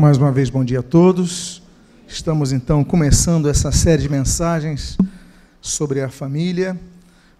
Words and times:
Mais 0.00 0.16
uma 0.16 0.30
vez, 0.30 0.48
bom 0.48 0.64
dia 0.64 0.78
a 0.78 0.82
todos. 0.82 1.60
Estamos 2.06 2.52
então 2.52 2.84
começando 2.84 3.48
essa 3.48 3.72
série 3.72 4.02
de 4.02 4.08
mensagens 4.08 4.96
sobre 5.60 6.00
a 6.00 6.08
família, 6.08 6.78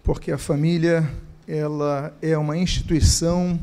porque 0.02 0.32
a 0.32 0.38
família 0.38 1.08
ela 1.46 2.12
é 2.20 2.36
uma 2.36 2.56
instituição 2.56 3.60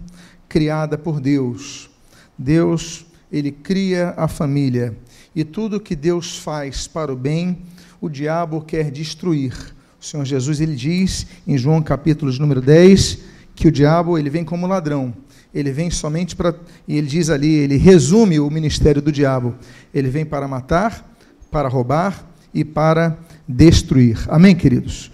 criada 0.47 0.97
por 0.97 1.19
Deus. 1.19 1.89
Deus, 2.37 3.05
ele 3.29 3.51
cria 3.51 4.13
a 4.15 4.29
família 4.29 4.97
e 5.35 5.43
tudo 5.43 5.77
que 5.77 5.93
Deus 5.93 6.37
faz 6.37 6.87
para 6.87 7.11
o 7.11 7.17
bem, 7.17 7.63
o 7.99 8.07
diabo 8.07 8.61
quer 8.61 8.89
destruir. 8.89 9.75
O 9.99 10.05
Senhor 10.05 10.23
Jesus 10.23 10.61
ele 10.61 10.73
diz 10.73 11.27
em 11.45 11.57
João 11.57 11.81
capítulo 11.81 12.31
número 12.39 12.61
10 12.61 13.17
que 13.53 13.67
o 13.67 13.71
diabo 13.73 14.17
ele 14.17 14.29
vem 14.29 14.45
como 14.45 14.65
ladrão 14.65 15.13
ele 15.55 15.71
vem 15.71 15.89
somente 15.89 16.35
para. 16.35 16.53
E 16.85 16.97
ele 16.97 17.07
diz 17.07 17.29
ali, 17.29 17.47
ele 17.47 17.77
resume 17.77 18.41
o 18.41 18.49
ministério 18.49 19.01
do 19.01 19.09
diabo. 19.09 19.55
Ele 19.93 20.09
vem 20.09 20.25
para 20.25 20.49
matar, 20.49 21.17
para 21.49 21.69
roubar 21.69 22.27
e 22.53 22.65
para 22.65 23.17
destruir. 23.47 24.19
Amém, 24.27 24.53
queridos? 24.53 25.09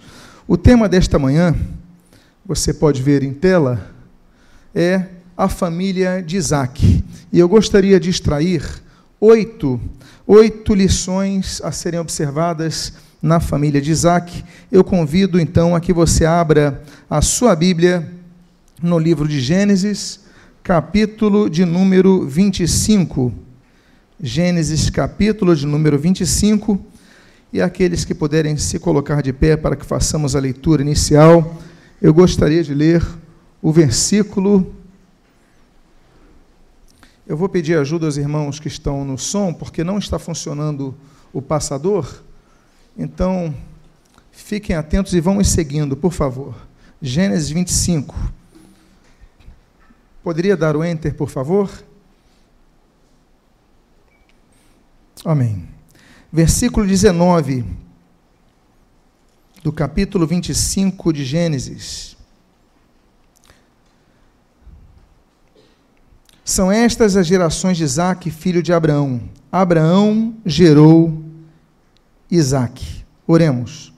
O 0.48 0.56
tema 0.56 0.88
desta 0.88 1.16
manhã, 1.16 1.54
você 2.44 2.74
pode 2.74 3.00
ver 3.00 3.22
em 3.22 3.32
tela, 3.32 3.88
é 4.74 5.06
a 5.36 5.48
família 5.48 6.20
de 6.20 6.36
Isaac. 6.36 7.04
E 7.32 7.38
eu 7.38 7.48
gostaria 7.48 8.00
de 8.00 8.10
extrair 8.10 8.64
oito, 9.20 9.80
oito 10.26 10.74
lições 10.74 11.60
a 11.62 11.70
serem 11.70 12.00
observadas 12.00 12.94
na 13.22 13.38
família 13.38 13.80
de 13.80 13.92
Isaac. 13.92 14.44
Eu 14.72 14.82
convido 14.82 15.38
então 15.38 15.76
a 15.76 15.80
que 15.80 15.92
você 15.92 16.24
abra 16.24 16.82
a 17.08 17.22
sua 17.22 17.54
Bíblia 17.54 18.10
no 18.82 18.98
livro 18.98 19.28
de 19.28 19.40
Gênesis, 19.40 20.21
capítulo 20.62 21.50
de 21.50 21.64
número 21.64 22.24
25. 22.24 23.32
Gênesis, 24.20 24.88
capítulo 24.88 25.56
de 25.56 25.66
número 25.66 25.98
25. 25.98 26.78
E 27.52 27.60
aqueles 27.60 28.04
que 28.04 28.14
puderem 28.14 28.56
se 28.56 28.78
colocar 28.78 29.22
de 29.22 29.32
pé 29.32 29.56
para 29.56 29.74
que 29.74 29.84
façamos 29.84 30.36
a 30.36 30.40
leitura 30.40 30.80
inicial, 30.80 31.60
eu 32.00 32.14
gostaria 32.14 32.62
de 32.62 32.72
ler 32.72 33.04
o 33.60 33.72
versículo. 33.72 34.72
Eu 37.26 37.36
vou 37.36 37.48
pedir 37.48 37.76
ajuda 37.76 38.06
aos 38.06 38.16
irmãos 38.16 38.60
que 38.60 38.68
estão 38.68 39.04
no 39.04 39.18
som, 39.18 39.52
porque 39.52 39.82
não 39.82 39.98
está 39.98 40.16
funcionando 40.16 40.94
o 41.32 41.42
passador. 41.42 42.22
Então, 42.96 43.52
fiquem 44.30 44.76
atentos 44.76 45.12
e 45.12 45.20
vão 45.20 45.34
me 45.34 45.44
seguindo, 45.44 45.96
por 45.96 46.12
favor. 46.12 46.54
Gênesis 47.00 47.50
25 47.50 48.41
Poderia 50.22 50.56
dar 50.56 50.76
o 50.76 50.84
enter, 50.84 51.14
por 51.14 51.28
favor? 51.28 51.70
Amém. 55.24 55.68
Versículo 56.32 56.86
19 56.86 57.64
do 59.62 59.72
capítulo 59.72 60.26
25 60.26 61.12
de 61.12 61.24
Gênesis. 61.24 62.16
São 66.44 66.70
estas 66.70 67.16
as 67.16 67.26
gerações 67.26 67.76
de 67.76 67.84
Isaac, 67.84 68.30
filho 68.30 68.62
de 68.62 68.72
Abraão. 68.72 69.20
Abraão 69.50 70.34
gerou 70.44 71.22
Isaac. 72.30 73.04
Oremos. 73.26 73.92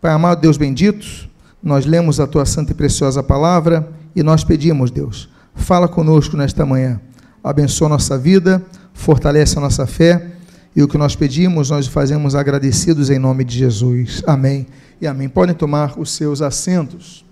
Pai 0.00 0.12
amado, 0.12 0.40
Deus 0.40 0.56
bendito, 0.56 1.28
nós 1.62 1.86
lemos 1.86 2.20
a 2.20 2.26
tua 2.26 2.44
santa 2.44 2.72
e 2.72 2.74
preciosa 2.74 3.22
palavra 3.22 3.90
e 4.14 4.22
nós 4.22 4.44
pedimos, 4.44 4.90
Deus, 4.90 5.30
Fala 5.54 5.88
conosco 5.88 6.36
nesta 6.36 6.66
manhã. 6.66 7.00
Abençoa 7.42 7.88
nossa 7.88 8.18
vida, 8.18 8.64
fortalece 8.92 9.58
a 9.58 9.60
nossa 9.60 9.86
fé 9.86 10.32
e 10.76 10.82
o 10.82 10.88
que 10.88 10.98
nós 10.98 11.14
pedimos, 11.14 11.70
nós 11.70 11.86
fazemos 11.86 12.34
agradecidos 12.34 13.10
em 13.10 13.18
nome 13.18 13.44
de 13.44 13.58
Jesus. 13.58 14.22
Amém 14.26 14.66
e 15.00 15.06
amém. 15.06 15.28
Podem 15.28 15.54
tomar 15.54 15.98
os 15.98 16.10
seus 16.10 16.42
assentos. 16.42 17.24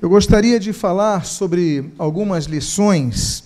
Eu 0.00 0.08
gostaria 0.08 0.60
de 0.60 0.72
falar 0.72 1.24
sobre 1.24 1.92
algumas 1.98 2.44
lições 2.44 3.44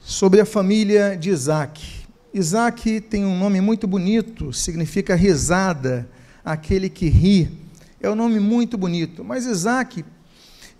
sobre 0.00 0.40
a 0.40 0.44
família 0.44 1.16
de 1.16 1.30
Isaac. 1.30 2.02
Isaac 2.34 3.00
tem 3.02 3.24
um 3.24 3.38
nome 3.38 3.60
muito 3.60 3.86
bonito, 3.86 4.52
significa 4.52 5.14
risada, 5.14 6.08
aquele 6.44 6.88
que 6.88 7.08
ri. 7.08 7.58
É 8.00 8.10
um 8.10 8.14
nome 8.14 8.40
muito 8.40 8.76
bonito, 8.76 9.22
mas 9.24 9.46
Isaac 9.46 10.04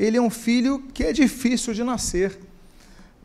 ele 0.02 0.16
é 0.16 0.20
um 0.20 0.30
filho 0.30 0.82
que 0.92 1.04
é 1.04 1.12
difícil 1.12 1.72
de 1.72 1.84
nascer, 1.84 2.36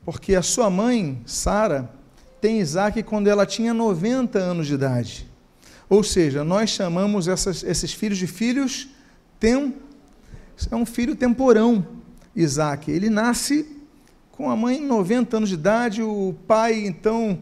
porque 0.06 0.36
a 0.36 0.44
sua 0.44 0.70
mãe, 0.70 1.20
Sara, 1.26 1.90
tem 2.40 2.60
Isaac 2.60 3.02
quando 3.02 3.28
ela 3.28 3.48
tinha 3.48 3.74
90 3.74 4.38
anos 4.38 4.68
de 4.68 4.76
idade. 4.76 5.28
Ou 5.90 6.04
seja, 6.04 6.44
nós 6.44 6.70
chamamos 6.70 7.28
essas, 7.28 7.64
esses 7.64 7.94
filhos 7.94 8.20
de 8.20 8.28
filhos 8.28 8.90
tem 9.40 9.74
é 10.72 10.76
um 10.76 10.86
filho 10.86 11.16
temporão, 11.16 11.86
Isaac. 12.36 12.92
Ele 12.92 13.10
nasce 13.10 13.68
com 14.32 14.50
a 14.50 14.56
mãe 14.56 14.80
90 14.80 15.38
anos 15.38 15.50
de 15.50 15.56
idade, 15.56 16.04
o 16.04 16.36
pai, 16.48 16.86
então, 16.86 17.42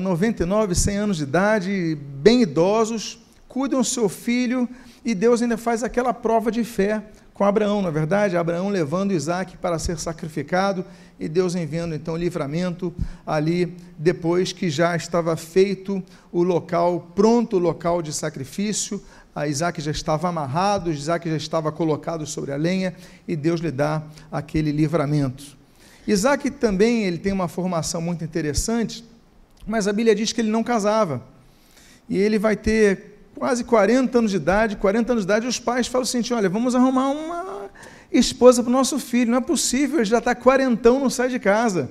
99, 0.00 0.72
eh, 0.72 0.74
100 0.74 0.96
anos 0.96 1.16
de 1.18 1.22
idade, 1.24 1.98
bem 2.22 2.40
idosos, 2.40 3.18
cuidam 3.46 3.84
seu 3.84 4.08
filho 4.08 4.66
e 5.04 5.14
Deus 5.14 5.42
ainda 5.42 5.58
faz 5.58 5.82
aquela 5.82 6.14
prova 6.14 6.50
de 6.50 6.64
fé 6.64 7.02
com 7.42 7.46
Abraão, 7.46 7.82
na 7.82 7.88
é 7.88 7.90
verdade, 7.90 8.36
Abraão 8.36 8.68
levando 8.68 9.10
Isaac 9.10 9.56
para 9.56 9.76
ser 9.76 9.98
sacrificado 9.98 10.84
e 11.18 11.28
Deus 11.28 11.56
enviando 11.56 11.92
então 11.92 12.16
livramento 12.16 12.94
ali, 13.26 13.76
depois 13.98 14.52
que 14.52 14.70
já 14.70 14.94
estava 14.94 15.36
feito 15.36 16.00
o 16.30 16.44
local, 16.44 17.10
pronto 17.16 17.56
o 17.56 17.58
local 17.58 18.00
de 18.00 18.12
sacrifício, 18.12 19.02
a 19.34 19.48
Isaac 19.48 19.80
já 19.80 19.90
estava 19.90 20.28
amarrado, 20.28 20.92
Isaac 20.92 21.28
já 21.28 21.36
estava 21.36 21.72
colocado 21.72 22.24
sobre 22.26 22.52
a 22.52 22.56
lenha 22.56 22.94
e 23.26 23.34
Deus 23.34 23.60
lhe 23.60 23.72
dá 23.72 24.04
aquele 24.30 24.70
livramento. 24.70 25.56
Isaac 26.06 26.48
também 26.48 27.02
ele 27.02 27.18
tem 27.18 27.32
uma 27.32 27.48
formação 27.48 28.00
muito 28.00 28.22
interessante, 28.22 29.04
mas 29.66 29.88
a 29.88 29.92
Bíblia 29.92 30.14
diz 30.14 30.32
que 30.32 30.40
ele 30.40 30.50
não 30.52 30.62
casava. 30.62 31.20
E 32.08 32.16
ele 32.16 32.38
vai 32.38 32.54
ter 32.54 33.11
quase 33.36 33.64
40 33.64 34.18
anos 34.18 34.30
de 34.30 34.36
idade, 34.36 34.76
40 34.76 35.12
anos 35.12 35.24
de 35.24 35.30
idade, 35.30 35.46
os 35.46 35.58
pais 35.58 35.86
falam 35.86 36.02
assim: 36.02 36.22
olha, 36.32 36.48
vamos 36.48 36.74
arrumar 36.74 37.10
uma 37.10 37.70
esposa 38.10 38.62
para 38.62 38.70
o 38.70 38.72
nosso 38.72 38.98
filho, 38.98 39.30
não 39.30 39.38
é 39.38 39.40
possível, 39.40 39.98
ele 39.98 40.04
já 40.04 40.18
está 40.18 40.34
quarentão, 40.34 41.00
não 41.00 41.10
sai 41.10 41.28
de 41.28 41.38
casa. 41.38 41.90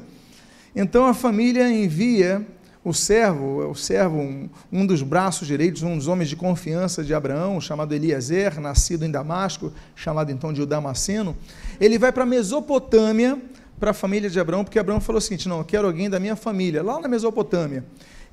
Então 0.75 1.05
a 1.05 1.13
família 1.13 1.69
envia 1.69 2.45
o 2.83 2.93
servo, 2.93 3.69
o 3.69 3.75
servo, 3.75 4.17
um, 4.17 4.49
um, 4.71 4.85
dos 4.85 5.03
braços 5.03 5.47
direitos, 5.47 5.83
um 5.83 5.97
dos 5.97 6.07
homens 6.07 6.29
de 6.29 6.35
confiança 6.35 7.03
de 7.03 7.13
Abraão, 7.13 7.61
chamado 7.61 7.93
Eliezer, 7.93 8.59
nascido 8.59 9.05
em 9.05 9.11
Damasco, 9.11 9.71
chamado 9.95 10.31
então 10.31 10.51
de 10.51 10.65
Damasceno, 10.65 11.35
ele 11.79 11.99
vai 11.99 12.11
para 12.11 12.23
a 12.23 12.25
Mesopotâmia, 12.25 13.39
para 13.79 13.91
a 13.91 13.93
família 13.93 14.29
de 14.29 14.39
Abraão, 14.39 14.63
porque 14.63 14.79
Abraão 14.79 14.99
falou 14.99 15.19
o 15.19 15.21
seguinte: 15.21 15.47
não, 15.47 15.59
eu 15.59 15.65
quero 15.65 15.87
alguém 15.87 16.09
da 16.09 16.19
minha 16.19 16.35
família, 16.35 16.81
lá 16.81 16.99
na 16.99 17.07
Mesopotâmia. 17.07 17.83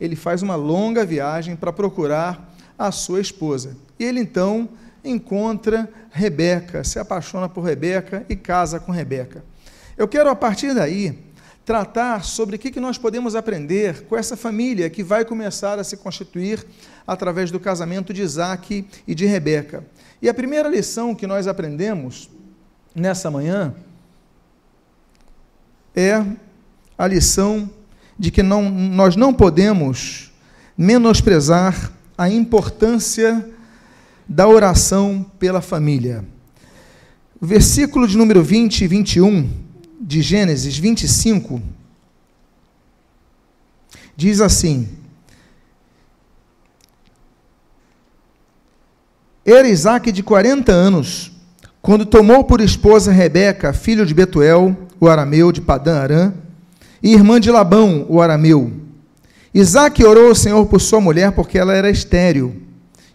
Ele 0.00 0.14
faz 0.14 0.42
uma 0.42 0.54
longa 0.54 1.04
viagem 1.04 1.56
para 1.56 1.72
procurar 1.72 2.47
a 2.78 2.93
sua 2.93 3.21
esposa. 3.21 3.77
E 3.99 4.05
ele 4.05 4.21
então 4.21 4.69
encontra 5.05 5.89
Rebeca, 6.11 6.84
se 6.84 6.99
apaixona 6.99 7.49
por 7.49 7.62
Rebeca 7.62 8.25
e 8.28 8.37
casa 8.37 8.78
com 8.78 8.93
Rebeca. 8.93 9.44
Eu 9.97 10.06
quero, 10.06 10.31
a 10.31 10.37
partir 10.37 10.75
daí, 10.75 11.19
tratar 11.65 12.25
sobre 12.25 12.56
o 12.56 12.59
que 12.59 12.81
nós 12.81 12.97
podemos 12.97 13.34
aprender 13.34 14.05
com 14.05 14.17
essa 14.17 14.37
família 14.37 14.88
que 14.88 15.03
vai 15.03 15.25
começar 15.25 15.78
a 15.78 15.84
se 15.84 15.97
constituir 15.97 16.65
através 17.06 17.50
do 17.50 17.61
casamento 17.61 18.15
de 18.15 18.22
Isaac 18.22 18.87
e 19.06 19.15
de 19.15 19.27
Rebeca. 19.27 19.84
E 20.22 20.28
a 20.28 20.34
primeira 20.34 20.69
lição 20.69 21.15
que 21.15 21.27
nós 21.27 21.47
aprendemos 21.47 22.31
nessa 22.94 23.31
manhã 23.31 23.75
é 25.94 26.25
a 26.97 27.06
lição 27.06 27.70
de 28.19 28.31
que 28.31 28.43
não, 28.43 28.70
nós 28.70 29.14
não 29.14 29.35
podemos 29.35 30.32
menosprezar 30.76 31.93
a 32.19 32.29
importância 32.29 33.49
da 34.29 34.49
oração 34.49 35.25
pela 35.38 35.61
família. 35.61 36.25
O 37.41 37.47
versículo 37.47 38.09
de 38.09 38.19
número 38.19 38.43
20 38.43 38.82
e 38.82 38.88
21 38.88 39.49
de 40.00 40.20
Gênesis 40.20 40.76
25 40.76 41.62
diz 44.17 44.41
assim: 44.41 44.88
Era 49.47 49.69
Isaac 49.69 50.11
de 50.11 50.25
40 50.25 50.73
anos, 50.73 51.31
quando 51.81 52.05
tomou 52.05 52.43
por 52.43 52.61
esposa 52.61 53.12
Rebeca, 53.12 53.73
filho 53.73 54.05
de 54.05 54.12
Betuel, 54.12 54.76
o 54.99 55.09
arameu 55.09 55.53
de 55.53 55.61
Padã 55.61 56.00
Arã, 56.00 56.35
e 57.00 57.14
irmã 57.14 57.38
de 57.38 57.50
Labão, 57.50 58.05
o 58.09 58.21
arameu. 58.21 58.88
Isaac 59.55 60.05
orou 60.05 60.29
ao 60.29 60.35
Senhor 60.35 60.65
por 60.67 60.81
sua 60.81 61.00
mulher 61.00 61.33
porque 61.33 61.59
ela 61.59 61.75
era 61.75 61.91
estéril. 61.91 62.62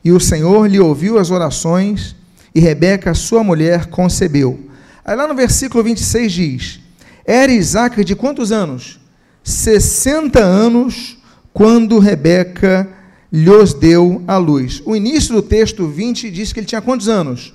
E 0.03 0.11
o 0.11 0.19
Senhor 0.19 0.67
lhe 0.67 0.79
ouviu 0.79 1.17
as 1.17 1.31
orações 1.31 2.15
e 2.53 2.59
Rebeca, 2.59 3.13
sua 3.13 3.43
mulher, 3.43 3.87
concebeu. 3.87 4.59
Aí 5.03 5.15
lá 5.15 5.27
no 5.27 5.35
versículo 5.35 5.83
26 5.83 6.31
diz: 6.31 6.79
Era 7.25 7.51
Isaac 7.51 8.03
de 8.03 8.15
quantos 8.15 8.51
anos? 8.51 8.99
60 9.43 10.39
anos 10.39 11.17
quando 11.53 11.99
Rebeca 11.99 12.87
lhes 13.31 13.73
deu 13.73 14.23
a 14.27 14.37
luz. 14.37 14.81
O 14.85 14.95
início 14.95 15.33
do 15.33 15.41
texto 15.41 15.87
20 15.87 16.29
diz 16.29 16.53
que 16.53 16.59
ele 16.59 16.67
tinha 16.67 16.81
quantos 16.81 17.09
anos? 17.09 17.53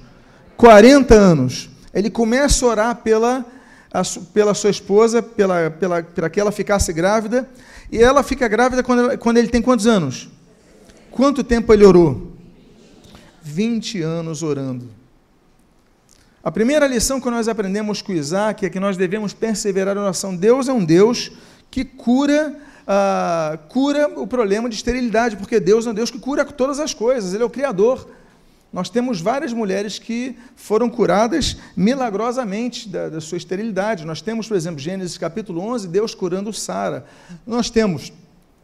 40 0.57 1.15
anos. 1.15 1.71
Ele 1.95 2.11
começa 2.11 2.65
a 2.65 2.69
orar 2.69 2.97
pela, 2.97 3.47
a, 3.93 4.03
pela 4.35 4.55
sua 4.55 4.71
esposa, 4.71 5.23
pela, 5.23 5.71
pela, 5.71 6.03
para 6.03 6.29
que 6.29 6.41
ela 6.41 6.53
ficasse 6.53 6.93
grávida, 6.93 7.49
e 7.91 7.99
ela 7.99 8.23
fica 8.23 8.47
grávida 8.49 8.83
quando, 8.83 9.01
ela, 9.01 9.17
quando 9.17 9.39
ele 9.39 9.49
tem 9.49 9.63
quantos 9.63 9.87
anos? 9.87 10.29
Quanto 11.11 11.43
tempo 11.43 11.73
ele 11.73 11.85
orou? 11.85 12.33
20 13.43 14.03
anos 14.03 14.43
orando. 14.43 14.89
A 16.43 16.51
primeira 16.51 16.87
lição 16.87 17.21
que 17.21 17.31
nós 17.31 17.49
aprendemos 17.49 18.01
com 18.01 18.13
Isaac 18.13 18.65
é 18.65 18.71
que 18.71 18.79
nós 18.79 18.97
devemos 18.97 19.35
perseverar 19.35 19.95
na 19.95 20.03
oração. 20.03 20.37
Deus 20.37 20.69
é 20.69 20.73
um 20.73 20.85
Deus 20.85 21.33
que 21.71 21.85
cura, 21.85 22.57
uh, 22.87 23.59
cura 23.69 24.09
o 24.17 24.27
problema 24.27 24.69
de 24.69 24.77
esterilidade, 24.77 25.37
porque 25.37 25.59
Deus 25.59 25.87
é 25.87 25.91
um 25.91 25.95
Deus 25.95 26.11
que 26.11 26.19
cura 26.19 26.45
todas 26.45 26.79
as 26.79 26.95
coisas, 26.95 27.35
Ele 27.35 27.43
é 27.43 27.47
o 27.47 27.51
Criador. 27.51 28.09
Nós 28.73 28.91
temos 28.91 29.21
várias 29.21 29.53
mulheres 29.53 29.99
que 29.99 30.37
foram 30.55 30.91
curadas 30.91 31.57
milagrosamente 31.75 32.89
da, 32.89 33.09
da 33.09 33.21
sua 33.21 33.39
esterilidade. 33.39 34.05
Nós 34.05 34.21
temos, 34.21 34.47
por 34.47 34.57
exemplo, 34.57 34.79
Gênesis 34.79 35.17
capítulo 35.17 35.61
11, 35.63 35.89
Deus 35.89 36.15
curando 36.15 36.53
Sara. 36.53 37.07
Nós 37.47 37.71
temos 37.71 38.13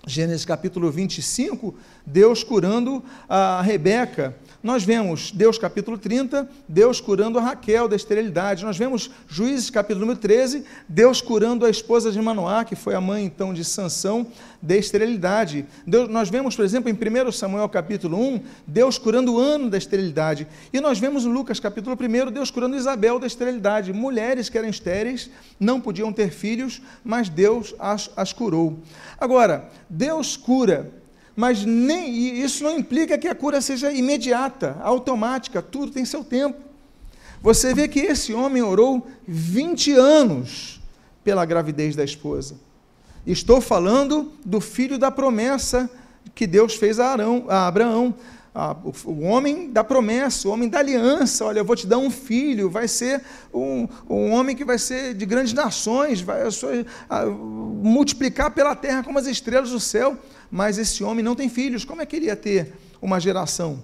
Gênesis 0.07 0.45
capítulo 0.45 0.91
25, 0.91 1.75
Deus 2.05 2.45
curando 2.45 3.03
a 3.27 3.63
Rebeca. 3.63 4.37
Nós 4.65 4.83
vemos 4.83 5.31
Deus 5.31 5.59
capítulo 5.59 5.99
30, 5.99 6.49
Deus 6.67 6.99
curando 6.99 7.39
a 7.39 7.43
Raquel 7.43 7.87
da 7.87 7.97
esterilidade. 7.97 8.65
Nós 8.65 8.79
vemos 8.79 9.11
Juízes 9.29 9.69
capítulo 9.69 10.07
número 10.07 10.19
13, 10.19 10.65
Deus 10.89 11.21
curando 11.21 11.67
a 11.67 11.71
esposa 11.71 12.11
de 12.11 12.19
Manoá, 12.19 12.65
que 12.65 12.75
foi 12.75 12.95
a 12.95 13.01
mãe 13.01 13.27
então 13.27 13.53
de 13.53 13.63
Sansão, 13.63 14.27
da 14.63 14.75
esterilidade. 14.75 15.67
Deus, 15.87 16.09
nós 16.09 16.31
vemos, 16.31 16.57
por 16.57 16.65
exemplo, 16.65 16.89
em 16.89 16.95
1 16.95 17.31
Samuel 17.33 17.69
capítulo 17.69 18.19
1, 18.19 18.41
Deus 18.67 18.97
curando 18.97 19.35
o 19.35 19.39
ano 19.39 19.69
da 19.69 19.77
esterilidade. 19.77 20.47
E 20.73 20.81
nós 20.81 20.99
vemos 20.99 21.27
em 21.27 21.29
Lucas 21.31 21.61
capítulo 21.61 21.95
1, 21.95 22.33
Deus 22.33 22.51
curando 22.51 22.75
Isabel 22.75 23.19
da 23.19 23.27
esterilidade. 23.27 23.93
Mulheres 23.93 24.49
que 24.49 24.57
eram 24.57 24.71
estéreis, 24.71 25.29
não 25.61 25.79
podiam 25.79 26.11
ter 26.11 26.31
filhos, 26.31 26.81
mas 27.05 27.29
Deus 27.29 27.75
as, 27.79 28.11
as 28.17 28.33
curou. 28.33 28.79
Agora, 29.21 29.69
Deus 29.91 30.39
cura 30.39 31.04
mas 31.37 31.65
nem 31.65 32.39
isso 32.41 32.63
não 32.63 32.79
implica 32.79 33.19
que 33.19 33.29
a 33.29 33.35
cura 33.35 33.61
seja 33.61 33.93
imediata, 33.93 34.77
automática, 34.83 35.61
tudo 35.61 35.93
tem 35.93 36.05
seu 36.05 36.23
tempo. 36.23 36.61
Você 37.43 37.75
vê 37.75 37.89
que 37.89 38.01
esse 38.01 38.33
homem 38.33 38.63
orou 38.63 39.07
20 39.27 39.93
anos 39.93 40.81
pela 41.23 41.45
gravidez 41.45 41.97
da 41.97 42.05
esposa. 42.05 42.57
Estou 43.27 43.61
falando 43.61 44.33
do 44.45 44.61
filho 44.61 44.99
da 44.99 45.11
promessa 45.11 45.91
que 46.35 46.47
Deus 46.47 46.75
fez 46.75 47.01
a, 47.01 47.09
Arão, 47.09 47.47
a 47.49 47.67
Abraão. 47.67 48.15
O, 48.85 49.11
o, 49.11 49.23
homem 49.25 49.73
da 49.73 49.83
promessa, 49.83 50.47
o 50.47 50.53
homem 50.53 50.69
da 50.69 50.79
aliança. 50.79 51.45
Olha, 51.45 51.59
eu 51.59 51.65
vou 51.65 51.75
te 51.75 51.87
dar 51.87 51.99
um 51.99 52.11
filho, 52.11 52.71
vai 52.71 52.87
ser 52.87 53.21
um, 53.53 53.89
um 54.09 54.31
homem 54.31 54.55
que 54.55 54.65
vai 54.65 54.79
ser 54.79 55.13
de 55.13 55.27
grandes 55.27 55.53
nações, 55.53 56.21
vai 56.21 56.43
a, 56.43 56.49
a, 57.09 57.27
multiplicar 57.27 58.53
pela 58.53 58.77
terra 58.77 59.03
como 59.03 59.19
as 59.19 59.27
estrelas 59.27 59.71
do 59.71 59.81
céu 59.81 60.17
mas 60.55 60.79
esse 60.79 61.03
homem 61.03 61.25
não 61.25 61.35
tem 61.35 61.49
filhos, 61.49 61.85
como 61.85 62.01
é 62.01 62.07
que 62.07 62.15
ele 62.15 62.27
ia 62.27 62.37
ter 62.37 62.75
uma 63.03 63.19
geração? 63.19 63.83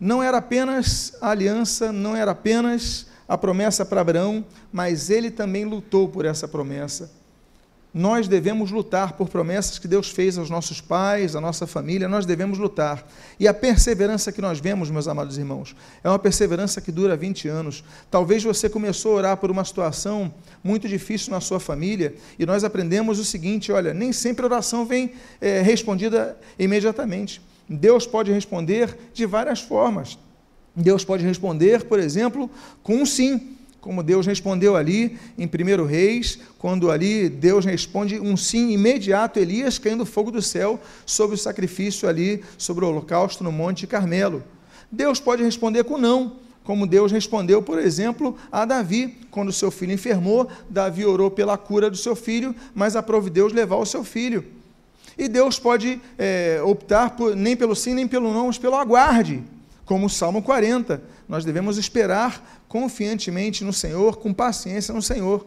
Não 0.00 0.22
era 0.22 0.38
apenas 0.38 1.14
a 1.20 1.28
aliança, 1.28 1.92
não 1.92 2.16
era 2.16 2.30
apenas 2.30 3.08
a 3.28 3.36
promessa 3.36 3.84
para 3.84 4.00
Abraão, 4.00 4.42
mas 4.72 5.10
ele 5.10 5.30
também 5.30 5.66
lutou 5.66 6.08
por 6.08 6.24
essa 6.24 6.48
promessa. 6.48 7.12
Nós 7.94 8.26
devemos 8.26 8.70
lutar 8.70 9.12
por 9.12 9.28
promessas 9.28 9.78
que 9.78 9.86
Deus 9.86 10.08
fez 10.08 10.38
aos 10.38 10.48
nossos 10.48 10.80
pais, 10.80 11.36
à 11.36 11.40
nossa 11.42 11.66
família, 11.66 12.08
nós 12.08 12.24
devemos 12.24 12.58
lutar. 12.58 13.06
E 13.38 13.46
a 13.46 13.52
perseverança 13.52 14.32
que 14.32 14.40
nós 14.40 14.58
vemos, 14.60 14.90
meus 14.90 15.06
amados 15.06 15.36
irmãos, 15.36 15.76
é 16.02 16.08
uma 16.08 16.18
perseverança 16.18 16.80
que 16.80 16.90
dura 16.90 17.14
20 17.16 17.48
anos. 17.48 17.84
Talvez 18.10 18.42
você 18.42 18.66
começou 18.70 19.12
a 19.12 19.16
orar 19.16 19.36
por 19.36 19.50
uma 19.50 19.62
situação 19.62 20.32
muito 20.64 20.88
difícil 20.88 21.32
na 21.32 21.40
sua 21.40 21.60
família, 21.60 22.14
e 22.38 22.46
nós 22.46 22.64
aprendemos 22.64 23.18
o 23.18 23.24
seguinte: 23.24 23.70
olha, 23.70 23.92
nem 23.92 24.10
sempre 24.10 24.42
a 24.42 24.48
oração 24.48 24.86
vem 24.86 25.12
é, 25.38 25.60
respondida 25.60 26.38
imediatamente. 26.58 27.42
Deus 27.68 28.06
pode 28.06 28.32
responder 28.32 28.96
de 29.12 29.26
várias 29.26 29.60
formas. 29.60 30.18
Deus 30.74 31.04
pode 31.04 31.24
responder, 31.26 31.84
por 31.84 31.98
exemplo, 31.98 32.50
com 32.82 32.96
um 32.96 33.06
sim 33.06 33.58
como 33.82 34.00
Deus 34.00 34.24
respondeu 34.24 34.76
ali 34.76 35.18
em 35.36 35.44
1 35.44 35.84
Reis, 35.84 36.38
quando 36.56 36.88
ali 36.88 37.28
Deus 37.28 37.64
responde 37.64 38.18
um 38.20 38.36
sim 38.36 38.70
imediato, 38.70 39.40
Elias 39.40 39.76
caindo 39.76 40.06
fogo 40.06 40.30
do 40.30 40.40
céu 40.40 40.80
sobre 41.04 41.34
o 41.34 41.38
sacrifício 41.38 42.08
ali, 42.08 42.44
sobre 42.56 42.84
o 42.84 42.88
holocausto 42.88 43.42
no 43.42 43.50
Monte 43.50 43.84
Carmelo. 43.88 44.44
Deus 44.90 45.18
pode 45.18 45.42
responder 45.42 45.82
com 45.82 45.98
não, 45.98 46.34
como 46.62 46.86
Deus 46.86 47.10
respondeu, 47.10 47.60
por 47.60 47.76
exemplo, 47.80 48.36
a 48.52 48.64
Davi, 48.64 49.18
quando 49.32 49.52
seu 49.52 49.68
filho 49.72 49.92
enfermou, 49.92 50.48
Davi 50.70 51.04
orou 51.04 51.28
pela 51.28 51.58
cura 51.58 51.90
do 51.90 51.96
seu 51.96 52.14
filho, 52.14 52.54
mas 52.72 52.94
aprove 52.94 53.30
Deus 53.30 53.52
levar 53.52 53.76
o 53.76 53.86
seu 53.86 54.04
filho. 54.04 54.44
E 55.18 55.26
Deus 55.26 55.58
pode 55.58 56.00
é, 56.16 56.62
optar 56.64 57.16
por, 57.16 57.34
nem 57.34 57.56
pelo 57.56 57.74
sim 57.74 57.94
nem 57.94 58.06
pelo 58.06 58.32
não, 58.32 58.46
mas 58.46 58.58
pelo 58.58 58.76
aguarde, 58.76 59.42
como 59.84 60.06
o 60.06 60.10
Salmo 60.10 60.40
40. 60.40 61.02
Nós 61.28 61.44
devemos 61.44 61.78
esperar 61.78 62.62
confiantemente 62.68 63.64
no 63.64 63.72
Senhor, 63.72 64.18
com 64.18 64.32
paciência 64.32 64.92
no 64.94 65.02
Senhor. 65.02 65.46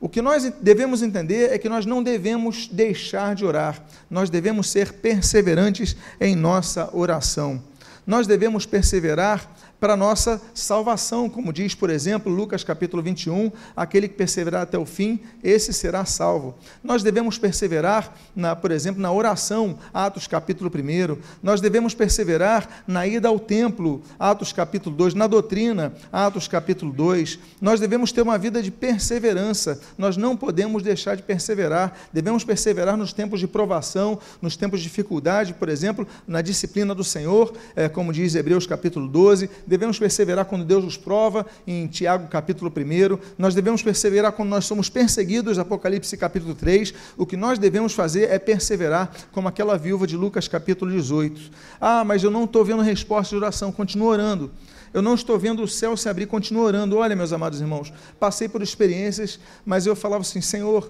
O 0.00 0.08
que 0.08 0.20
nós 0.20 0.52
devemos 0.60 1.02
entender 1.02 1.52
é 1.52 1.58
que 1.58 1.68
nós 1.68 1.86
não 1.86 2.02
devemos 2.02 2.68
deixar 2.68 3.34
de 3.34 3.44
orar, 3.44 3.82
nós 4.10 4.28
devemos 4.28 4.68
ser 4.68 4.92
perseverantes 4.94 5.96
em 6.20 6.36
nossa 6.36 6.90
oração. 6.94 7.62
Nós 8.06 8.26
devemos 8.26 8.66
perseverar 8.66 9.50
para 9.80 9.94
a 9.94 9.96
nossa 9.96 10.40
salvação, 10.54 11.28
como 11.28 11.52
diz, 11.52 11.74
por 11.74 11.90
exemplo, 11.90 12.32
Lucas 12.32 12.64
capítulo 12.64 13.02
21, 13.02 13.52
aquele 13.76 14.08
que 14.08 14.14
perseverar 14.14 14.62
até 14.62 14.78
o 14.78 14.86
fim, 14.86 15.20
esse 15.42 15.72
será 15.72 16.04
salvo. 16.04 16.54
Nós 16.82 17.02
devemos 17.02 17.38
perseverar, 17.38 18.16
na, 18.34 18.56
por 18.56 18.70
exemplo, 18.70 19.02
na 19.02 19.12
oração, 19.12 19.78
Atos 19.92 20.26
capítulo 20.26 20.70
1, 20.70 21.18
nós 21.42 21.60
devemos 21.60 21.94
perseverar 21.94 22.84
na 22.86 23.06
ida 23.06 23.28
ao 23.28 23.38
templo, 23.38 24.02
Atos 24.18 24.52
capítulo 24.52 24.96
2, 24.96 25.14
na 25.14 25.26
doutrina, 25.26 25.92
Atos 26.12 26.48
capítulo 26.48 26.92
2, 26.92 27.38
nós 27.60 27.80
devemos 27.80 28.12
ter 28.12 28.22
uma 28.22 28.38
vida 28.38 28.62
de 28.62 28.70
perseverança, 28.70 29.80
nós 29.98 30.16
não 30.16 30.36
podemos 30.36 30.82
deixar 30.82 31.16
de 31.16 31.22
perseverar, 31.22 31.96
devemos 32.12 32.44
perseverar 32.44 32.96
nos 32.96 33.12
tempos 33.12 33.40
de 33.40 33.46
provação, 33.46 34.18
nos 34.40 34.56
tempos 34.56 34.80
de 34.80 34.88
dificuldade, 34.88 35.54
por 35.54 35.68
exemplo, 35.68 36.06
na 36.26 36.40
disciplina 36.40 36.94
do 36.94 37.04
Senhor, 37.04 37.52
é, 37.76 37.88
como 37.88 38.12
diz 38.12 38.34
Hebreus 38.34 38.66
capítulo 38.66 39.08
12, 39.08 39.50
devemos 39.66 39.98
perseverar 39.98 40.44
quando 40.44 40.64
Deus 40.64 40.84
nos 40.84 40.96
prova, 40.96 41.46
em 41.66 41.86
Tiago 41.86 42.28
capítulo 42.28 42.70
1, 42.70 43.18
nós 43.38 43.54
devemos 43.54 43.82
perseverar 43.82 44.32
quando 44.32 44.48
nós 44.48 44.64
somos 44.64 44.88
perseguidos, 44.88 45.58
Apocalipse 45.58 46.16
capítulo 46.16 46.54
3, 46.54 46.94
o 47.16 47.26
que 47.26 47.36
nós 47.36 47.58
devemos 47.58 47.92
fazer 47.92 48.30
é 48.30 48.38
perseverar, 48.38 49.10
como 49.32 49.48
aquela 49.48 49.76
viúva 49.76 50.06
de 50.06 50.16
Lucas 50.16 50.48
capítulo 50.48 50.90
18. 50.90 51.50
Ah, 51.80 52.04
mas 52.04 52.22
eu 52.22 52.30
não 52.30 52.44
estou 52.44 52.64
vendo 52.64 52.82
resposta 52.82 53.30
de 53.30 53.36
oração, 53.36 53.72
continua 53.72 54.08
orando. 54.08 54.50
Eu 54.94 55.02
não 55.02 55.14
estou 55.14 55.36
vendo 55.36 55.60
o 55.60 55.66
céu 55.66 55.96
se 55.96 56.08
abrir, 56.08 56.26
continua 56.26 56.62
orando. 56.62 56.96
Olha, 56.96 57.16
meus 57.16 57.32
amados 57.32 57.60
irmãos, 57.60 57.92
passei 58.20 58.48
por 58.48 58.62
experiências, 58.62 59.40
mas 59.66 59.86
eu 59.86 59.96
falava 59.96 60.22
assim, 60.22 60.40
Senhor, 60.40 60.88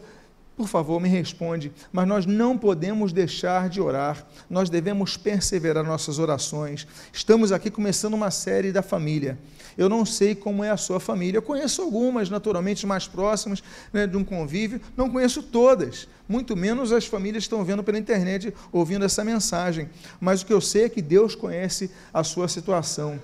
por 0.56 0.68
favor, 0.68 1.00
me 1.00 1.08
responde. 1.08 1.72
Mas 1.92 2.06
nós 2.06 2.26
não 2.26 2.56
podemos 2.56 3.12
deixar 3.12 3.68
de 3.68 3.80
orar, 3.80 4.24
nós 4.48 4.70
devemos 4.70 5.16
perseverar 5.16 5.84
nossas 5.84 6.18
orações. 6.18 6.86
Estamos 7.12 7.50
aqui 7.50 7.70
começando 7.70 8.14
uma 8.14 8.30
série 8.30 8.70
da 8.70 8.82
família. 8.82 9.38
Eu 9.76 9.88
não 9.88 10.06
sei 10.06 10.34
como 10.34 10.62
é 10.62 10.70
a 10.70 10.76
sua 10.76 11.00
família. 11.00 11.38
Eu 11.38 11.42
conheço 11.42 11.82
algumas, 11.82 12.30
naturalmente, 12.30 12.86
mais 12.86 13.08
próximas 13.08 13.62
né, 13.92 14.06
de 14.06 14.16
um 14.16 14.24
convívio. 14.24 14.80
Não 14.96 15.10
conheço 15.10 15.42
todas, 15.42 16.06
muito 16.28 16.56
menos 16.56 16.92
as 16.92 17.06
famílias 17.06 17.42
que 17.42 17.46
estão 17.46 17.64
vendo 17.64 17.82
pela 17.82 17.98
internet, 17.98 18.54
ouvindo 18.70 19.04
essa 19.04 19.24
mensagem. 19.24 19.90
Mas 20.20 20.42
o 20.42 20.46
que 20.46 20.52
eu 20.52 20.60
sei 20.60 20.84
é 20.84 20.88
que 20.88 21.02
Deus 21.02 21.34
conhece 21.34 21.90
a 22.12 22.22
sua 22.22 22.46
situação. 22.46 23.20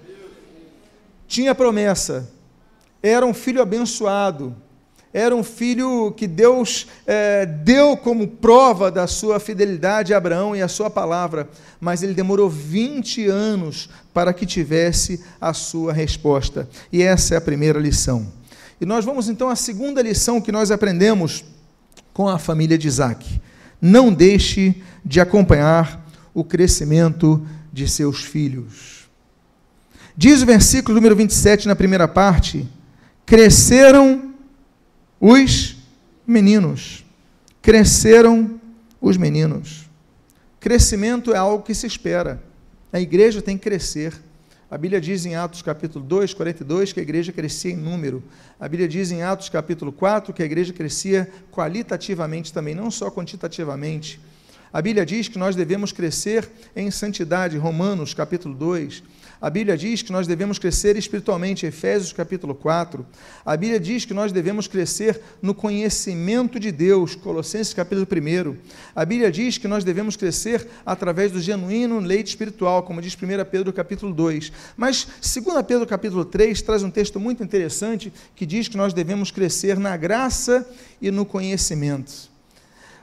Tinha 1.28 1.54
promessa, 1.54 2.28
era 3.00 3.24
um 3.24 3.32
filho 3.32 3.62
abençoado 3.62 4.56
era 5.12 5.34
um 5.34 5.42
filho 5.42 6.12
que 6.12 6.28
Deus 6.28 6.86
é, 7.04 7.44
deu 7.44 7.96
como 7.96 8.28
prova 8.28 8.92
da 8.92 9.08
sua 9.08 9.40
fidelidade 9.40 10.14
a 10.14 10.16
Abraão 10.16 10.54
e 10.54 10.62
a 10.62 10.68
sua 10.68 10.88
palavra, 10.88 11.48
mas 11.80 12.02
ele 12.02 12.14
demorou 12.14 12.48
20 12.48 13.26
anos 13.26 13.88
para 14.14 14.32
que 14.32 14.46
tivesse 14.46 15.20
a 15.40 15.52
sua 15.52 15.92
resposta. 15.92 16.68
E 16.92 17.02
essa 17.02 17.34
é 17.34 17.38
a 17.38 17.40
primeira 17.40 17.80
lição. 17.80 18.28
E 18.80 18.86
nós 18.86 19.04
vamos 19.04 19.28
então 19.28 19.48
à 19.48 19.56
segunda 19.56 20.00
lição 20.00 20.40
que 20.40 20.52
nós 20.52 20.70
aprendemos 20.70 21.44
com 22.14 22.28
a 22.28 22.38
família 22.38 22.78
de 22.78 22.86
Isaac. 22.86 23.40
Não 23.82 24.12
deixe 24.12 24.80
de 25.04 25.20
acompanhar 25.20 26.06
o 26.32 26.44
crescimento 26.44 27.44
de 27.72 27.88
seus 27.88 28.22
filhos. 28.22 29.08
Diz 30.16 30.42
o 30.42 30.46
versículo 30.46 30.94
número 30.94 31.16
27 31.16 31.66
na 31.66 31.74
primeira 31.74 32.06
parte: 32.06 32.68
cresceram 33.26 34.29
os 35.20 35.76
meninos. 36.26 37.04
Cresceram 37.60 38.58
os 39.00 39.18
meninos. 39.18 39.88
Crescimento 40.58 41.34
é 41.34 41.36
algo 41.36 41.62
que 41.62 41.74
se 41.74 41.86
espera. 41.86 42.42
A 42.90 42.98
igreja 42.98 43.42
tem 43.42 43.58
que 43.58 43.64
crescer. 43.64 44.14
A 44.70 44.78
Bíblia 44.78 45.00
diz 45.00 45.26
em 45.26 45.34
Atos 45.34 45.62
capítulo 45.62 46.04
2, 46.04 46.32
42, 46.32 46.92
que 46.92 47.00
a 47.00 47.02
igreja 47.02 47.32
crescia 47.32 47.72
em 47.72 47.76
número. 47.76 48.22
A 48.58 48.68
Bíblia 48.68 48.88
diz 48.88 49.10
em 49.10 49.22
Atos 49.22 49.48
capítulo 49.48 49.92
4 49.92 50.32
que 50.32 50.42
a 50.42 50.46
igreja 50.46 50.72
crescia 50.72 51.28
qualitativamente 51.50 52.52
também, 52.52 52.74
não 52.74 52.90
só 52.90 53.10
quantitativamente. 53.10 54.20
A 54.72 54.80
Bíblia 54.80 55.04
diz 55.04 55.28
que 55.28 55.38
nós 55.38 55.56
devemos 55.56 55.90
crescer 55.92 56.48
em 56.74 56.90
santidade, 56.90 57.58
Romanos 57.58 58.14
capítulo 58.14 58.54
2. 58.54 59.02
A 59.42 59.48
Bíblia 59.48 59.74
diz 59.74 60.02
que 60.02 60.12
nós 60.12 60.26
devemos 60.26 60.58
crescer 60.58 60.98
espiritualmente, 60.98 61.64
Efésios 61.64 62.12
capítulo 62.12 62.54
4. 62.54 63.06
A 63.42 63.56
Bíblia 63.56 63.80
diz 63.80 64.04
que 64.04 64.12
nós 64.12 64.32
devemos 64.32 64.68
crescer 64.68 65.18
no 65.40 65.54
conhecimento 65.54 66.60
de 66.60 66.70
Deus, 66.70 67.14
Colossenses 67.14 67.72
capítulo 67.72 68.06
1. 68.06 68.56
A 68.94 69.02
Bíblia 69.02 69.32
diz 69.32 69.56
que 69.56 69.66
nós 69.66 69.82
devemos 69.82 70.14
crescer 70.14 70.68
através 70.84 71.32
do 71.32 71.40
genuíno 71.40 72.00
leite 72.00 72.28
espiritual, 72.28 72.82
como 72.82 73.00
diz 73.00 73.14
1 73.14 73.18
Pedro 73.50 73.72
capítulo 73.72 74.12
2. 74.12 74.52
Mas 74.76 75.08
2 75.22 75.64
Pedro 75.66 75.86
capítulo 75.86 76.26
3 76.26 76.60
traz 76.60 76.82
um 76.82 76.90
texto 76.90 77.18
muito 77.18 77.42
interessante 77.42 78.12
que 78.36 78.44
diz 78.44 78.68
que 78.68 78.76
nós 78.76 78.92
devemos 78.92 79.30
crescer 79.30 79.78
na 79.78 79.96
graça 79.96 80.68
e 81.00 81.10
no 81.10 81.24
conhecimento. 81.24 82.28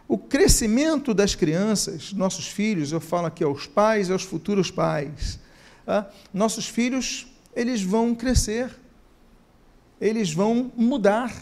O 0.07 0.19
crescimento 0.19 1.15
das 1.15 1.33
crianças, 1.33 2.13
nossos 2.13 2.47
filhos, 2.47 2.91
eu 2.91 3.01
falo 3.01 3.25
aqui 3.25 3.43
aos 3.43 3.65
pais 3.65 4.07
e 4.07 4.11
aos 4.11 4.21
futuros 4.21 4.69
pais, 4.69 5.39
ah, 5.87 6.05
nossos 6.33 6.67
filhos, 6.67 7.27
eles 7.55 7.81
vão 7.81 8.13
crescer, 8.13 8.69
eles 10.01 10.33
vão 10.33 10.71
mudar. 10.75 11.33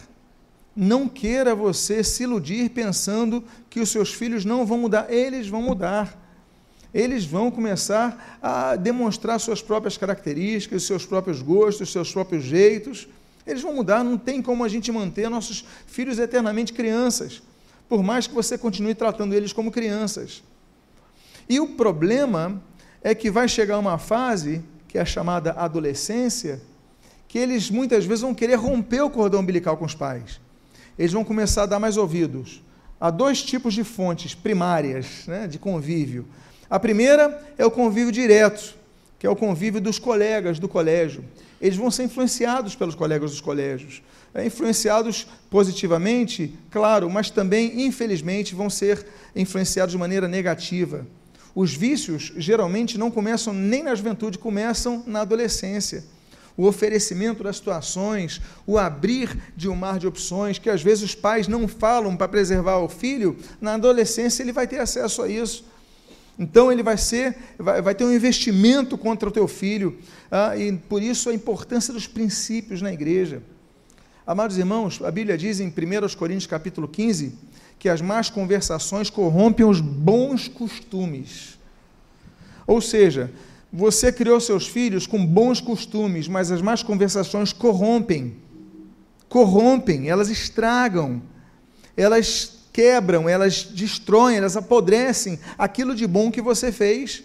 Não 0.74 1.08
queira 1.08 1.54
você 1.54 2.04
se 2.04 2.22
iludir 2.22 2.70
pensando 2.70 3.42
que 3.68 3.80
os 3.80 3.88
seus 3.88 4.12
filhos 4.12 4.44
não 4.44 4.64
vão 4.64 4.78
mudar, 4.78 5.12
eles 5.12 5.48
vão 5.48 5.62
mudar. 5.62 6.22
Eles 6.94 7.24
vão 7.26 7.50
começar 7.50 8.38
a 8.40 8.76
demonstrar 8.76 9.38
suas 9.40 9.60
próprias 9.60 9.98
características, 9.98 10.84
seus 10.84 11.04
próprios 11.04 11.42
gostos, 11.42 11.90
seus 11.90 12.12
próprios 12.12 12.44
jeitos. 12.44 13.08
Eles 13.46 13.62
vão 13.62 13.74
mudar, 13.74 14.02
não 14.04 14.16
tem 14.16 14.40
como 14.40 14.64
a 14.64 14.68
gente 14.68 14.90
manter 14.92 15.28
nossos 15.28 15.64
filhos 15.86 16.18
eternamente 16.18 16.72
crianças, 16.72 17.42
por 17.88 18.02
mais 18.02 18.26
que 18.26 18.34
você 18.34 18.56
continue 18.56 18.94
tratando 18.94 19.34
eles 19.34 19.52
como 19.52 19.70
crianças. 19.70 20.42
E 21.48 21.60
o 21.60 21.68
problema 21.68 22.62
é 23.06 23.14
que 23.14 23.30
vai 23.30 23.48
chegar 23.48 23.78
uma 23.78 23.98
fase, 23.98 24.60
que 24.88 24.98
é 24.98 25.00
a 25.00 25.04
chamada 25.04 25.52
adolescência, 25.52 26.60
que 27.28 27.38
eles 27.38 27.70
muitas 27.70 28.04
vezes 28.04 28.22
vão 28.22 28.34
querer 28.34 28.56
romper 28.56 29.00
o 29.00 29.08
cordão 29.08 29.42
umbilical 29.42 29.76
com 29.76 29.84
os 29.84 29.94
pais. 29.94 30.40
Eles 30.98 31.12
vão 31.12 31.22
começar 31.22 31.62
a 31.62 31.66
dar 31.66 31.78
mais 31.78 31.96
ouvidos. 31.96 32.60
Há 33.00 33.08
dois 33.12 33.44
tipos 33.44 33.74
de 33.74 33.84
fontes 33.84 34.34
primárias 34.34 35.24
né, 35.28 35.46
de 35.46 35.56
convívio. 35.56 36.26
A 36.68 36.80
primeira 36.80 37.40
é 37.56 37.64
o 37.64 37.70
convívio 37.70 38.10
direto, 38.10 38.74
que 39.20 39.26
é 39.26 39.30
o 39.30 39.36
convívio 39.36 39.80
dos 39.80 40.00
colegas 40.00 40.58
do 40.58 40.68
colégio. 40.68 41.24
Eles 41.60 41.76
vão 41.76 41.92
ser 41.92 42.02
influenciados 42.02 42.74
pelos 42.74 42.96
colegas 42.96 43.30
dos 43.30 43.40
colégios. 43.40 44.02
É, 44.34 44.44
influenciados 44.44 45.28
positivamente, 45.48 46.58
claro, 46.72 47.08
mas 47.08 47.30
também, 47.30 47.86
infelizmente, 47.86 48.52
vão 48.52 48.68
ser 48.68 49.06
influenciados 49.36 49.92
de 49.92 49.98
maneira 49.98 50.26
negativa. 50.26 51.06
Os 51.56 51.74
vícios 51.74 52.34
geralmente 52.36 52.98
não 52.98 53.10
começam 53.10 53.54
nem 53.54 53.82
na 53.82 53.94
juventude, 53.94 54.36
começam 54.36 55.02
na 55.06 55.22
adolescência. 55.22 56.04
O 56.54 56.66
oferecimento 56.66 57.42
das 57.42 57.56
situações, 57.56 58.42
o 58.66 58.76
abrir 58.76 59.34
de 59.56 59.66
um 59.66 59.74
mar 59.74 59.98
de 59.98 60.06
opções, 60.06 60.58
que 60.58 60.68
às 60.68 60.82
vezes 60.82 61.04
os 61.04 61.14
pais 61.14 61.48
não 61.48 61.66
falam 61.66 62.14
para 62.14 62.28
preservar 62.28 62.76
o 62.80 62.90
filho, 62.90 63.38
na 63.58 63.72
adolescência 63.72 64.42
ele 64.42 64.52
vai 64.52 64.66
ter 64.66 64.80
acesso 64.80 65.22
a 65.22 65.28
isso. 65.28 65.64
Então 66.38 66.70
ele 66.70 66.82
vai 66.82 66.98
ser, 66.98 67.34
vai, 67.58 67.80
vai 67.80 67.94
ter 67.94 68.04
um 68.04 68.12
investimento 68.12 68.98
contra 68.98 69.26
o 69.26 69.32
teu 69.32 69.48
filho, 69.48 69.98
ah, 70.30 70.54
e 70.58 70.70
por 70.70 71.02
isso 71.02 71.30
a 71.30 71.34
importância 71.34 71.90
dos 71.90 72.06
princípios 72.06 72.82
na 72.82 72.92
igreja. 72.92 73.42
Amados 74.26 74.58
irmãos, 74.58 75.00
a 75.02 75.10
Bíblia 75.10 75.38
diz 75.38 75.58
em 75.60 75.68
1 75.68 75.72
Coríntios 76.18 76.46
capítulo 76.46 76.86
15, 76.86 77.32
que 77.78 77.88
as 77.88 78.00
más 78.00 78.30
conversações 78.30 79.10
corrompem 79.10 79.66
os 79.66 79.80
bons 79.80 80.48
costumes. 80.48 81.58
Ou 82.66 82.80
seja, 82.80 83.30
você 83.72 84.10
criou 84.10 84.40
seus 84.40 84.66
filhos 84.66 85.06
com 85.06 85.24
bons 85.24 85.60
costumes, 85.60 86.28
mas 86.28 86.50
as 86.50 86.62
más 86.62 86.82
conversações 86.82 87.52
corrompem. 87.52 88.36
Corrompem, 89.28 90.08
elas 90.08 90.30
estragam, 90.30 91.22
elas 91.96 92.56
quebram, 92.72 93.28
elas 93.28 93.64
destroem, 93.64 94.36
elas 94.36 94.56
apodrecem 94.56 95.38
aquilo 95.58 95.94
de 95.94 96.06
bom 96.06 96.30
que 96.30 96.42
você 96.42 96.70
fez. 96.70 97.24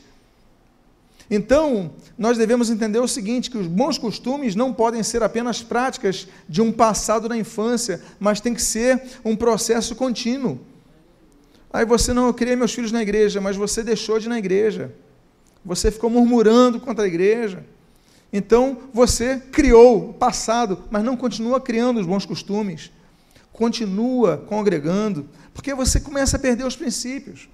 Então, 1.33 1.93
nós 2.17 2.37
devemos 2.37 2.69
entender 2.69 2.99
o 2.99 3.07
seguinte: 3.07 3.49
que 3.49 3.57
os 3.57 3.65
bons 3.65 3.97
costumes 3.97 4.53
não 4.53 4.73
podem 4.73 5.01
ser 5.01 5.23
apenas 5.23 5.63
práticas 5.63 6.27
de 6.47 6.61
um 6.61 6.73
passado 6.73 7.29
na 7.29 7.37
infância, 7.37 8.01
mas 8.19 8.41
tem 8.41 8.53
que 8.53 8.61
ser 8.61 9.01
um 9.23 9.33
processo 9.33 9.95
contínuo. 9.95 10.59
Aí 11.71 11.85
você 11.85 12.13
não, 12.13 12.27
eu 12.27 12.57
meus 12.57 12.73
filhos 12.73 12.91
na 12.91 13.01
igreja, 13.01 13.39
mas 13.39 13.55
você 13.55 13.81
deixou 13.81 14.19
de 14.19 14.25
ir 14.25 14.29
na 14.29 14.37
igreja. 14.37 14.93
Você 15.63 15.89
ficou 15.89 16.09
murmurando 16.09 16.81
contra 16.81 17.05
a 17.05 17.07
igreja. 17.07 17.65
Então, 18.33 18.77
você 18.93 19.37
criou 19.37 20.09
o 20.09 20.13
passado, 20.13 20.83
mas 20.91 21.03
não 21.03 21.15
continua 21.15 21.61
criando 21.61 22.01
os 22.01 22.05
bons 22.05 22.25
costumes. 22.25 22.91
Continua 23.53 24.37
congregando, 24.37 25.29
porque 25.53 25.73
você 25.73 25.99
começa 25.99 26.35
a 26.35 26.39
perder 26.39 26.65
os 26.65 26.75
princípios. 26.75 27.47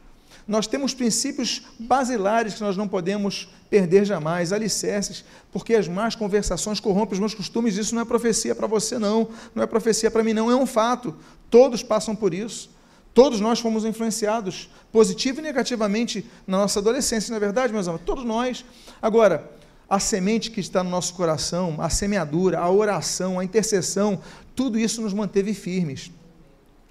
Nós 0.48 0.65
temos 0.65 0.93
princípios 0.93 1.63
basilares 1.77 2.55
que 2.55 2.62
nós 2.62 2.77
não 2.77 2.88
podemos 2.88 3.50
perder 3.69 4.05
jamais, 4.05 4.53
alicerces, 4.53 5.24
porque 5.51 5.75
as 5.75 5.88
más 5.88 6.15
conversações 6.15 6.79
corrompem 6.79 7.13
os 7.13 7.19
meus 7.19 7.33
costumes. 7.33 7.77
Isso 7.77 7.93
não 7.93 8.01
é 8.01 8.05
profecia 8.05 8.55
para 8.55 8.67
você, 8.67 8.97
não. 8.97 9.29
Não 9.53 9.63
é 9.63 9.67
profecia 9.67 10.09
para 10.09 10.24
mim, 10.24 10.33
não. 10.33 10.50
É 10.50 10.55
um 10.55 10.65
fato. 10.65 11.15
Todos 11.50 11.83
passam 11.83 12.15
por 12.15 12.33
isso. 12.33 12.69
Todos 13.13 13.39
nós 13.39 13.59
fomos 13.59 13.83
influenciados, 13.83 14.69
positivo 14.91 15.39
e 15.39 15.41
negativamente, 15.41 16.24
na 16.45 16.57
nossa 16.59 16.79
adolescência, 16.79 17.31
não 17.31 17.38
é 17.38 17.39
verdade, 17.39 17.74
meus 17.74 17.88
amigos? 17.88 18.05
Todos 18.05 18.24
nós. 18.24 18.63
Agora, 19.01 19.51
a 19.89 20.00
semente 20.00 20.51
que 20.51 20.59
está 20.59 20.83
no 20.83 20.89
nosso 20.89 21.13
coração, 21.15 21.77
a 21.79 21.89
semeadura, 21.89 22.59
a 22.59 22.69
oração, 22.69 23.39
a 23.39 23.43
intercessão, 23.43 24.21
tudo 24.55 24.77
isso 24.77 25.01
nos 25.01 25.13
manteve 25.13 25.53
firmes. 25.53 26.12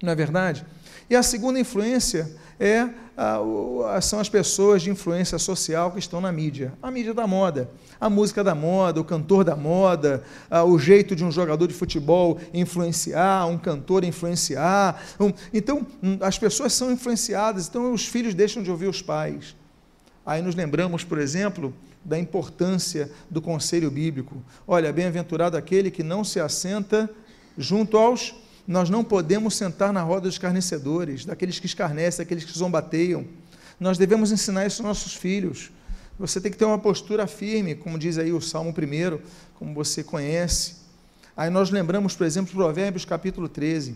Não 0.03 0.11
é 0.11 0.15
verdade? 0.15 0.65
E 1.09 1.15
a 1.15 1.23
segunda 1.23 1.59
influência 1.59 2.35
é, 2.59 2.89
são 4.01 4.19
as 4.19 4.29
pessoas 4.29 4.81
de 4.81 4.89
influência 4.89 5.37
social 5.37 5.91
que 5.91 5.99
estão 5.99 6.21
na 6.21 6.31
mídia. 6.31 6.73
A 6.81 6.89
mídia 6.91 7.13
da 7.13 7.25
moda, 7.27 7.69
a 7.99 8.09
música 8.09 8.43
da 8.43 8.55
moda, 8.55 8.99
o 9.01 9.03
cantor 9.03 9.43
da 9.43 9.55
moda, 9.55 10.23
o 10.67 10.77
jeito 10.77 11.15
de 11.15 11.23
um 11.23 11.31
jogador 11.31 11.67
de 11.67 11.73
futebol 11.73 12.39
influenciar, 12.53 13.45
um 13.47 13.57
cantor 13.57 14.03
influenciar. 14.03 15.01
então, 15.53 15.85
hum, 16.01 16.17
as 16.21 16.37
pessoas 16.37 16.73
são 16.73 16.91
influenciadas, 16.91 17.67
então 17.67 17.93
os 17.93 18.05
filhos 18.05 18.33
deixam 18.33 18.61
de 18.61 18.71
ouvir 18.71 18.87
os 18.87 19.01
pais. 19.01 19.55
Aí 20.25 20.41
nos 20.41 20.55
lembramos, 20.55 21.03
por 21.03 21.17
exemplo, 21.17 21.73
da 22.03 22.17
importância 22.17 23.11
do 23.29 23.41
conselho 23.41 23.89
bíblico. 23.91 24.41
Olha, 24.67 24.91
bem-aventurado 24.93 25.57
aquele 25.57 25.89
que 25.91 26.03
não 26.03 26.23
se 26.23 26.39
assenta 26.39 27.09
junto 27.57 27.97
aos 27.97 28.35
nós 28.67 28.89
não 28.89 29.01
podemos 29.03 29.55
sentar 29.55 29.93
na 29.93 30.01
roda 30.01 30.21
dos 30.21 30.33
escarnecedores, 30.33 31.23
daqueles 31.23 31.57
que 31.57 31.65
escarnecem, 31.65 32.25
daqueles 32.25 32.43
que 32.43 32.57
zombateiam. 32.57 33.25
Nós 33.79 33.97
devemos 33.97 34.31
ensinar 34.31 34.65
isso 34.65 34.81
aos 34.81 34.87
nossos 34.87 35.15
filhos. 35.15 35.71
Você 36.19 36.41
tem 36.41 36.51
que 36.51 36.57
ter 36.57 36.65
uma 36.65 36.77
postura 36.77 37.25
firme, 37.27 37.75
como 37.75 37.97
diz 37.97 38.17
aí 38.17 38.33
o 38.33 38.41
Salmo 38.41 38.71
1, 38.71 39.19
como 39.55 39.73
você 39.73 40.03
conhece. 40.03 40.75
Aí 41.35 41.49
nós 41.49 41.69
lembramos, 41.69 42.15
por 42.15 42.25
exemplo, 42.25 42.53
Provérbios 42.53 43.05
capítulo 43.05 43.47
13. 43.47 43.95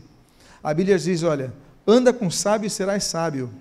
A 0.64 0.74
Bíblia 0.74 0.98
diz: 0.98 1.24
olha, 1.24 1.52
anda 1.86 2.14
com 2.14 2.30
sábio 2.32 2.68
e 2.68 2.70
serás 2.70 3.04
sábio, 3.04 3.52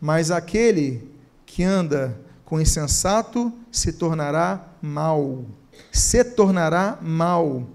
mas 0.00 0.30
aquele 0.30 1.10
que 1.44 1.64
anda 1.64 2.16
com 2.44 2.60
insensato 2.60 3.52
se 3.72 3.92
tornará 3.94 4.64
mal. 4.80 5.44
Se 5.90 6.22
tornará 6.22 6.98
mal 7.00 7.66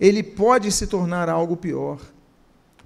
ele 0.00 0.22
pode 0.22 0.70
se 0.70 0.86
tornar 0.86 1.28
algo 1.28 1.56
pior 1.56 2.00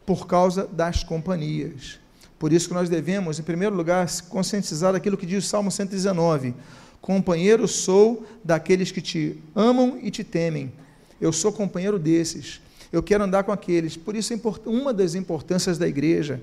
por 0.07 0.27
causa 0.27 0.67
das 0.67 1.03
companhias. 1.05 1.99
Por 2.39 2.53
isso 2.53 2.69
que 2.69 2.75
nós 2.75 2.89
devemos, 2.89 3.39
em 3.39 3.43
primeiro 3.43 3.75
lugar, 3.75 4.09
conscientizar 4.29 4.95
aquilo 4.95 5.17
que 5.17 5.27
diz 5.27 5.45
o 5.45 5.49
Salmo 5.49 5.71
119: 5.71 6.55
Companheiro 7.01 7.69
sou 7.69 8.27
daqueles 8.43 8.91
que 8.91 9.01
te 9.01 9.43
amam 9.55 9.99
e 10.03 10.11
te 10.11 10.25
temem. 10.25 10.73
Eu 11.21 11.33
sou 11.33 11.53
companheiro 11.53 11.99
desses. 11.99 12.61
Eu 12.93 13.03
quero 13.03 13.25
andar 13.25 13.45
com 13.45 13.53
aqueles. 13.53 13.97
Por 13.97 14.17
isso, 14.17 14.35
uma 14.65 14.93
das 14.93 15.15
importâncias 15.15 15.79
da 15.79 15.87
igreja, 15.87 16.41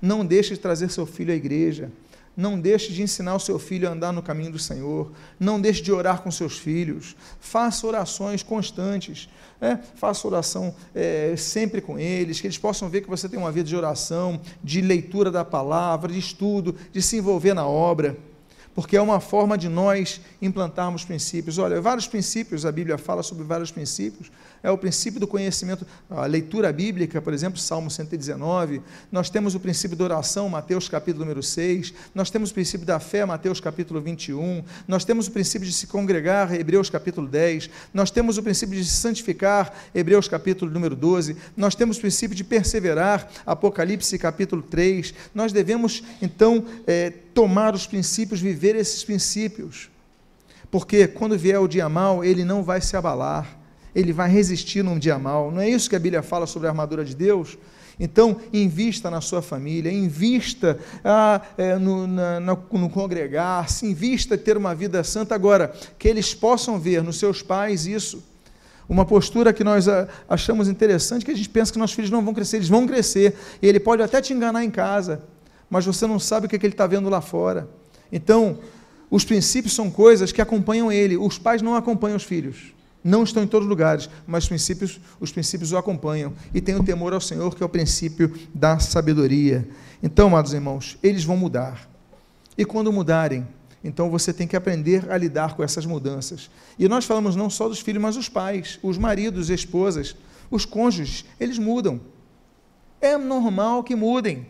não 0.00 0.24
deixe 0.24 0.54
de 0.54 0.60
trazer 0.60 0.90
seu 0.90 1.06
filho 1.06 1.32
à 1.32 1.36
igreja. 1.36 1.90
Não 2.40 2.58
deixe 2.58 2.92
de 2.92 3.02
ensinar 3.02 3.34
o 3.34 3.40
seu 3.40 3.58
filho 3.58 3.88
a 3.88 3.92
andar 3.92 4.12
no 4.12 4.22
caminho 4.22 4.50
do 4.50 4.58
Senhor, 4.58 5.12
não 5.38 5.60
deixe 5.60 5.82
de 5.82 5.92
orar 5.92 6.22
com 6.22 6.30
seus 6.30 6.58
filhos, 6.58 7.14
faça 7.38 7.86
orações 7.86 8.42
constantes, 8.42 9.28
né? 9.60 9.80
faça 9.94 10.26
oração 10.26 10.74
é, 10.94 11.34
sempre 11.36 11.80
com 11.80 11.98
eles, 11.98 12.40
que 12.40 12.46
eles 12.46 12.58
possam 12.58 12.88
ver 12.88 13.02
que 13.02 13.10
você 13.10 13.28
tem 13.28 13.38
uma 13.38 13.52
vida 13.52 13.68
de 13.68 13.76
oração, 13.76 14.40
de 14.64 14.80
leitura 14.80 15.30
da 15.30 15.44
palavra, 15.44 16.10
de 16.10 16.18
estudo, 16.18 16.74
de 16.90 17.02
se 17.02 17.18
envolver 17.18 17.52
na 17.52 17.66
obra 17.66 18.16
porque 18.74 18.96
é 18.96 19.02
uma 19.02 19.20
forma 19.20 19.58
de 19.58 19.68
nós 19.68 20.20
implantarmos 20.40 21.04
princípios. 21.04 21.58
Olha, 21.58 21.80
vários 21.80 22.06
princípios, 22.06 22.64
a 22.64 22.72
Bíblia 22.72 22.96
fala 22.96 23.22
sobre 23.22 23.44
vários 23.44 23.70
princípios, 23.70 24.30
é 24.62 24.70
o 24.70 24.76
princípio 24.76 25.18
do 25.18 25.26
conhecimento, 25.26 25.86
a 26.10 26.26
leitura 26.26 26.72
bíblica, 26.72 27.20
por 27.22 27.32
exemplo, 27.32 27.58
Salmo 27.58 27.90
119, 27.90 28.82
nós 29.10 29.30
temos 29.30 29.54
o 29.54 29.60
princípio 29.60 29.96
da 29.96 30.04
oração, 30.04 30.48
Mateus 30.48 30.88
capítulo 30.88 31.24
número 31.24 31.42
6, 31.42 31.94
nós 32.14 32.30
temos 32.30 32.50
o 32.50 32.54
princípio 32.54 32.86
da 32.86 33.00
fé, 33.00 33.24
Mateus 33.24 33.60
capítulo 33.60 34.00
21, 34.00 34.62
nós 34.86 35.04
temos 35.04 35.28
o 35.28 35.30
princípio 35.30 35.66
de 35.66 35.72
se 35.72 35.86
congregar, 35.86 36.54
Hebreus 36.54 36.90
capítulo 36.90 37.26
10, 37.26 37.70
nós 37.94 38.10
temos 38.10 38.36
o 38.36 38.42
princípio 38.42 38.76
de 38.76 38.84
se 38.84 38.96
santificar, 38.96 39.72
Hebreus 39.94 40.28
capítulo 40.28 40.70
número 40.70 40.94
12, 40.94 41.36
nós 41.56 41.74
temos 41.74 41.96
o 41.96 42.00
princípio 42.00 42.36
de 42.36 42.44
perseverar, 42.44 43.30
Apocalipse 43.46 44.18
capítulo 44.18 44.62
3, 44.62 45.14
nós 45.34 45.52
devemos, 45.52 46.02
então, 46.20 46.64
é, 46.86 47.10
tomar 47.32 47.74
os 47.74 47.86
princípios, 47.86 48.40
viver 48.40 48.76
esses 48.76 49.02
princípios, 49.04 49.88
porque 50.70 51.08
quando 51.08 51.36
vier 51.36 51.58
o 51.58 51.66
dia 51.66 51.88
mal, 51.88 52.24
ele 52.24 52.44
não 52.44 52.62
vai 52.62 52.80
se 52.80 52.96
abalar, 52.96 53.59
ele 53.94 54.12
vai 54.12 54.30
resistir 54.30 54.82
num 54.82 54.98
dia 54.98 55.18
mal. 55.18 55.50
Não 55.50 55.60
é 55.60 55.68
isso 55.68 55.88
que 55.88 55.96
a 55.96 56.00
Bíblia 56.00 56.22
fala 56.22 56.46
sobre 56.46 56.68
a 56.68 56.70
armadura 56.70 57.04
de 57.04 57.14
Deus? 57.14 57.58
Então, 58.00 58.40
invista 58.50 59.10
na 59.10 59.20
sua 59.20 59.42
família, 59.42 59.92
invista 59.92 60.78
ah, 61.04 61.42
é, 61.58 61.76
no, 61.76 62.06
na, 62.06 62.40
no 62.40 62.88
congregar-se, 62.88 63.84
invista 63.84 64.36
em 64.36 64.38
ter 64.38 64.56
uma 64.56 64.74
vida 64.74 65.04
santa. 65.04 65.34
Agora, 65.34 65.74
que 65.98 66.08
eles 66.08 66.32
possam 66.32 66.80
ver 66.80 67.02
nos 67.02 67.18
seus 67.18 67.42
pais 67.42 67.86
isso. 67.86 68.24
Uma 68.88 69.04
postura 69.04 69.52
que 69.52 69.62
nós 69.62 69.86
ah, 69.86 70.08
achamos 70.26 70.66
interessante, 70.66 71.26
que 71.26 71.30
a 71.30 71.36
gente 71.36 71.50
pensa 71.50 71.70
que 71.70 71.78
nossos 71.78 71.94
filhos 71.94 72.10
não 72.10 72.24
vão 72.24 72.32
crescer, 72.32 72.56
eles 72.56 72.70
vão 72.70 72.86
crescer. 72.86 73.36
E 73.60 73.68
ele 73.68 73.78
pode 73.78 74.02
até 74.02 74.22
te 74.22 74.32
enganar 74.32 74.64
em 74.64 74.70
casa, 74.70 75.22
mas 75.68 75.84
você 75.84 76.06
não 76.06 76.18
sabe 76.18 76.46
o 76.46 76.48
que, 76.48 76.56
é 76.56 76.58
que 76.58 76.64
ele 76.64 76.72
está 76.72 76.86
vendo 76.86 77.10
lá 77.10 77.20
fora. 77.20 77.68
Então, 78.10 78.58
os 79.10 79.26
princípios 79.26 79.74
são 79.74 79.90
coisas 79.90 80.32
que 80.32 80.40
acompanham 80.40 80.90
ele, 80.90 81.18
os 81.18 81.36
pais 81.36 81.60
não 81.60 81.74
acompanham 81.74 82.16
os 82.16 82.24
filhos. 82.24 82.72
Não 83.02 83.22
estão 83.22 83.42
em 83.42 83.46
todos 83.46 83.66
os 83.66 83.70
lugares, 83.70 84.10
mas 84.26 84.44
os 84.44 84.48
princípios, 84.48 85.00
os 85.18 85.32
princípios 85.32 85.72
o 85.72 85.76
acompanham. 85.76 86.34
E 86.52 86.60
tem 86.60 86.74
o 86.74 86.84
temor 86.84 87.14
ao 87.14 87.20
Senhor, 87.20 87.54
que 87.54 87.62
é 87.62 87.66
o 87.66 87.68
princípio 87.68 88.32
da 88.54 88.78
sabedoria. 88.78 89.68
Então, 90.02 90.28
amados 90.28 90.52
irmãos, 90.52 90.98
eles 91.02 91.24
vão 91.24 91.36
mudar. 91.36 91.88
E 92.58 92.64
quando 92.64 92.92
mudarem, 92.92 93.46
então 93.82 94.10
você 94.10 94.32
tem 94.32 94.46
que 94.46 94.56
aprender 94.56 95.10
a 95.10 95.16
lidar 95.16 95.56
com 95.56 95.62
essas 95.62 95.86
mudanças. 95.86 96.50
E 96.78 96.86
nós 96.88 97.06
falamos 97.06 97.34
não 97.34 97.48
só 97.48 97.68
dos 97.68 97.80
filhos, 97.80 98.02
mas 98.02 98.16
os 98.16 98.28
pais, 98.28 98.78
os 98.82 98.98
maridos, 98.98 99.48
esposas, 99.48 100.14
os 100.50 100.66
cônjuges, 100.66 101.24
eles 101.38 101.58
mudam. 101.58 102.00
É 103.00 103.16
normal 103.16 103.82
que 103.82 103.96
mudem. 103.96 104.46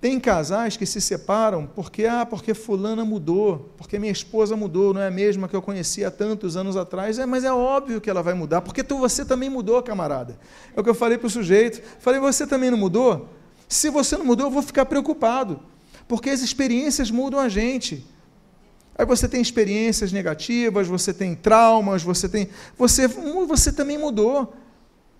Tem 0.00 0.20
casais 0.20 0.76
que 0.76 0.86
se 0.86 1.00
separam 1.00 1.66
porque, 1.66 2.06
ah, 2.06 2.24
porque 2.24 2.54
fulana 2.54 3.04
mudou, 3.04 3.72
porque 3.76 3.98
minha 3.98 4.12
esposa 4.12 4.56
mudou, 4.56 4.94
não 4.94 5.00
é 5.00 5.08
a 5.08 5.10
mesma 5.10 5.48
que 5.48 5.56
eu 5.56 5.62
conhecia 5.62 6.06
há 6.06 6.10
tantos 6.10 6.56
anos 6.56 6.76
atrás. 6.76 7.18
É, 7.18 7.26
mas 7.26 7.42
é 7.42 7.52
óbvio 7.52 8.00
que 8.00 8.08
ela 8.08 8.22
vai 8.22 8.34
mudar, 8.34 8.60
porque 8.60 8.84
tu, 8.84 8.98
você 8.98 9.24
também 9.24 9.50
mudou, 9.50 9.82
camarada. 9.82 10.38
É 10.76 10.80
o 10.80 10.84
que 10.84 10.90
eu 10.90 10.94
falei 10.94 11.18
para 11.18 11.26
o 11.26 11.30
sujeito. 11.30 11.82
Falei, 11.98 12.20
você 12.20 12.46
também 12.46 12.70
não 12.70 12.78
mudou? 12.78 13.28
Se 13.68 13.90
você 13.90 14.16
não 14.16 14.24
mudou, 14.24 14.46
eu 14.46 14.50
vou 14.52 14.62
ficar 14.62 14.86
preocupado, 14.86 15.60
porque 16.06 16.30
as 16.30 16.42
experiências 16.42 17.10
mudam 17.10 17.40
a 17.40 17.48
gente. 17.48 18.06
Aí 18.96 19.04
você 19.04 19.28
tem 19.28 19.40
experiências 19.40 20.12
negativas, 20.12 20.86
você 20.86 21.12
tem 21.12 21.34
traumas, 21.34 22.04
você 22.04 22.28
tem. 22.28 22.48
Você, 22.76 23.08
você 23.08 23.72
também 23.72 23.98
mudou. 23.98 24.54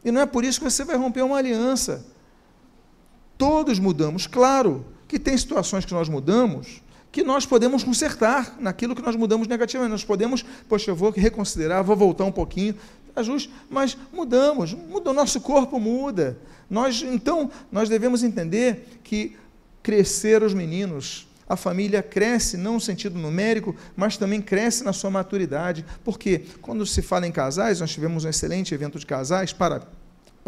E 0.05 0.13
não 0.13 0.21
é 0.21 0.27
por 0.27 0.45
isso 0.45 0.61
que 0.61 0.65
você 0.65 0.85
vai 0.85 0.97
romper 0.97 1.23
uma 1.23 1.37
aliança. 1.37 2.07
Todos 3.39 3.79
mudamos. 3.79 4.27
Claro 4.27 4.85
que 5.07 5.19
tem 5.19 5.39
situações 5.39 5.87
que 5.87 5.95
nós 5.95 6.09
mudamos 6.09 6.83
que 7.11 7.23
nós 7.23 7.47
podemos 7.47 7.83
consertar 7.83 8.57
naquilo 8.61 8.95
que 8.95 9.03
nós 9.03 9.17
mudamos 9.17 9.49
negativamente. 9.49 9.93
Nós 9.93 10.05
podemos, 10.05 10.45
poxa, 10.69 10.91
eu 10.91 10.95
vou 10.95 11.11
reconsiderar, 11.11 11.83
vou 11.83 11.97
voltar 11.97 12.25
um 12.25 12.33
pouquinho, 12.33 12.75
ajuste, 13.17 13.51
mas 13.69 13.97
mudamos, 14.13 14.73
muda, 14.75 15.11
o 15.11 15.13
nosso 15.13 15.41
corpo 15.41 15.81
muda. 15.81 16.39
Nós, 16.69 17.03
então, 17.03 17.51
nós 17.73 17.89
devemos 17.89 18.23
entender 18.23 19.01
que 19.03 19.37
crescer 19.83 20.43
os 20.43 20.53
meninos, 20.53 21.27
a 21.49 21.57
família 21.57 22.03
cresce 22.03 22.57
não 22.57 22.75
no 22.75 22.81
sentido 22.81 23.19
numérico, 23.19 23.75
mas 23.97 24.19
também 24.19 24.41
cresce 24.43 24.85
na 24.85 24.93
sua 24.93 25.11
maturidade. 25.11 25.85
Porque 26.05 26.43
quando 26.61 26.85
se 26.85 27.01
fala 27.01 27.27
em 27.27 27.33
casais, 27.33 27.81
nós 27.81 27.91
tivemos 27.91 28.25
um 28.25 28.29
excelente 28.29 28.75
evento 28.75 28.99
de 28.99 29.07
casais, 29.07 29.53
para 29.53 29.83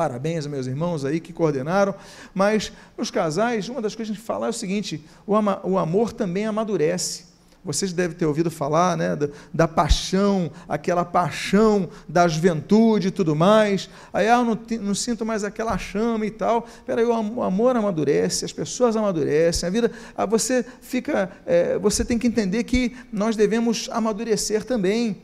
Parabéns 0.00 0.46
meus 0.46 0.66
irmãos 0.66 1.04
aí 1.04 1.20
que 1.20 1.30
coordenaram. 1.30 1.94
Mas 2.32 2.72
nos 2.96 3.10
casais, 3.10 3.68
uma 3.68 3.82
das 3.82 3.94
coisas 3.94 4.08
que 4.08 4.12
a 4.14 4.16
gente 4.16 4.26
fala 4.26 4.46
é 4.46 4.48
o 4.48 4.52
seguinte: 4.54 5.04
o, 5.26 5.36
ama, 5.36 5.60
o 5.62 5.76
amor 5.76 6.10
também 6.10 6.46
amadurece. 6.46 7.26
Vocês 7.62 7.92
devem 7.92 8.16
ter 8.16 8.24
ouvido 8.24 8.50
falar 8.50 8.96
né, 8.96 9.14
da, 9.14 9.28
da, 9.52 9.68
paixão, 9.68 10.50
aquela 10.66 11.04
paixão 11.04 11.86
da 12.08 12.26
juventude 12.26 13.08
e 13.08 13.10
tudo 13.10 13.36
mais. 13.36 13.90
Aí, 14.10 14.26
ah, 14.26 14.42
não, 14.42 14.58
não 14.80 14.94
sinto 14.94 15.26
mais 15.26 15.44
aquela 15.44 15.76
chama 15.76 16.24
e 16.24 16.30
tal. 16.30 16.66
Peraí, 16.86 17.04
o 17.04 17.42
amor 17.42 17.76
amadurece, 17.76 18.46
as 18.46 18.54
pessoas 18.54 18.96
amadurecem, 18.96 19.66
a 19.66 19.70
vida. 19.70 19.92
Ah, 20.16 20.24
você 20.24 20.64
fica. 20.80 21.30
É, 21.44 21.78
você 21.78 22.06
tem 22.06 22.18
que 22.18 22.26
entender 22.26 22.64
que 22.64 22.96
nós 23.12 23.36
devemos 23.36 23.90
amadurecer 23.92 24.64
também, 24.64 25.20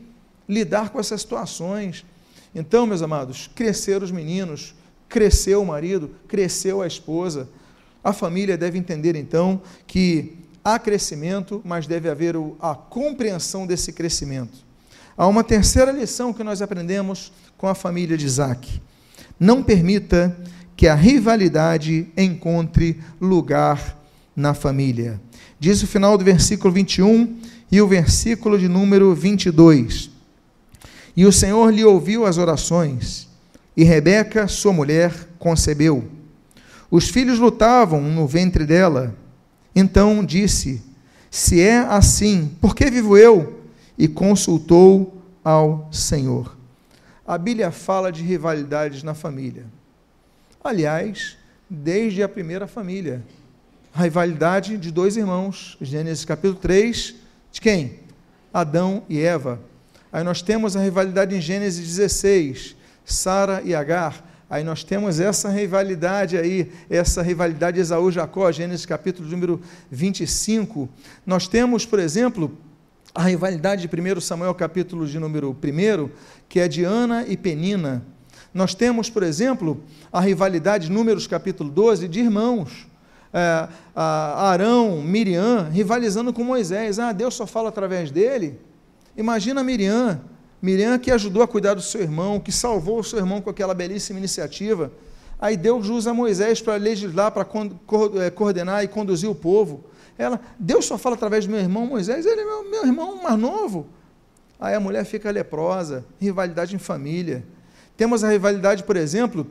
lidar 0.47 0.91
com 0.91 0.99
essas 0.99 1.21
situações. 1.21 2.05
Então, 2.57 2.87
meus 2.87 3.03
amados, 3.03 3.47
cresceram 3.53 4.03
os 4.03 4.09
meninos, 4.09 4.73
cresceu 5.07 5.61
o 5.61 5.65
marido, 5.65 6.09
cresceu 6.27 6.81
a 6.81 6.87
esposa. 6.87 7.47
A 8.03 8.11
família 8.11 8.57
deve 8.57 8.79
entender 8.79 9.15
então 9.15 9.61
que 9.85 10.39
há 10.63 10.79
crescimento, 10.79 11.61
mas 11.63 11.85
deve 11.85 12.09
haver 12.09 12.33
a 12.59 12.73
compreensão 12.73 13.67
desse 13.67 13.93
crescimento. 13.93 14.57
Há 15.15 15.27
uma 15.27 15.43
terceira 15.43 15.91
lição 15.91 16.33
que 16.33 16.43
nós 16.43 16.59
aprendemos 16.59 17.31
com 17.59 17.67
a 17.67 17.75
família 17.75 18.17
de 18.17 18.25
Isaac. 18.25 18.81
Não 19.39 19.61
permita 19.61 20.35
que 20.75 20.87
a 20.87 20.95
rivalidade 20.95 22.07
encontre 22.17 22.99
lugar 23.21 23.99
na 24.35 24.55
família. 24.55 25.21
Diz 25.59 25.83
o 25.83 25.87
final 25.87 26.17
do 26.17 26.25
versículo 26.25 26.73
21 26.73 27.37
e 27.71 27.79
o 27.83 27.87
versículo 27.87 28.57
de 28.57 28.67
número 28.67 29.13
22. 29.13 30.16
E 31.17 31.25
o 31.25 31.31
Senhor 31.31 31.73
lhe 31.73 31.83
ouviu 31.83 32.27
as 32.27 32.37
orações, 32.37 33.27
e 33.75 33.83
Rebeca, 33.83 34.47
sua 34.47 34.71
mulher, 34.71 35.11
concebeu. 35.39 36.07
Os 36.91 37.09
filhos 37.09 37.39
lutavam 37.39 37.99
no 38.01 38.27
ventre 38.27 38.67
dela. 38.67 39.15
Então 39.75 40.23
disse: 40.23 40.79
Se 41.31 41.59
é 41.59 41.79
assim, 41.79 42.55
por 42.61 42.75
que 42.75 42.91
vivo 42.91 43.17
eu? 43.17 43.63
E 43.97 44.07
consultou 44.07 45.19
ao 45.43 45.89
Senhor. 45.91 46.55
A 47.25 47.35
Bíblia 47.35 47.71
fala 47.71 48.11
de 48.11 48.21
rivalidades 48.21 49.01
na 49.01 49.15
família. 49.15 49.65
Aliás, 50.63 51.35
desde 51.67 52.21
a 52.21 52.29
primeira 52.29 52.67
família. 52.67 53.23
A 53.91 54.03
rivalidade 54.03 54.77
de 54.77 54.91
dois 54.91 55.17
irmãos. 55.17 55.77
Gênesis 55.81 56.23
capítulo 56.23 56.59
3, 56.59 57.15
de 57.51 57.59
quem? 57.59 58.01
Adão 58.53 59.01
e 59.09 59.19
Eva. 59.19 59.59
Aí 60.11 60.23
nós 60.23 60.41
temos 60.41 60.75
a 60.75 60.81
rivalidade 60.81 61.35
em 61.35 61.41
Gênesis 61.41 61.85
16, 61.85 62.75
Sara 63.05 63.61
e 63.63 63.75
Agar. 63.75 64.23
Aí 64.49 64.63
nós 64.63 64.83
temos 64.83 65.19
essa 65.19 65.49
rivalidade 65.49 66.37
aí, 66.37 66.71
essa 66.89 67.21
rivalidade 67.21 67.79
Esaú-Jacó, 67.79 68.49
Gênesis 68.51 68.85
capítulo 68.85 69.27
número 69.27 69.61
25. 69.91 70.87
Nós 71.25 71.47
temos, 71.49 71.85
por 71.85 71.99
exemplo, 71.99 72.57
a 73.13 73.23
rivalidade 73.23 73.85
de 73.85 74.01
1 74.01 74.21
Samuel 74.21 74.55
capítulo 74.55 75.05
de 75.05 75.19
número 75.19 75.51
1, 75.51 76.09
que 76.47 76.61
é 76.61 76.67
de 76.67 76.85
Ana 76.85 77.25
e 77.27 77.35
Penina. 77.35 78.05
Nós 78.53 78.73
temos, 78.73 79.09
por 79.09 79.23
exemplo, 79.23 79.83
a 80.11 80.21
rivalidade, 80.21 80.89
Números 80.89 81.27
capítulo 81.27 81.69
12, 81.69 82.07
de 82.07 82.21
irmãos. 82.21 82.87
É, 83.33 83.67
Arão, 83.93 85.01
Miriam, 85.01 85.69
rivalizando 85.69 86.31
com 86.31 86.43
Moisés. 86.43 86.97
Ah, 86.97 87.11
Deus 87.11 87.35
só 87.35 87.45
fala 87.45 87.67
através 87.67 88.09
dele. 88.09 88.57
Imagina 89.17 89.63
Miriam, 89.63 90.21
Miriam 90.61 90.97
que 90.99 91.11
ajudou 91.11 91.41
a 91.41 91.47
cuidar 91.47 91.73
do 91.73 91.81
seu 91.81 92.01
irmão, 92.01 92.39
que 92.39 92.51
salvou 92.51 92.99
o 92.99 93.03
seu 93.03 93.17
irmão 93.17 93.41
com 93.41 93.49
aquela 93.49 93.73
belíssima 93.73 94.19
iniciativa. 94.19 94.91
Aí 95.39 95.57
Deus 95.57 95.89
usa 95.89 96.13
Moisés 96.13 96.61
para 96.61 96.75
legislar, 96.75 97.31
para 97.31 97.45
é, 98.23 98.29
coordenar 98.29 98.83
e 98.83 98.87
conduzir 98.87 99.29
o 99.29 99.35
povo. 99.35 99.83
Ela, 100.17 100.39
Deus 100.57 100.85
só 100.85 100.97
fala 100.97 101.15
através 101.15 101.45
do 101.45 101.51
meu 101.51 101.59
irmão 101.59 101.85
Moisés, 101.85 102.25
ele 102.25 102.41
é 102.41 102.45
meu, 102.45 102.69
meu 102.69 102.85
irmão 102.85 103.21
mais 103.21 103.37
novo. 103.37 103.87
Aí 104.59 104.73
a 104.73 104.79
mulher 104.79 105.03
fica 105.03 105.29
leprosa, 105.29 106.05
rivalidade 106.19 106.75
em 106.75 106.79
família. 106.79 107.43
Temos 107.95 108.23
a 108.23 108.29
rivalidade, 108.29 108.83
por 108.83 108.95
exemplo, 108.95 109.47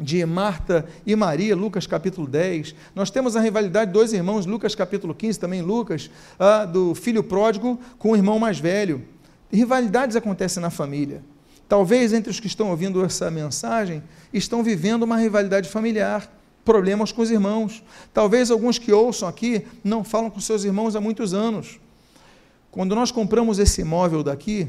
de 0.00 0.24
Marta 0.24 0.86
e 1.06 1.14
Maria, 1.14 1.54
Lucas 1.54 1.86
capítulo 1.86 2.26
10. 2.26 2.74
Nós 2.94 3.10
temos 3.10 3.36
a 3.36 3.40
rivalidade 3.40 3.86
de 3.86 3.92
dois 3.92 4.12
irmãos, 4.12 4.46
Lucas 4.46 4.74
capítulo 4.74 5.14
15, 5.14 5.38
também 5.38 5.62
Lucas, 5.62 6.10
ah, 6.38 6.64
do 6.64 6.94
filho 6.94 7.22
pródigo 7.22 7.78
com 7.98 8.12
o 8.12 8.16
irmão 8.16 8.38
mais 8.38 8.58
velho. 8.58 9.04
Rivalidades 9.52 10.16
acontecem 10.16 10.60
na 10.60 10.70
família. 10.70 11.22
Talvez 11.68 12.12
entre 12.12 12.30
os 12.30 12.40
que 12.40 12.46
estão 12.46 12.70
ouvindo 12.70 13.04
essa 13.04 13.30
mensagem 13.30 14.02
estão 14.32 14.62
vivendo 14.62 15.02
uma 15.02 15.18
rivalidade 15.18 15.68
familiar, 15.68 16.30
problemas 16.64 17.12
com 17.12 17.22
os 17.22 17.30
irmãos. 17.30 17.82
Talvez 18.12 18.50
alguns 18.50 18.78
que 18.78 18.92
ouçam 18.92 19.28
aqui 19.28 19.66
não 19.84 20.02
falam 20.02 20.30
com 20.30 20.40
seus 20.40 20.64
irmãos 20.64 20.96
há 20.96 21.00
muitos 21.00 21.34
anos. 21.34 21.78
Quando 22.70 22.94
nós 22.94 23.10
compramos 23.10 23.58
esse 23.58 23.80
imóvel 23.80 24.22
daqui, 24.22 24.68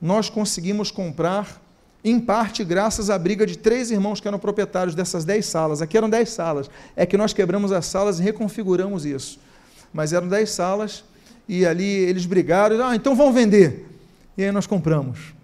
nós 0.00 0.28
conseguimos 0.28 0.90
comprar 0.90 1.60
em 2.02 2.18
parte 2.18 2.64
graças 2.64 3.10
à 3.10 3.18
briga 3.18 3.46
de 3.46 3.58
três 3.58 3.90
irmãos 3.90 4.20
que 4.20 4.28
eram 4.28 4.38
proprietários 4.38 4.94
dessas 4.94 5.24
dez 5.24 5.46
salas. 5.46 5.82
Aqui 5.82 5.96
eram 5.96 6.08
dez 6.08 6.30
salas. 6.30 6.70
É 6.96 7.04
que 7.04 7.16
nós 7.16 7.32
quebramos 7.32 7.72
as 7.72 7.86
salas 7.86 8.18
e 8.18 8.22
reconfiguramos 8.22 9.04
isso. 9.04 9.38
Mas 9.92 10.12
eram 10.12 10.28
dez 10.28 10.50
salas 10.50 11.04
e 11.46 11.66
ali 11.66 11.84
eles 11.84 12.24
brigaram. 12.24 12.82
Ah, 12.82 12.96
então 12.96 13.14
vão 13.14 13.32
vender. 13.32 13.86
E 14.36 14.44
aí 14.44 14.50
nós 14.50 14.66
compramos. 14.66 15.34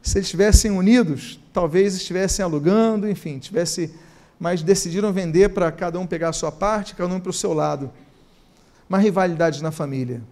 Se 0.00 0.18
eles 0.18 0.26
estivessem 0.26 0.70
unidos, 0.70 1.40
talvez 1.52 1.96
estivessem 1.96 2.44
alugando, 2.44 3.08
enfim, 3.10 3.40
tivesse, 3.40 3.92
mas 4.38 4.62
decidiram 4.62 5.12
vender 5.12 5.48
para 5.48 5.72
cada 5.72 5.98
um 5.98 6.06
pegar 6.06 6.28
a 6.28 6.32
sua 6.32 6.52
parte, 6.52 6.94
cada 6.94 7.12
um 7.12 7.18
para 7.18 7.30
o 7.30 7.32
seu 7.32 7.52
lado. 7.52 7.90
Uma 8.88 8.98
rivalidade 8.98 9.60
na 9.60 9.72
família. 9.72 10.22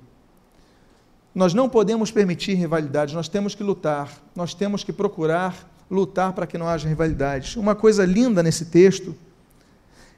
Nós 1.35 1.53
não 1.53 1.69
podemos 1.69 2.11
permitir 2.11 2.55
rivalidades, 2.55 3.13
nós 3.13 3.29
temos 3.29 3.55
que 3.55 3.63
lutar, 3.63 4.09
nós 4.37 4.55
temos 4.55 4.85
que 4.85 4.93
procurar 4.93 5.69
lutar 5.91 6.33
para 6.33 6.47
que 6.47 6.57
não 6.57 6.69
haja 6.69 6.89
rivalidades. 6.89 7.57
Uma 7.57 7.75
coisa 7.75 8.05
linda 8.05 8.43
nesse 8.43 8.67
texto 8.67 9.15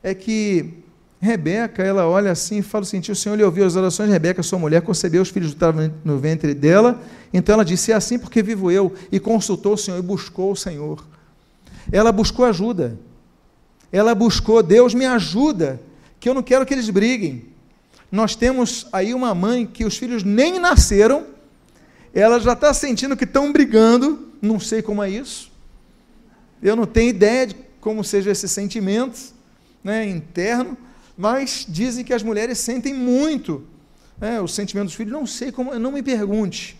é 0.02 0.14
que 0.14 0.83
Rebeca, 1.18 1.83
ela 1.83 2.07
olha 2.07 2.31
assim 2.31 2.59
e 2.59 2.62
fala 2.62 2.85
seguinte: 2.85 3.11
o 3.11 3.16
Senhor 3.16 3.35
lhe 3.35 3.42
ouviu 3.42 3.64
as 3.64 3.74
orações 3.74 4.09
de 4.09 4.12
Rebeca, 4.12 4.42
sua 4.42 4.59
mulher, 4.59 4.83
concebeu 4.83 5.22
os 5.22 5.31
filhos 5.31 5.50
estavam 5.50 5.90
no 6.05 6.18
ventre 6.18 6.52
dela. 6.52 7.00
Então 7.33 7.55
ela 7.55 7.64
disse: 7.64 7.90
É 7.90 7.94
assim 7.94 8.18
porque 8.18 8.42
vivo 8.42 8.70
eu. 8.70 8.92
E 9.11 9.18
consultou 9.18 9.72
o 9.72 9.79
Senhor 9.79 9.98
e 9.98 10.02
buscou 10.02 10.52
o 10.52 10.57
Senhor. 10.57 11.02
Ela 11.90 12.12
buscou 12.12 12.44
ajuda. 12.44 12.98
Ela 13.90 14.14
buscou, 14.14 14.62
Deus 14.62 14.92
me 14.92 15.07
ajuda, 15.07 15.81
que 16.20 16.29
eu 16.29 16.35
não 16.35 16.42
quero 16.42 16.66
que 16.66 16.74
eles 16.74 16.90
briguem 16.90 17.56
nós 18.11 18.35
temos 18.35 18.87
aí 18.92 19.12
uma 19.12 19.35
mãe 19.35 19.66
que 19.66 19.85
os 19.85 19.97
filhos 19.97 20.23
nem 20.23 20.59
nasceram, 20.59 21.27
ela 22.14 22.38
já 22.38 22.53
está 22.53 22.73
sentindo 22.73 23.16
que 23.16 23.25
estão 23.25 23.53
brigando, 23.53 24.29
não 24.40 24.59
sei 24.59 24.81
como 24.81 25.03
é 25.03 25.11
isso, 25.11 25.51
eu 26.62 26.75
não 26.75 26.87
tenho 26.87 27.11
ideia 27.11 27.49
de 27.49 27.57
como 27.81 28.03
seja 28.03 28.31
esse 28.31 28.49
sentimento 28.49 29.35
né, 29.85 30.07
interno, 30.07 30.77
mas 31.16 31.66
dizem 31.69 32.05
que 32.05 32.12
as 32.12 32.23
mulheres 32.23 32.59
sentem 32.59 32.92
muito 32.92 33.64
né, 34.19 34.40
o 34.40 34.49
sentimento 34.49 34.87
dos 34.87 34.95
filhos, 34.95 35.12
não 35.12 35.27
sei 35.27 35.53
como, 35.53 35.79
não 35.79 35.92
me 35.92 36.03
pergunte, 36.03 36.77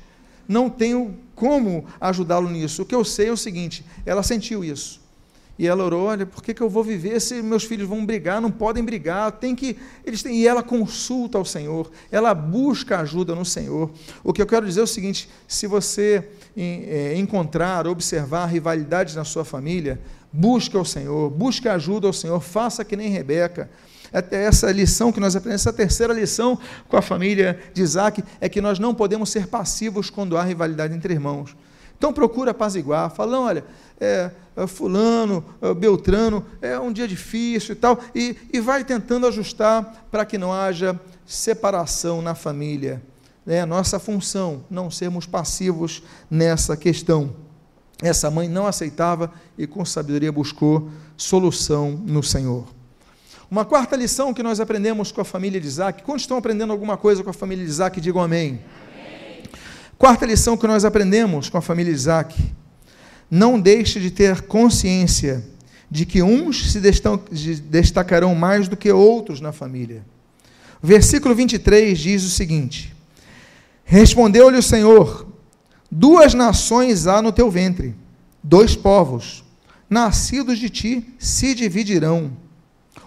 não 0.49 0.69
tenho 0.71 1.17
como 1.35 1.87
ajudá-lo 2.01 2.49
nisso. 2.49 2.83
O 2.83 2.87
que 2.87 2.95
eu 2.95 3.05
sei 3.05 3.29
é 3.29 3.33
o 3.33 3.37
seguinte: 3.37 3.85
ela 4.05 4.23
sentiu 4.23 4.65
isso. 4.65 5.01
E 5.59 5.67
ela 5.67 5.85
orou: 5.85 6.07
olha, 6.07 6.27
por 6.27 6.43
que, 6.43 6.53
que 6.53 6.61
eu 6.61 6.69
vou 6.69 6.85
viver 6.85 7.21
se 7.21 7.43
meus 7.43 7.65
filhos 7.65 7.89
vão 7.89 8.05
brigar? 8.05 8.41
Não 8.41 8.51
podem 8.51 8.85
brigar, 8.85 9.33
tem 9.33 9.55
que. 9.55 9.77
Eles 10.05 10.23
têm, 10.23 10.37
e 10.37 10.47
ela 10.47 10.63
consulta 10.63 11.39
ao 11.39 11.45
Senhor, 11.45 11.91
ela 12.11 12.35
busca 12.35 12.99
ajuda 12.99 13.35
no 13.35 13.45
Senhor. 13.45 13.91
O 14.23 14.33
que 14.33 14.43
eu 14.43 14.47
quero 14.47 14.67
dizer 14.67 14.81
é 14.81 14.85
o 14.85 14.87
seguinte: 14.87 15.29
se 15.49 15.67
você 15.67 16.29
é, 16.57 17.17
encontrar, 17.17 17.87
observar 17.87 18.47
rivalidades 18.47 19.15
na 19.15 19.25
sua 19.25 19.45
família, 19.45 20.01
busque 20.33 20.77
ao 20.77 20.85
Senhor, 20.85 21.31
busque 21.31 21.69
ajuda 21.69 22.07
ao 22.07 22.13
Senhor, 22.13 22.41
faça 22.41 22.85
que 22.85 22.97
nem 22.97 23.09
Rebeca. 23.09 23.71
Até 24.13 24.45
essa 24.45 24.71
lição 24.71 25.11
que 25.11 25.19
nós 25.19 25.35
aprendemos, 25.35 25.63
essa 25.63 25.73
terceira 25.73 26.13
lição 26.13 26.59
com 26.89 26.97
a 26.97 27.03
família 27.03 27.59
de 27.75 27.83
Isaac, 27.83 28.23
é 28.41 28.49
que 28.49 28.61
nós 28.61 28.79
não 28.79 28.95
podemos 28.95 29.31
ser 29.31 29.49
passivos 29.49 30.11
quando 30.11 30.37
há 30.37 30.45
rivalidade 30.45 30.95
entre 30.95 31.13
irmãos. 31.13 31.57
Então 31.97 32.13
procura 32.13 32.51
apaziguar, 32.51 33.11
fala, 33.11 33.41
olha, 33.41 33.65
é, 33.99 34.31
é, 34.57 34.67
fulano, 34.67 35.45
é, 35.61 35.73
Beltrano, 35.75 36.45
é 36.61 36.79
um 36.79 36.93
dia 36.93 37.09
difícil 37.09 37.73
e 37.73 37.77
tal, 37.77 37.99
e, 38.15 38.37
e 38.53 38.61
vai 38.61 38.85
tentando 38.85 39.27
ajustar 39.27 40.07
para 40.11 40.25
que 40.25 40.37
não 40.37 40.53
haja 40.53 40.99
separação 41.27 42.21
na 42.21 42.35
família. 42.35 43.03
É 43.47 43.61
a 43.61 43.67
nossa 43.67 43.99
função 43.99 44.65
não 44.69 44.91
sermos 44.91 45.25
passivos 45.25 46.03
nessa 46.31 46.77
questão. 46.77 47.35
Essa 48.03 48.31
mãe 48.31 48.49
não 48.49 48.67
aceitava 48.67 49.33
e 49.57 49.67
com 49.67 49.85
sabedoria 49.85 50.31
buscou 50.31 50.91
solução 51.17 51.93
no 52.05 52.23
Senhor. 52.23 52.67
Uma 53.51 53.65
quarta 53.65 53.95
lição 53.95 54.35
que 54.35 54.43
nós 54.43 54.59
aprendemos 54.59 55.13
com 55.13 55.21
a 55.21 55.25
família 55.25 55.61
de 55.61 55.67
Isaac, 55.67 56.03
quando 56.03 56.19
estão 56.19 56.37
aprendendo 56.37 56.73
alguma 56.73 56.97
coisa 56.97 57.23
com 57.23 57.31
a 57.31 57.33
família 57.33 57.65
de 57.65 57.71
Isaac, 57.71 58.01
digam 58.01 58.21
amém. 58.21 58.61
Quarta 59.99 60.27
lição 60.27 60.59
que 60.59 60.67
nós 60.67 60.85
aprendemos 60.85 61.49
com 61.49 61.57
a 61.57 61.63
família 61.63 61.91
Isaac: 61.91 62.37
não 63.31 63.59
deixe 63.59 63.99
de 63.99 64.11
ter 64.11 64.43
consciência 64.43 65.43
de 65.91 66.05
que 66.05 66.23
uns 66.23 66.71
se 66.71 66.81
destacarão 67.61 68.35
mais 68.35 68.69
do 68.69 68.77
que 68.77 68.93
outros 68.93 69.41
na 69.41 69.53
família. 69.53 70.05
O 70.83 70.87
versículo 70.87 71.35
23 71.35 71.99
diz 71.99 72.25
o 72.25 72.29
seguinte: 72.29 72.95
Respondeu-lhe 73.85 74.59
o 74.59 74.63
Senhor: 74.63 75.27
Duas 75.91 76.35
nações 76.35 77.07
há 77.07 77.23
no 77.23 77.33
teu 77.33 77.51
ventre, 77.51 77.95
dois 78.43 78.77
povos, 78.77 79.45
nascidos 79.89 80.59
de 80.59 80.69
ti, 80.69 81.15
se 81.19 81.55
dividirão. 81.55 82.37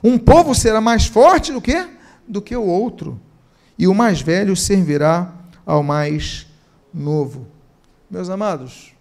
Um 0.04 0.17
povo 0.17 0.56
será 0.56 0.82
mais 0.82 1.06
forte 1.06 1.54
do 1.54 1.62
que 1.62 1.88
do 2.28 2.41
que 2.41 2.56
o 2.56 2.63
outro, 2.63 3.19
e 3.78 3.88
o 3.88 3.93
mais 3.93 4.21
velho 4.21 4.56
servirá 4.56 5.34
ao 5.65 5.84
mais 5.84 6.48
novo. 6.93 7.47
Meus 8.10 8.30
amados, 8.30 8.93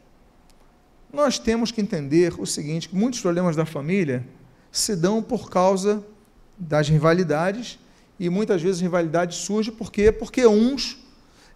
nós 1.13 1.39
temos 1.39 1.71
que 1.71 1.81
entender 1.81 2.35
o 2.39 2.47
seguinte: 2.47 2.89
muitos 2.93 3.21
problemas 3.21 3.57
da 3.57 3.65
família 3.65 4.27
se 4.71 4.95
dão 4.95 5.23
por 5.23 5.51
causa 5.51 6.05
das 6.59 6.89
rivalidades, 6.89 7.79
e 8.19 8.29
muitas 8.29 8.61
vezes 8.61 8.81
rivalidade 8.81 9.35
surge 9.35 9.71
porque 9.71 10.13
porque 10.13 10.47
uns 10.47 10.99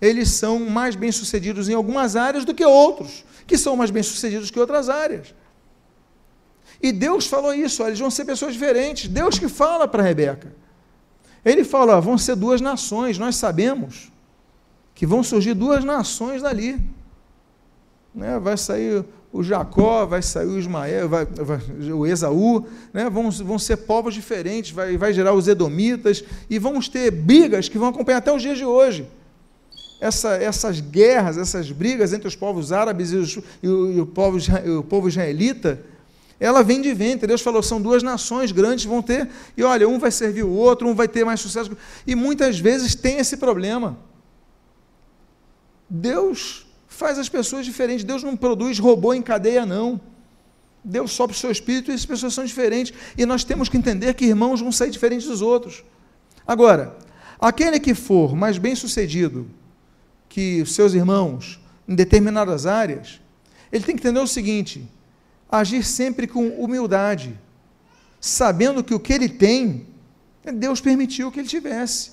eles 0.01 0.31
são 0.31 0.59
mais 0.59 0.97
bem-sucedidos 0.97 1.68
em 1.68 1.75
algumas 1.75 2.16
áreas 2.16 2.45
do 2.45 2.53
que 2.53 2.64
outros, 2.64 3.25
que 3.47 3.57
são 3.57 3.77
mais 3.77 3.90
bem-sucedidos 3.90 4.51
que 4.51 4.59
outras 4.59 4.88
áreas. 4.88 5.33
E 6.83 6.90
Deus 6.90 7.27
falou 7.27 7.55
isso, 7.55 7.85
eles 7.85 8.01
vão 8.01 8.11
ser 8.11 8.25
pessoas 8.25 8.55
diferentes. 8.55 9.09
Deus 9.09 9.38
que 9.38 9.49
fala 9.49 9.87
para 9.87 10.03
Rebeca. 10.03 10.53
Ele 11.45 11.62
fala, 11.62 11.97
ó, 11.97 12.01
vão 12.01 12.18
ser 12.18 12.35
duas 12.35 12.61
nações, 12.61 13.16
nós 13.18 13.37
sabemos 13.37 14.12
que 14.94 15.07
vão 15.07 15.22
surgir 15.22 15.55
duas 15.55 15.85
nações 15.85 16.42
dali. 16.42 16.81
Né? 18.14 18.38
Vai 18.38 18.57
sair 18.57 19.05
o 19.33 19.42
Jacó, 19.42 20.05
vai 20.05 20.20
sair 20.20 20.46
o 20.46 20.59
Ismael, 20.59 21.09
vai, 21.09 21.24
vai, 21.24 21.59
o 21.92 22.07
Esaú, 22.07 22.66
né? 22.92 23.09
vão, 23.09 23.31
vão 23.31 23.59
ser 23.59 23.78
povos 23.78 24.12
diferentes, 24.12 24.70
vai, 24.70 24.96
vai 24.98 25.12
gerar 25.12 25.33
os 25.33 25.48
Edomitas, 25.48 26.22
e 26.50 26.59
vamos 26.59 26.88
ter 26.88 27.11
brigas 27.11 27.68
que 27.68 27.78
vão 27.78 27.88
acompanhar 27.88 28.18
até 28.18 28.33
os 28.33 28.42
dias 28.42 28.59
de 28.59 28.64
hoje. 28.64 29.09
Essa, 30.00 30.35
essas 30.35 30.81
guerras, 30.81 31.38
essas 31.38 31.70
brigas 31.70 32.12
entre 32.12 32.28
os 32.28 32.37
povos 32.37 32.72
árabes 32.72 33.12
e, 33.12 33.16
os, 33.16 33.38
e, 33.62 33.68
o, 33.68 33.92
e 33.92 34.00
o, 34.00 34.07
povo, 34.07 34.37
o 34.78 34.83
povo 34.83 35.09
israelita, 35.09 35.81
ela 36.38 36.62
vem 36.62 36.83
de 36.83 36.92
ventre. 36.92 37.28
Deus 37.28 37.40
falou: 37.40 37.62
são 37.62 37.81
duas 37.81 38.02
nações 38.02 38.50
grandes, 38.50 38.85
vão 38.85 39.00
ter, 39.00 39.28
e 39.57 39.62
olha, 39.62 39.88
um 39.88 40.00
vai 40.00 40.11
servir 40.11 40.42
o 40.42 40.50
outro, 40.50 40.88
um 40.88 40.94
vai 40.94 41.07
ter 41.07 41.24
mais 41.24 41.40
sucesso. 41.40 41.70
E 42.05 42.16
muitas 42.16 42.59
vezes 42.59 42.96
tem 42.96 43.18
esse 43.18 43.37
problema. 43.37 43.96
Deus 45.94 46.64
faz 46.88 47.18
as 47.18 47.28
pessoas 47.28 47.66
diferentes. 47.66 48.02
Deus 48.02 48.22
não 48.22 48.35
produz 48.35 48.78
robô 48.78 49.12
em 49.12 49.20
cadeia, 49.20 49.66
não. 49.66 50.00
Deus 50.83 51.12
sopra 51.12 51.37
o 51.37 51.38
seu 51.38 51.50
espírito 51.50 51.90
e 51.90 51.94
as 51.94 52.07
pessoas 52.07 52.33
são 52.33 52.46
diferentes. 52.46 52.94
E 53.16 53.26
nós 53.26 53.44
temos 53.44 53.68
que 53.68 53.76
entender 53.76 54.14
que 54.14 54.24
irmãos 54.24 54.62
vão 54.62 54.72
sair 54.72 54.90
diferentes 54.90 55.26
dos 55.26 55.42
outros. 55.42 55.85
Agora, 56.46 56.96
aquele 57.38 57.78
que 57.78 57.92
for 57.92 58.35
mais 58.35 58.57
bem 58.57 58.74
sucedido 58.74 59.46
que 60.31 60.64
seus 60.64 60.94
irmãos 60.94 61.61
em 61.87 61.94
determinadas 61.94 62.64
áreas, 62.64 63.20
ele 63.70 63.85
tem 63.85 63.94
que 63.94 64.00
entender 64.00 64.20
o 64.20 64.26
seguinte: 64.26 64.88
agir 65.50 65.85
sempre 65.85 66.26
com 66.26 66.48
humildade, 66.48 67.38
sabendo 68.18 68.83
que 68.83 68.94
o 68.94 69.00
que 69.00 69.12
ele 69.12 69.28
tem, 69.28 69.87
Deus 70.55 70.81
permitiu 70.81 71.31
que 71.31 71.38
ele 71.38 71.48
tivesse. 71.48 72.12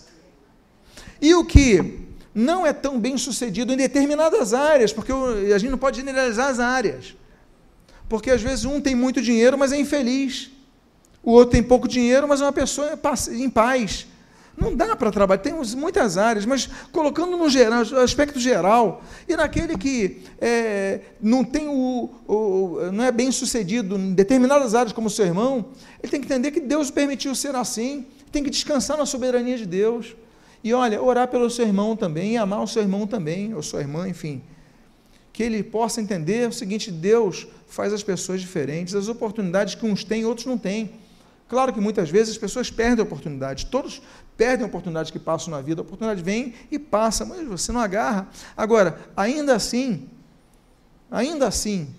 E 1.22 1.34
o 1.34 1.46
que 1.46 2.09
não 2.34 2.66
é 2.66 2.74
tão 2.74 3.00
bem 3.00 3.18
sucedido 3.18 3.74
em 3.74 3.78
determinadas 3.78 4.54
áreas, 4.54 4.94
porque 4.94 5.12
a 5.12 5.58
gente 5.58 5.72
não 5.72 5.78
pode 5.78 5.98
generalizar 5.98 6.50
as 6.50 6.60
áreas. 6.60 7.16
Porque 8.08 8.32
às 8.32 8.42
vezes 8.42 8.66
um 8.66 8.82
tem 8.82 8.96
muito 8.96 9.22
dinheiro, 9.22 9.58
mas 9.58 9.72
é 9.72 9.80
infeliz. 9.80 10.50
O 11.24 11.32
outro 11.32 11.52
tem 11.52 11.64
pouco 11.64 11.88
dinheiro, 11.88 12.28
mas 12.28 12.42
é 12.42 12.46
uma 12.46 12.54
pessoa 12.54 12.98
em 13.32 13.50
paz. 13.50 14.08
Não 14.58 14.76
dá 14.76 14.94
para 14.94 15.10
trabalhar, 15.10 15.42
tem 15.42 15.54
muitas 15.78 16.18
áreas, 16.18 16.46
mas 16.46 16.70
colocando 16.92 17.38
no 17.38 17.50
geral, 17.50 17.82
aspecto 18.04 18.40
geral, 18.40 19.02
e 19.26 19.36
naquele 19.36 19.78
que 19.78 20.22
é, 20.40 21.00
não 21.22 21.46
tem 21.46 21.70
o, 21.70 22.10
o, 22.28 22.92
não 22.92 23.06
é 23.06 23.12
bem 23.12 23.32
sucedido 23.32 23.96
em 23.96 24.14
determinadas 24.14 24.76
áreas, 24.76 24.92
como 24.92 25.10
seu 25.10 25.26
irmão, 25.26 25.68
ele 26.04 26.12
tem 26.12 26.20
que 26.20 26.26
entender 26.26 26.52
que 26.52 26.60
Deus 26.60 26.92
permitiu 26.92 27.34
ser 27.36 27.56
assim, 27.56 28.06
tem 28.34 28.44
que 28.44 28.50
descansar 28.50 28.98
na 28.98 29.06
soberania 29.06 29.58
de 29.58 29.66
Deus. 29.66 30.14
E 30.64 30.74
olha, 30.74 31.02
orar 31.02 31.28
pelo 31.28 31.50
seu 31.50 31.66
irmão 31.66 31.96
também, 31.96 32.38
amar 32.38 32.62
o 32.62 32.68
seu 32.68 32.82
irmão 32.82 33.08
também, 33.08 33.54
ou 33.54 33.62
sua 33.62 33.82
irmã, 33.82 34.08
enfim. 34.08 34.42
Que 35.32 35.44
ele 35.44 35.64
possa 35.64 36.02
entender 36.02 36.50
o 36.50 36.54
seguinte: 36.54 36.92
Deus 36.92 37.48
faz 37.68 37.94
as 37.94 38.04
pessoas 38.04 38.42
diferentes, 38.42 38.96
as 38.96 39.08
oportunidades 39.08 39.76
que 39.76 39.86
uns 39.86 40.04
têm, 40.04 40.26
outros 40.26 40.46
não 40.46 40.58
têm. 40.58 40.92
Claro 41.48 41.74
que 41.74 41.80
muitas 41.80 42.10
vezes 42.10 42.34
as 42.34 42.38
pessoas 42.38 42.70
perdem 42.70 43.04
oportunidades, 43.04 43.64
todos 43.64 44.02
perdem 44.38 44.66
oportunidades 44.66 45.12
que 45.12 45.18
passam 45.18 45.52
na 45.52 45.62
vida, 45.62 45.82
a 45.82 45.84
oportunidade 45.84 46.22
vem 46.22 46.54
e 46.70 46.78
passa, 46.78 47.26
mas 47.26 47.46
você 47.48 47.72
não 47.72 47.82
agarra. 47.82 48.30
Agora, 48.56 49.00
ainda 49.18 49.56
assim, 49.56 50.08
ainda 51.10 51.48
assim, 51.48 51.90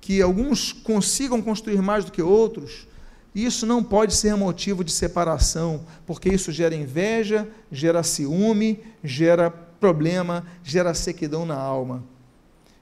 que 0.00 0.22
alguns 0.22 0.72
consigam 0.72 1.42
construir 1.42 1.82
mais 1.82 2.04
do 2.04 2.12
que 2.12 2.22
outros, 2.22 2.86
isso 3.34 3.64
não 3.64 3.82
pode 3.82 4.14
ser 4.14 4.36
motivo 4.36 4.84
de 4.84 4.92
separação, 4.92 5.84
porque 6.06 6.28
isso 6.28 6.52
gera 6.52 6.74
inveja, 6.74 7.48
gera 7.70 8.02
ciúme, 8.02 8.80
gera 9.02 9.50
problema, 9.50 10.46
gera 10.62 10.92
sequidão 10.92 11.46
na 11.46 11.56
alma. 11.56 12.04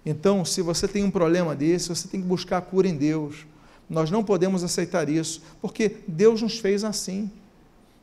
Então, 0.05 0.45
se 0.45 0.61
você 0.61 0.89
tem 0.89 1.05
um 1.05 1.11
problema 1.11 1.55
desse, 1.55 1.89
você 1.89 2.09
tem 2.09 2.21
que 2.21 2.27
buscar 2.27 2.59
a 2.59 2.63
cura 2.63 2.89
em 2.89 2.97
Deus. 2.97 3.47
Nós 3.89 4.11
não 4.11 4.25
podemos 4.25 4.65
aceitar 4.65 5.09
isso, 5.09 5.43
porque 5.61 5.97
Deus 6.09 6.43
nos 6.43 6.59
fez 6.59 6.83
assim. 6.85 7.31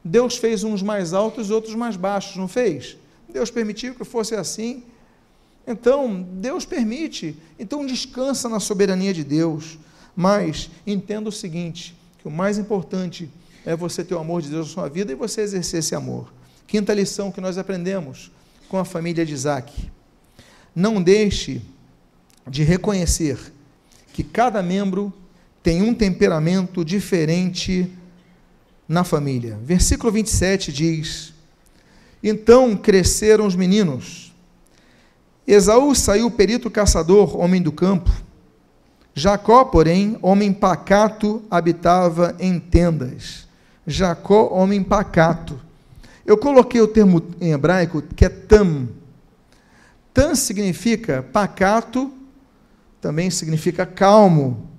Deus 0.04 0.38
fez 0.38 0.64
uns 0.64 0.82
mais 0.82 1.14
altos 1.14 1.50
e 1.50 1.54
outros 1.54 1.76
mais 1.76 1.98
baixos, 1.98 2.38
não 2.38 2.48
fez? 2.48 2.98
Deus 3.28 3.52
permitiu 3.52 3.94
que 3.94 4.06
fosse 4.06 4.36
assim. 4.36 4.84
Então, 5.66 6.22
Deus 6.22 6.66
permite. 6.66 7.36
Então, 7.60 7.86
descansa 7.86 8.48
na 8.48 8.60
soberania 8.60 9.14
de 9.14 9.24
Deus. 9.24 9.78
Mas 10.16 10.70
entenda 10.86 11.30
o 11.30 11.32
seguinte: 11.32 11.97
o 12.28 12.32
mais 12.32 12.58
importante 12.58 13.30
é 13.66 13.76
você 13.76 14.04
ter 14.04 14.16
o 14.16 14.20
amor 14.20 14.42
de 14.42 14.50
Deus 14.50 14.68
na 14.68 14.74
sua 14.74 14.90
vida 14.90 15.12
e 15.12 15.16
você 15.16 15.42
exercer 15.42 15.80
esse 15.80 15.96
amor. 15.96 16.32
Quinta 16.68 16.94
lição 16.94 17.32
que 17.32 17.42
nós 17.42 17.58
aprendemos 17.58 18.32
com 18.68 18.78
a 18.78 18.86
família 18.86 19.26
de 19.26 19.34
Isaac: 19.34 19.90
não 20.76 21.02
deixe 21.02 21.62
de 22.50 22.64
reconhecer 22.64 23.38
que 24.14 24.24
cada 24.24 24.62
membro 24.62 25.14
tem 25.64 25.82
um 25.82 25.94
temperamento 25.94 26.84
diferente 26.84 27.90
na 28.88 29.04
família. 29.04 29.58
Versículo 29.64 30.12
27 30.12 30.72
diz: 30.72 31.34
Então 32.22 32.76
cresceram 32.76 33.46
os 33.46 33.56
meninos. 33.56 34.34
Esaú 35.46 35.96
saiu 35.96 36.30
perito 36.30 36.70
caçador, 36.70 37.38
homem 37.38 37.62
do 37.62 37.72
campo. 37.72 38.12
Jacó, 39.18 39.66
porém, 39.66 40.16
homem 40.22 40.54
pacato, 40.54 41.42
habitava 41.50 42.36
em 42.40 42.60
tendas. 42.60 43.48
Jacó, 43.88 44.50
homem 44.54 44.84
pacato. 44.84 45.60
Eu 46.24 46.38
coloquei 46.38 46.80
o 46.82 46.88
termo 46.88 47.24
em 47.42 47.52
hebraico 47.52 48.04
que 48.16 48.26
é 48.26 48.30
tam. 48.30 48.88
Tam 50.14 50.36
significa 50.36 51.26
pacato, 51.34 52.14
também 53.02 53.32
significa 53.32 53.88
calmo, 53.88 54.70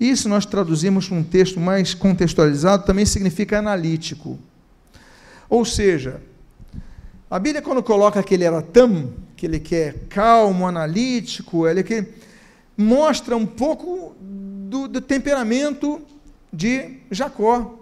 isso 0.00 0.28
nós 0.28 0.44
traduzimos 0.44 1.08
para 1.08 1.18
um 1.18 1.22
texto 1.22 1.60
mais 1.60 1.94
contextualizado, 1.94 2.84
também 2.84 3.06
significa 3.06 3.60
analítico. 3.60 4.36
Ou 5.48 5.64
seja, 5.64 6.20
a 7.30 7.38
Bíblia, 7.38 7.62
quando 7.62 7.84
coloca 7.84 8.20
que 8.20 8.34
ele 8.34 8.42
era 8.42 8.60
tam, 8.60 9.12
que 9.36 9.46
ele 9.46 9.60
quer 9.60 10.06
calmo, 10.08 10.66
analítico, 10.66 11.68
ele 11.68 11.84
que 11.84 12.25
mostra 12.76 13.36
um 13.36 13.46
pouco 13.46 14.14
do, 14.20 14.86
do 14.88 15.00
temperamento 15.00 16.02
de 16.52 16.98
Jacó. 17.10 17.78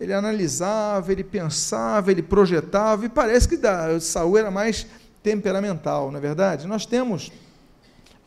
Ele 0.00 0.12
analisava, 0.12 1.10
ele 1.10 1.24
pensava, 1.24 2.10
ele 2.10 2.22
projetava, 2.22 3.04
e 3.04 3.08
parece 3.08 3.48
que 3.48 3.56
da, 3.56 3.98
Saul 3.98 4.38
era 4.38 4.50
mais 4.50 4.86
temperamental, 5.22 6.10
não 6.10 6.18
é 6.18 6.20
verdade? 6.20 6.66
Nós 6.66 6.86
temos 6.86 7.32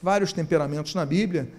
vários 0.02 0.34
temperamentos 0.34 0.94
na 0.94 1.06
Bíblia 1.06 1.50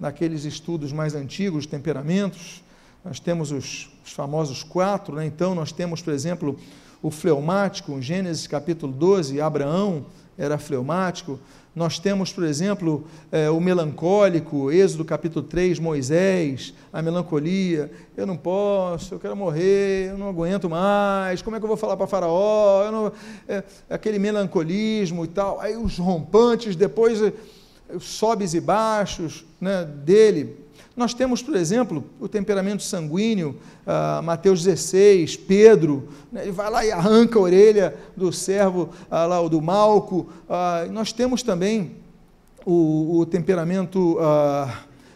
naqueles 0.00 0.44
estudos 0.44 0.92
mais 0.92 1.14
antigos, 1.14 1.66
temperamentos, 1.66 2.62
nós 3.04 3.18
temos 3.20 3.50
os, 3.50 3.90
os 4.04 4.12
famosos 4.12 4.62
quatro, 4.62 5.16
né? 5.16 5.26
então 5.26 5.54
nós 5.54 5.72
temos, 5.72 6.00
por 6.00 6.12
exemplo, 6.12 6.58
o 7.02 7.10
fleumático, 7.10 7.92
em 7.92 8.02
Gênesis 8.02 8.46
capítulo 8.46 8.92
12, 8.92 9.40
Abraão 9.40 10.06
era 10.36 10.56
fleumático, 10.56 11.38
nós 11.78 12.00
temos, 12.00 12.32
por 12.32 12.42
exemplo, 12.42 13.06
é, 13.30 13.48
o 13.48 13.60
melancólico, 13.60 14.72
Êxodo 14.72 15.04
capítulo 15.04 15.46
3, 15.46 15.78
Moisés, 15.78 16.74
a 16.92 17.00
melancolia, 17.00 17.88
eu 18.16 18.26
não 18.26 18.36
posso, 18.36 19.14
eu 19.14 19.20
quero 19.20 19.36
morrer, 19.36 20.08
eu 20.10 20.18
não 20.18 20.28
aguento 20.28 20.68
mais, 20.68 21.40
como 21.40 21.54
é 21.54 21.60
que 21.60 21.64
eu 21.64 21.68
vou 21.68 21.76
falar 21.76 21.96
para 21.96 22.08
Faraó? 22.08 22.90
Não, 22.90 23.12
é, 23.48 23.62
aquele 23.88 24.18
melancolismo 24.18 25.24
e 25.24 25.28
tal, 25.28 25.60
aí 25.60 25.76
os 25.76 25.98
rompantes, 25.98 26.74
depois 26.74 27.20
os 27.94 28.04
sobes 28.04 28.54
e 28.54 28.60
baixos 28.60 29.46
né, 29.60 29.84
dele. 29.84 30.67
Nós 30.98 31.14
temos, 31.14 31.40
por 31.40 31.54
exemplo, 31.54 32.02
o 32.18 32.26
temperamento 32.26 32.82
sanguíneo, 32.82 33.54
uh, 33.86 34.20
Mateus 34.20 34.64
16, 34.64 35.36
Pedro, 35.36 36.08
né, 36.32 36.42
ele 36.42 36.50
vai 36.50 36.68
lá 36.68 36.84
e 36.84 36.90
arranca 36.90 37.38
a 37.38 37.42
orelha 37.42 37.94
do 38.16 38.32
servo, 38.32 38.90
uh, 39.08 39.28
lá, 39.28 39.40
do 39.48 39.62
Malco. 39.62 40.26
Uh, 40.48 40.90
nós 40.90 41.12
temos 41.12 41.40
também 41.40 41.92
o, 42.66 43.20
o 43.20 43.26
temperamento 43.26 44.18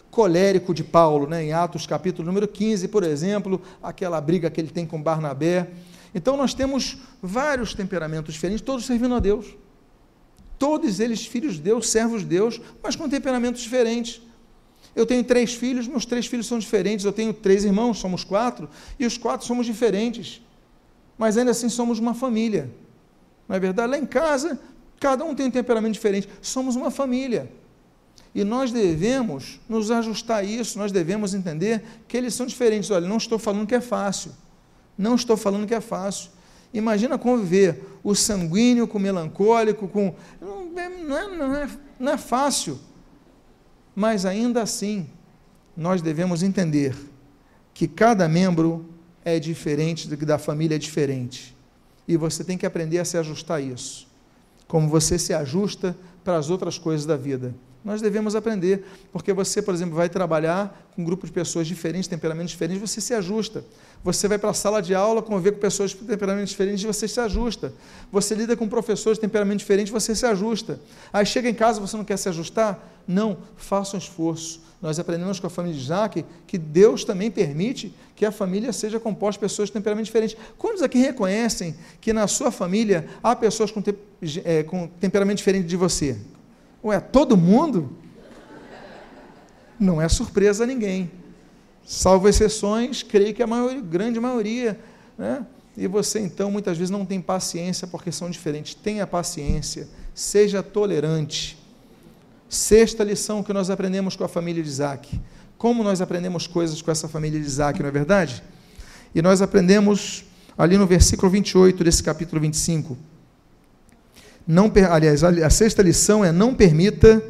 colérico 0.09 0.73
de 0.73 0.85
Paulo, 0.85 1.27
né, 1.27 1.43
em 1.43 1.53
Atos 1.53 1.85
capítulo 1.85 2.27
número 2.27 2.47
15, 2.47 2.87
por 2.87 3.03
exemplo, 3.03 3.61
aquela 3.83 4.21
briga 4.21 4.49
que 4.49 4.61
ele 4.61 4.71
tem 4.71 4.87
com 4.87 5.03
Barnabé. 5.03 5.69
Então 6.15 6.37
nós 6.37 6.55
temos 6.55 6.99
vários 7.21 7.75
temperamentos 7.75 8.35
diferentes, 8.35 8.65
todos 8.65 8.87
servindo 8.87 9.17
a 9.17 9.19
Deus 9.19 9.57
todos 10.61 11.01
eles 11.01 11.27
filhos 11.27 11.55
de 11.55 11.63
Deus, 11.63 11.91
servos 11.91 12.21
de 12.21 12.29
Deus, 12.29 12.61
mas 12.81 12.95
com 12.95 13.09
temperamentos 13.09 13.63
diferentes. 13.63 14.23
Eu 14.95 15.07
tenho 15.07 15.25
três 15.25 15.55
filhos, 15.55 15.89
meus 15.89 16.05
três 16.05 16.27
filhos 16.27 16.47
são 16.47 16.59
diferentes. 16.59 17.05
Eu 17.05 17.13
tenho 17.13 17.33
três 17.33 17.65
irmãos, 17.65 17.99
somos 17.99 18.25
quatro, 18.25 18.69
e 18.99 19.07
os 19.07 19.17
quatro 19.17 19.47
somos 19.47 19.67
diferentes. 19.67 20.43
Mas 21.17 21.37
ainda 21.37 21.51
assim 21.51 21.69
somos 21.69 21.99
uma 21.99 22.15
família. 22.15 22.71
Não 23.49 23.57
é 23.57 23.61
verdade? 23.61 23.91
Lá 23.91 23.99
em 23.99 24.07
casa, 24.07 24.61
cada 25.01 25.25
um 25.25 25.35
tem 25.35 25.47
um 25.47 25.51
temperamento 25.51 25.95
diferente. 25.95 26.29
Somos 26.41 26.77
uma 26.77 26.91
família. 26.91 27.51
E 28.35 28.45
nós 28.45 28.73
devemos 28.73 29.61
nos 29.69 29.91
ajustar 29.91 30.39
a 30.39 30.43
isso, 30.43 30.79
nós 30.79 30.91
devemos 30.91 31.35
entender 31.35 31.83
que 32.09 32.17
eles 32.17 32.35
são 32.35 32.47
diferentes. 32.47 32.91
Olha, 32.91 33.07
não 33.07 33.19
estou 33.19 33.39
falando 33.39 33.67
que 33.67 33.75
é 33.75 33.81
fácil. 33.81 34.33
Não 34.97 35.15
estou 35.15 35.37
falando 35.37 35.67
que 35.67 35.75
é 35.75 35.81
fácil. 35.81 36.31
Imagina 36.73 37.19
conviver 37.19 37.85
o 38.03 38.15
sanguíneo 38.15 38.89
com 38.89 38.97
o 38.97 39.01
melancólico, 39.01 39.87
com. 39.87 40.15
Não 40.41 40.81
é, 40.81 40.89
não 40.89 41.55
é, 41.57 41.69
não 41.99 42.13
é, 42.13 42.17
fácil. 42.17 42.81
Mas 43.95 44.25
ainda 44.25 44.63
assim, 44.63 45.09
nós 45.77 46.01
devemos 46.01 46.43
entender 46.43 46.97
que 47.75 47.87
cada 47.87 48.29
membro 48.29 48.87
é 49.25 49.39
diferente 49.39 50.09
do 50.09 50.17
que 50.17 50.25
da 50.25 50.39
família 50.39 50.77
é 50.77 50.79
diferente. 50.79 51.57
E 52.07 52.17
você 52.17 52.43
tem 52.43 52.59
que 52.59 52.67
aprender 52.67 52.99
a 52.99 53.05
se 53.05 53.17
ajustar 53.17 53.59
a 53.59 53.61
isso. 53.61 54.09
Como 54.67 54.89
você 54.89 55.19
se 55.19 55.33
ajusta 55.33 55.97
para 56.25 56.37
as 56.37 56.51
outras 56.51 56.79
coisas 56.79 57.07
da 57.07 57.17
vida. 57.17 57.55
Nós 57.85 58.01
devemos 58.01 58.37
aprender, 58.37 58.85
porque 59.13 59.33
você, 59.33 59.61
por 59.61 59.75
exemplo, 59.75 59.97
vai 59.97 60.09
trabalhar 60.09 60.89
com 60.95 61.03
um 61.03 61.05
grupo 61.05 61.27
de 61.27 61.33
pessoas 61.33 61.67
diferentes, 61.67 62.07
temperamentos 62.07 62.53
diferentes, 62.53 62.81
você 62.81 63.01
se 63.01 63.13
ajusta. 63.13 63.65
Você 64.05 64.29
vai 64.29 64.39
para 64.39 64.51
a 64.51 64.55
sala 64.55 64.81
de 64.81 64.95
aula, 64.95 65.21
conviver 65.21 65.53
com 65.53 65.59
pessoas 65.59 65.91
de 65.91 65.97
temperamentos 65.97 66.51
diferentes, 66.51 66.85
você 66.85 67.09
se 67.09 67.19
ajusta. 67.19 67.73
Você 68.13 68.35
lida 68.35 68.57
com 68.57 68.69
professores 68.69 69.19
de 69.19 69.23
temperamento 69.23 69.59
diferente, 69.59 69.91
você 69.91 70.15
se 70.15 70.25
ajusta. 70.27 70.79
Aí 71.13 71.27
chega 71.27 71.49
em 71.49 71.55
casa, 71.55 71.81
você 71.81 71.97
não 71.97 72.05
quer 72.05 72.17
se 72.17 72.29
ajustar? 72.29 73.03
Não, 73.07 73.39
faça 73.57 73.97
um 73.97 73.99
esforço. 73.99 74.61
Nós 74.81 74.99
aprendemos 74.99 75.39
com 75.39 75.47
a 75.47 75.51
família 75.51 75.79
de 75.79 75.85
Isaac 75.85 76.25
que 76.47 76.59
Deus 76.59 77.05
também 77.05 77.31
permite 77.31 77.95
que 78.17 78.27
a 78.27 78.33
família 78.33 78.73
seja 78.73 78.99
composta 78.99 79.39
de 79.39 79.39
pessoas 79.39 79.69
de 79.69 79.73
temperamento 79.73 80.07
diferente. 80.07 80.37
Quantos 80.59 80.83
aqui 80.83 80.99
reconhecem 80.99 81.75
que 82.01 82.13
na 82.13 82.27
sua 82.27 82.51
família 82.51 83.09
há 83.23 83.35
pessoas 83.35 83.71
com, 83.71 83.81
te, 83.81 83.95
é, 84.45 84.65
com 84.65 84.89
temperamento 85.01 85.39
diferente 85.39 85.67
de 85.67 85.77
você? 85.77 86.17
Ué, 86.85 86.99
todo 86.99 87.37
mundo? 87.37 87.97
Não 89.79 90.01
é 90.01 90.09
surpresa 90.09 90.65
a 90.65 90.67
ninguém. 90.67 91.11
Salvo 91.85 92.29
exceções, 92.29 93.03
creio 93.03 93.35
que 93.35 93.43
a 93.43 93.47
grande 93.83 94.19
maioria. 94.19 94.79
Né? 95.17 95.45
E 95.77 95.87
você, 95.87 96.21
então, 96.21 96.51
muitas 96.51 96.77
vezes 96.77 96.91
não 96.91 97.05
tem 97.05 97.21
paciência 97.21 97.87
porque 97.87 98.11
são 98.13 98.31
diferentes. 98.31 98.75
Tenha 98.75 99.07
paciência, 99.07 99.89
seja 100.15 100.63
tolerante. 100.63 101.59
Sexta 102.49 103.03
lição 103.03 103.43
que 103.43 103.53
nós 103.53 103.71
aprendemos 103.71 104.15
com 104.15 104.25
a 104.25 104.29
família 104.29 104.63
de 104.63 104.69
Isaac. 104.69 105.21
Como 105.57 105.83
nós 105.83 106.01
aprendemos 106.01 106.47
coisas 106.47 106.83
com 106.83 106.91
essa 106.91 107.09
família 107.09 107.41
de 107.41 107.47
Isaac, 107.47 107.81
não 107.81 107.89
é 107.89 107.93
verdade? 107.93 108.43
E 109.15 109.23
nós 109.23 109.41
aprendemos 109.41 110.25
ali 110.59 110.77
no 110.77 110.87
versículo 110.87 111.31
28 111.31 111.83
desse 111.83 112.03
capítulo 112.03 112.41
25. 112.41 112.97
Não, 114.47 114.71
aliás, 114.91 115.23
a 115.23 115.51
sexta 115.51 115.83
lição 115.83 116.25
é: 116.25 116.33
não 116.33 116.55
permita 116.55 117.23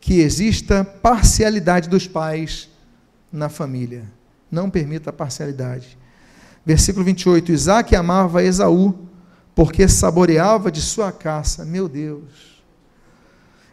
que 0.00 0.20
exista 0.20 0.84
parcialidade 0.84 1.88
dos 1.88 2.06
pais 2.06 2.68
na 3.32 3.48
família. 3.48 4.04
Não 4.50 4.70
permita 4.70 5.12
parcialidade. 5.12 5.98
Versículo 6.64 7.04
28: 7.04 7.52
Isaac 7.52 7.94
amava 7.94 8.42
Esaú, 8.42 8.94
porque 9.54 9.86
saboreava 9.88 10.70
de 10.70 10.80
sua 10.80 11.12
caça. 11.12 11.64
Meu 11.64 11.88
Deus. 11.88 12.62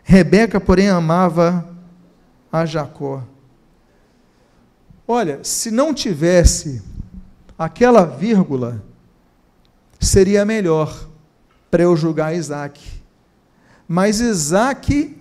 Rebeca, 0.03 0.59
porém, 0.59 0.89
amava 0.89 1.67
a 2.51 2.65
Jacó. 2.65 3.23
Olha, 5.07 5.39
se 5.43 5.71
não 5.71 5.93
tivesse 5.93 6.81
aquela 7.57 8.05
vírgula, 8.05 8.83
seria 9.99 10.45
melhor 10.45 11.06
para 11.69 11.83
eu 11.83 11.95
julgar 11.95 12.35
Isaac. 12.35 12.81
Mas 13.87 14.19
Isaac 14.19 15.15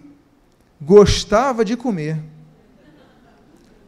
gostava 0.80 1.64
de 1.64 1.76
comer, 1.76 2.18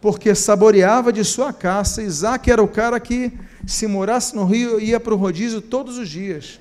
porque 0.01 0.35
saboreava 0.35 1.13
de 1.13 1.25
sua 1.25 1.53
caça. 1.53 2.03
Isaac 2.03 2.51
era 2.51 2.63
o 2.63 2.69
cara 2.69 2.99
que, 3.01 3.33
se 3.67 3.87
morasse 3.87 4.35
no 4.35 4.45
Rio, 4.45 4.81
ia 4.81 5.01
para 5.01 5.15
o 5.15 5.17
rodízio 5.17 5.61
todos 5.61 5.99
os 5.99 6.09
dias. 6.09 6.61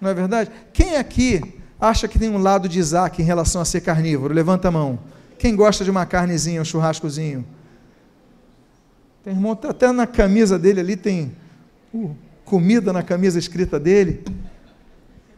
Não 0.00 0.10
é 0.10 0.14
verdade? 0.14 0.50
Quem 0.72 0.96
aqui 0.96 1.60
acha 1.80 2.06
que 2.06 2.18
tem 2.18 2.30
um 2.30 2.38
lado 2.38 2.68
de 2.68 2.78
Isaac 2.78 3.20
em 3.20 3.24
relação 3.24 3.60
a 3.60 3.64
ser 3.64 3.80
carnívoro? 3.80 4.32
Levanta 4.32 4.68
a 4.68 4.70
mão. 4.70 4.98
Quem 5.38 5.54
gosta 5.54 5.84
de 5.84 5.90
uma 5.90 6.06
carnezinha, 6.06 6.60
um 6.62 6.64
churrascozinho? 6.64 7.44
Tem 9.24 9.32
irmão, 9.32 9.54
tá 9.54 9.70
até 9.70 9.90
na 9.92 10.06
camisa 10.06 10.58
dele 10.58 10.80
ali 10.80 10.96
tem 10.96 11.36
uh, 11.92 12.14
comida 12.44 12.92
na 12.92 13.02
camisa 13.02 13.38
escrita 13.38 13.78
dele. 13.78 14.24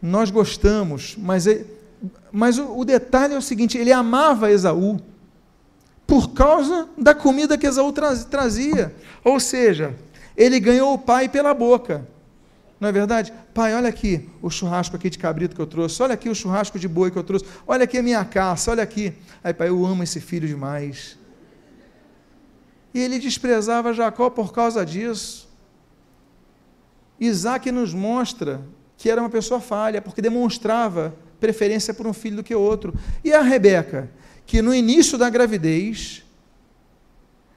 Nós 0.01 0.31
gostamos, 0.31 1.15
mas, 1.17 1.45
ele, 1.45 1.65
mas 2.31 2.57
o, 2.57 2.79
o 2.79 2.83
detalhe 2.83 3.33
é 3.33 3.37
o 3.37 3.41
seguinte: 3.41 3.77
ele 3.77 3.91
amava 3.91 4.51
Esaú 4.51 4.99
por 6.07 6.33
causa 6.33 6.89
da 6.97 7.13
comida 7.13 7.57
que 7.57 7.67
Esaú 7.67 7.93
trazia. 8.29 8.93
Ou 9.23 9.39
seja, 9.39 9.95
ele 10.35 10.59
ganhou 10.59 10.93
o 10.93 10.97
pai 10.97 11.29
pela 11.29 11.53
boca. 11.53 12.07
Não 12.79 12.89
é 12.89 12.91
verdade? 12.91 13.31
Pai, 13.53 13.75
olha 13.75 13.89
aqui 13.89 14.27
o 14.41 14.49
churrasco 14.49 14.95
aqui 14.95 15.07
de 15.07 15.19
cabrito 15.19 15.55
que 15.55 15.61
eu 15.61 15.67
trouxe, 15.67 16.01
olha 16.01 16.15
aqui 16.15 16.27
o 16.27 16.33
churrasco 16.33 16.79
de 16.79 16.87
boi 16.87 17.11
que 17.11 17.17
eu 17.17 17.23
trouxe, 17.23 17.45
olha 17.67 17.83
aqui 17.83 17.99
a 17.99 18.01
minha 18.01 18.25
caça, 18.25 18.71
olha 18.71 18.81
aqui. 18.81 19.13
Aí, 19.43 19.53
pai, 19.53 19.69
eu 19.69 19.85
amo 19.85 20.01
esse 20.01 20.19
filho 20.19 20.47
demais. 20.47 21.15
E 22.91 22.99
ele 22.99 23.19
desprezava 23.19 23.93
Jacó 23.93 24.31
por 24.31 24.51
causa 24.51 24.83
disso. 24.83 25.47
Isaac 27.19 27.71
nos 27.71 27.93
mostra 27.93 28.61
que 29.01 29.09
era 29.09 29.19
uma 29.19 29.31
pessoa 29.31 29.59
falha, 29.59 29.99
porque 29.99 30.21
demonstrava 30.21 31.15
preferência 31.39 31.91
por 31.91 32.05
um 32.05 32.13
filho 32.13 32.35
do 32.35 32.43
que 32.43 32.53
outro. 32.53 32.93
E 33.23 33.33
a 33.33 33.41
Rebeca, 33.41 34.11
que 34.45 34.61
no 34.61 34.75
início 34.75 35.17
da 35.17 35.27
gravidez, 35.27 36.23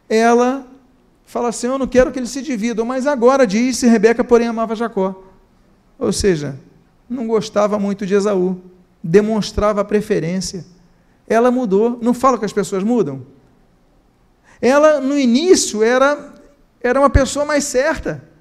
ela 0.09 0.67
fala 1.27 1.51
assim: 1.51 1.67
Eu 1.67 1.79
não 1.79 1.87
quero 1.87 2.11
que 2.11 2.19
eles 2.19 2.31
se 2.31 2.41
dividam, 2.41 2.87
mas 2.87 3.07
agora 3.07 3.47
disse: 3.47 3.87
Rebeca, 3.87 4.25
porém, 4.25 4.49
amava 4.49 4.75
Jacó. 4.75 5.23
Ou 5.99 6.11
seja, 6.15 6.59
não 7.11 7.27
gostava 7.27 7.79
muito 7.79 8.07
de 8.07 8.15
Esaú, 8.15 8.59
demonstrava 9.03 9.85
preferência. 9.85 10.65
Ela 11.29 11.51
mudou. 11.51 11.99
Não 12.01 12.15
fala 12.15 12.39
que 12.39 12.47
as 12.47 12.55
pessoas 12.55 12.83
mudam? 12.83 13.21
Ela, 14.63 14.99
no 14.99 15.19
início, 15.19 15.83
era, 15.83 16.33
era 16.81 16.99
uma 16.99 17.11
pessoa 17.11 17.45
mais 17.45 17.65
certa. 17.65 18.33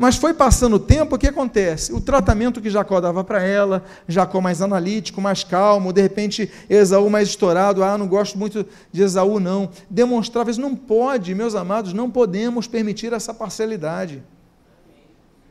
Mas 0.00 0.16
foi 0.16 0.32
passando 0.32 0.76
o 0.76 0.78
tempo, 0.78 1.14
o 1.14 1.18
que 1.18 1.26
acontece? 1.26 1.92
O 1.92 2.00
tratamento 2.00 2.58
que 2.62 2.70
Jacó 2.70 3.02
dava 3.02 3.22
para 3.22 3.42
ela, 3.42 3.84
Jacó 4.08 4.40
mais 4.40 4.62
analítico, 4.62 5.20
mais 5.20 5.44
calmo, 5.44 5.92
de 5.92 6.00
repente 6.00 6.50
Esaú 6.70 7.10
mais 7.10 7.28
estourado, 7.28 7.84
ah, 7.84 7.98
não 7.98 8.08
gosto 8.08 8.38
muito 8.38 8.64
de 8.90 9.02
Esaú, 9.02 9.38
não. 9.38 9.68
Demonstrava 9.90 10.50
isso, 10.50 10.58
não 10.58 10.74
pode, 10.74 11.34
meus 11.34 11.54
amados, 11.54 11.92
não 11.92 12.10
podemos 12.10 12.66
permitir 12.66 13.12
essa 13.12 13.34
parcialidade. 13.34 14.22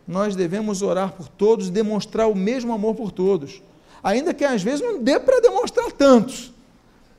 Nós 0.07 0.35
devemos 0.35 0.81
orar 0.81 1.11
por 1.11 1.27
todos, 1.27 1.69
demonstrar 1.69 2.27
o 2.27 2.33
mesmo 2.33 2.73
amor 2.73 2.95
por 2.95 3.11
todos. 3.11 3.61
Ainda 4.01 4.33
que 4.33 4.43
às 4.43 4.63
vezes 4.63 4.81
não 4.81 4.99
dê 4.99 5.19
para 5.19 5.41
demonstrar 5.41 5.91
tantos. 5.91 6.51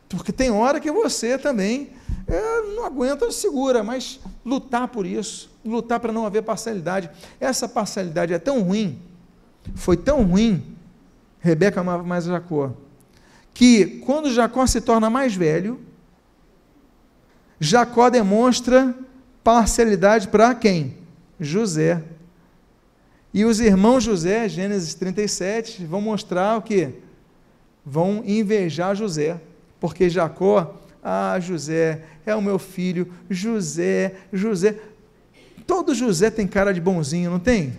Porque 0.08 0.32
tem 0.32 0.50
hora 0.50 0.80
que 0.80 0.90
você 0.90 1.38
também 1.38 1.90
é, 2.26 2.62
não 2.74 2.84
aguenta, 2.84 3.30
segura, 3.30 3.84
mas 3.84 4.18
lutar 4.44 4.88
por 4.88 5.06
isso 5.06 5.49
lutar 5.64 6.00
para 6.00 6.12
não 6.12 6.26
haver 6.26 6.42
parcialidade. 6.42 7.10
Essa 7.40 7.68
parcialidade 7.68 8.32
é 8.32 8.38
tão 8.38 8.62
ruim, 8.62 9.00
foi 9.74 9.96
tão 9.96 10.22
ruim, 10.22 10.76
Rebeca 11.40 11.80
amava 11.80 12.02
mais 12.02 12.24
Jacó, 12.24 12.72
que 13.52 14.00
quando 14.04 14.32
Jacó 14.32 14.66
se 14.66 14.80
torna 14.80 15.10
mais 15.10 15.34
velho, 15.34 15.80
Jacó 17.58 18.08
demonstra 18.08 18.94
parcialidade 19.44 20.28
para 20.28 20.54
quem? 20.54 20.96
José. 21.38 22.02
E 23.32 23.44
os 23.44 23.60
irmãos 23.60 24.02
José, 24.02 24.48
Gênesis 24.48 24.94
37, 24.94 25.84
vão 25.84 26.00
mostrar 26.00 26.56
o 26.56 26.62
que? 26.62 26.90
Vão 27.84 28.22
invejar 28.26 28.96
José, 28.96 29.40
porque 29.78 30.10
Jacó, 30.10 30.80
ah, 31.02 31.38
José, 31.40 32.02
é 32.26 32.34
o 32.34 32.42
meu 32.42 32.58
filho, 32.58 33.12
José, 33.28 34.14
José. 34.32 34.76
Todo 35.66 35.94
José 35.94 36.30
tem 36.30 36.46
cara 36.46 36.72
de 36.72 36.80
bonzinho, 36.80 37.30
não 37.30 37.38
tem? 37.38 37.74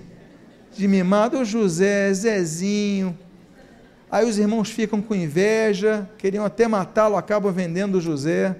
De 0.75 0.87
mimado, 0.87 1.39
o 1.39 1.45
José, 1.45 2.13
Zezinho. 2.13 3.17
Aí 4.09 4.27
os 4.27 4.37
irmãos 4.37 4.69
ficam 4.69 5.01
com 5.01 5.15
inveja, 5.15 6.09
queriam 6.17 6.43
até 6.43 6.67
matá-lo, 6.67 7.15
acabam 7.15 7.51
vendendo 7.51 7.95
o 7.95 8.01
José. 8.01 8.57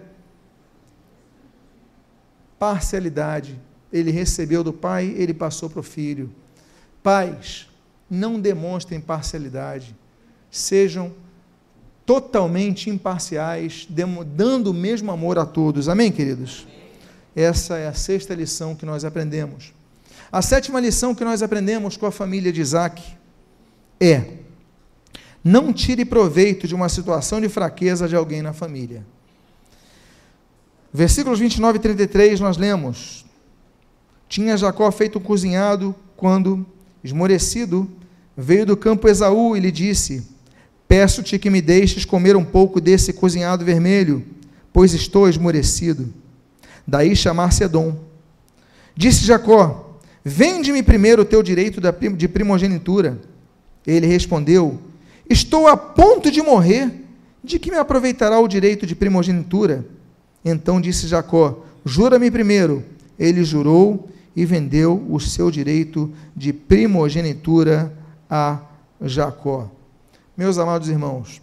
Parcialidade. 2.58 3.60
Ele 3.92 4.12
recebeu 4.12 4.64
do 4.64 4.72
pai, 4.72 5.14
ele 5.18 5.34
passou 5.34 5.70
para 5.70 5.82
o 5.82 5.84
filho. 5.84 6.32
Pais, 7.04 7.68
não 8.10 8.40
demonstrem 8.40 9.02
parcialidade. 9.02 9.96
Sejam 10.50 11.14
totalmente 12.06 12.90
imparciais, 12.90 13.88
dando 13.90 14.72
o 14.72 14.74
mesmo 14.74 15.12
amor 15.12 15.38
a 15.40 15.46
todos. 15.46 15.88
Amém, 15.88 16.12
queridos? 16.12 16.68
Essa 17.36 17.78
é 17.78 17.88
a 17.88 17.94
sexta 17.94 18.34
lição 18.34 18.76
que 18.76 18.86
nós 18.86 19.06
aprendemos. 19.06 19.74
A 20.32 20.42
sétima 20.42 20.80
lição 20.80 21.16
que 21.16 21.24
nós 21.24 21.42
aprendemos 21.42 21.96
com 21.96 22.06
a 22.06 22.12
família 22.12 22.52
de 22.52 22.62
Isaac 22.62 23.02
é: 24.00 24.26
não 25.44 25.72
tire 25.72 26.04
proveito 26.04 26.68
de 26.68 26.76
uma 26.76 26.90
situação 26.90 27.40
de 27.40 27.48
fraqueza 27.48 28.08
de 28.08 28.16
alguém 28.16 28.42
na 28.42 28.54
família. 28.54 29.06
Versículos 30.94 31.40
29 31.40 31.78
e 31.78 31.82
33 31.82 32.40
nós 32.42 32.58
lemos: 32.58 33.26
Tinha 34.28 34.58
Jacó 34.58 34.92
feito 34.92 35.20
um 35.20 35.22
cozinhado 35.22 35.96
quando, 36.18 36.66
esmorecido, 37.02 37.90
veio 38.36 38.66
do 38.66 38.76
campo 38.76 39.08
Esaú 39.08 39.56
e 39.56 39.60
lhe 39.62 39.72
disse: 39.72 40.28
Peço-te 40.86 41.40
que 41.40 41.50
me 41.50 41.62
deixes 41.62 42.04
comer 42.04 42.36
um 42.36 42.44
pouco 42.44 42.82
desse 42.82 43.14
cozinhado 43.14 43.64
vermelho, 43.64 44.26
pois 44.74 44.94
estou 44.94 45.30
esmorecido 45.30 46.21
daí 46.92 47.16
chamar-se 47.16 47.64
Edom. 47.64 47.96
Disse 48.94 49.26
Jacó: 49.26 49.98
Vende-me 50.24 50.84
primeiro 50.84 51.22
o 51.22 51.26
teu 51.26 51.42
direito 51.42 51.80
de 52.18 52.28
primogenitura. 52.28 53.18
Ele 53.88 54.06
respondeu: 54.06 54.78
Estou 55.30 55.68
a 55.68 55.78
ponto 55.78 56.30
de 56.30 56.42
morrer. 56.42 57.00
De 57.44 57.58
que 57.58 57.72
me 57.72 57.78
aproveitará 57.78 58.40
o 58.40 58.48
direito 58.48 58.86
de 58.86 58.94
primogenitura? 58.94 59.86
Então 60.44 60.82
disse 60.82 61.08
Jacó: 61.08 61.64
Jura-me 61.86 62.30
primeiro. 62.30 62.84
Ele 63.18 63.44
jurou 63.44 64.10
e 64.36 64.46
vendeu 64.46 65.04
o 65.10 65.20
seu 65.20 65.50
direito 65.50 66.12
de 66.36 66.52
primogenitura 66.52 67.98
a 68.30 68.60
Jacó. 69.02 69.72
Meus 70.36 70.58
amados 70.58 70.90
irmãos, 70.90 71.42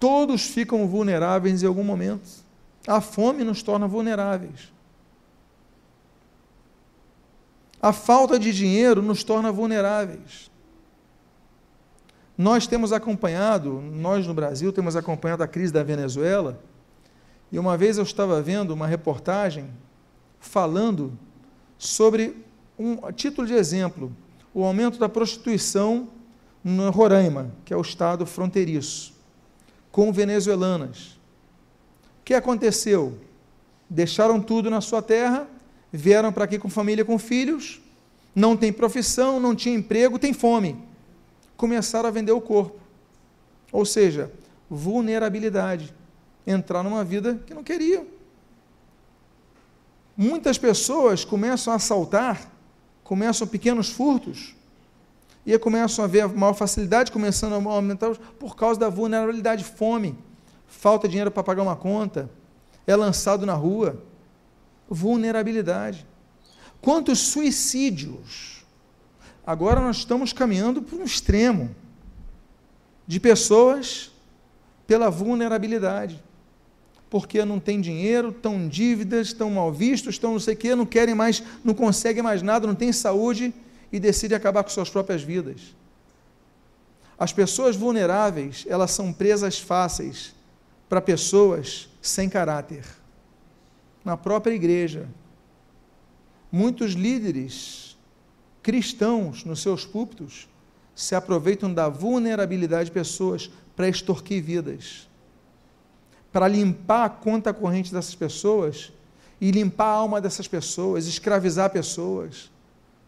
todos 0.00 0.42
ficam 0.42 0.88
vulneráveis 0.88 1.62
em 1.62 1.66
algum 1.66 1.84
momento. 1.84 2.41
A 2.86 3.00
fome 3.00 3.44
nos 3.44 3.62
torna 3.62 3.86
vulneráveis. 3.86 4.72
A 7.80 7.92
falta 7.92 8.38
de 8.38 8.52
dinheiro 8.52 9.02
nos 9.02 9.24
torna 9.24 9.50
vulneráveis. 9.50 10.50
Nós 12.38 12.66
temos 12.66 12.92
acompanhado, 12.92 13.80
nós 13.80 14.26
no 14.26 14.34
Brasil 14.34 14.72
temos 14.72 14.96
acompanhado 14.96 15.42
a 15.42 15.48
crise 15.48 15.72
da 15.72 15.82
Venezuela, 15.82 16.60
e 17.50 17.58
uma 17.58 17.76
vez 17.76 17.98
eu 17.98 18.04
estava 18.04 18.40
vendo 18.40 18.72
uma 18.72 18.86
reportagem 18.86 19.68
falando 20.40 21.12
sobre 21.76 22.44
um 22.78 23.12
título 23.12 23.46
de 23.46 23.54
exemplo, 23.54 24.12
o 24.54 24.64
aumento 24.64 24.98
da 24.98 25.08
prostituição 25.08 26.08
no 26.64 26.90
Roraima, 26.90 27.50
que 27.64 27.74
é 27.74 27.76
o 27.76 27.80
estado 27.80 28.24
fronteiriço, 28.24 29.12
com 29.90 30.12
venezuelanas. 30.12 31.11
O 32.22 32.24
que 32.24 32.34
aconteceu? 32.34 33.18
Deixaram 33.90 34.40
tudo 34.40 34.70
na 34.70 34.80
sua 34.80 35.02
terra, 35.02 35.48
vieram 35.92 36.32
para 36.32 36.44
aqui 36.44 36.56
com 36.56 36.70
família, 36.70 37.04
com 37.04 37.18
filhos, 37.18 37.82
não 38.32 38.56
tem 38.56 38.72
profissão, 38.72 39.40
não 39.40 39.56
tinha 39.56 39.74
emprego, 39.74 40.20
tem 40.20 40.32
fome. 40.32 40.78
Começaram 41.56 42.08
a 42.08 42.12
vender 42.12 42.30
o 42.30 42.40
corpo. 42.40 42.78
Ou 43.72 43.84
seja, 43.84 44.32
vulnerabilidade. 44.70 45.92
Entrar 46.46 46.84
numa 46.84 47.02
vida 47.02 47.42
que 47.44 47.52
não 47.52 47.64
queriam. 47.64 48.06
Muitas 50.16 50.56
pessoas 50.56 51.24
começam 51.24 51.72
a 51.72 51.76
assaltar, 51.76 52.50
começam 53.02 53.48
pequenos 53.48 53.90
furtos, 53.90 54.54
e 55.44 55.58
começam 55.58 56.04
a 56.04 56.08
ver 56.08 56.28
maior 56.28 56.54
facilidade, 56.54 57.10
começando 57.10 57.54
a 57.54 57.72
aumentar 57.72 58.14
por 58.38 58.54
causa 58.54 58.78
da 58.78 58.88
vulnerabilidade, 58.88 59.64
fome, 59.64 60.16
falta 60.72 61.06
dinheiro 61.06 61.30
para 61.30 61.42
pagar 61.42 61.62
uma 61.62 61.76
conta, 61.76 62.30
é 62.86 62.96
lançado 62.96 63.46
na 63.46 63.54
rua. 63.54 64.02
Vulnerabilidade. 64.88 66.06
Quantos 66.80 67.20
suicídios? 67.20 68.64
Agora 69.46 69.80
nós 69.80 69.98
estamos 69.98 70.32
caminhando 70.32 70.82
para 70.82 70.98
um 70.98 71.04
extremo 71.04 71.74
de 73.06 73.20
pessoas 73.20 74.10
pela 74.86 75.10
vulnerabilidade. 75.10 76.22
Porque 77.08 77.44
não 77.44 77.60
tem 77.60 77.80
dinheiro, 77.80 78.30
estão 78.30 78.66
dívidas, 78.66 79.28
estão 79.28 79.50
mal 79.50 79.72
vistos, 79.72 80.14
estão 80.14 80.32
não 80.32 80.40
sei 80.40 80.54
o 80.54 80.56
quê, 80.56 80.74
não 80.74 80.86
querem 80.86 81.14
mais, 81.14 81.42
não 81.62 81.74
conseguem 81.74 82.22
mais 82.22 82.42
nada, 82.42 82.66
não 82.66 82.74
têm 82.74 82.92
saúde 82.92 83.54
e 83.92 84.00
decidem 84.00 84.36
acabar 84.36 84.64
com 84.64 84.70
suas 84.70 84.90
próprias 84.90 85.22
vidas. 85.22 85.76
As 87.18 87.32
pessoas 87.32 87.76
vulneráveis, 87.76 88.64
elas 88.68 88.90
são 88.90 89.12
presas 89.12 89.58
fáceis 89.60 90.34
para 90.92 91.00
pessoas 91.00 91.88
sem 92.02 92.28
caráter. 92.28 92.84
Na 94.04 94.14
própria 94.14 94.52
igreja, 94.52 95.08
muitos 96.52 96.92
líderes 96.92 97.96
cristãos 98.62 99.42
nos 99.42 99.62
seus 99.62 99.86
púlpitos 99.86 100.50
se 100.94 101.14
aproveitam 101.14 101.72
da 101.72 101.88
vulnerabilidade 101.88 102.90
de 102.90 102.90
pessoas 102.90 103.50
para 103.74 103.88
extorquir 103.88 104.42
vidas, 104.42 105.08
para 106.30 106.46
limpar 106.46 107.06
a 107.06 107.08
conta 107.08 107.54
corrente 107.54 107.90
dessas 107.90 108.14
pessoas 108.14 108.92
e 109.40 109.50
limpar 109.50 109.86
a 109.86 109.96
alma 109.96 110.20
dessas 110.20 110.46
pessoas, 110.46 111.06
escravizar 111.06 111.70
pessoas, 111.70 112.50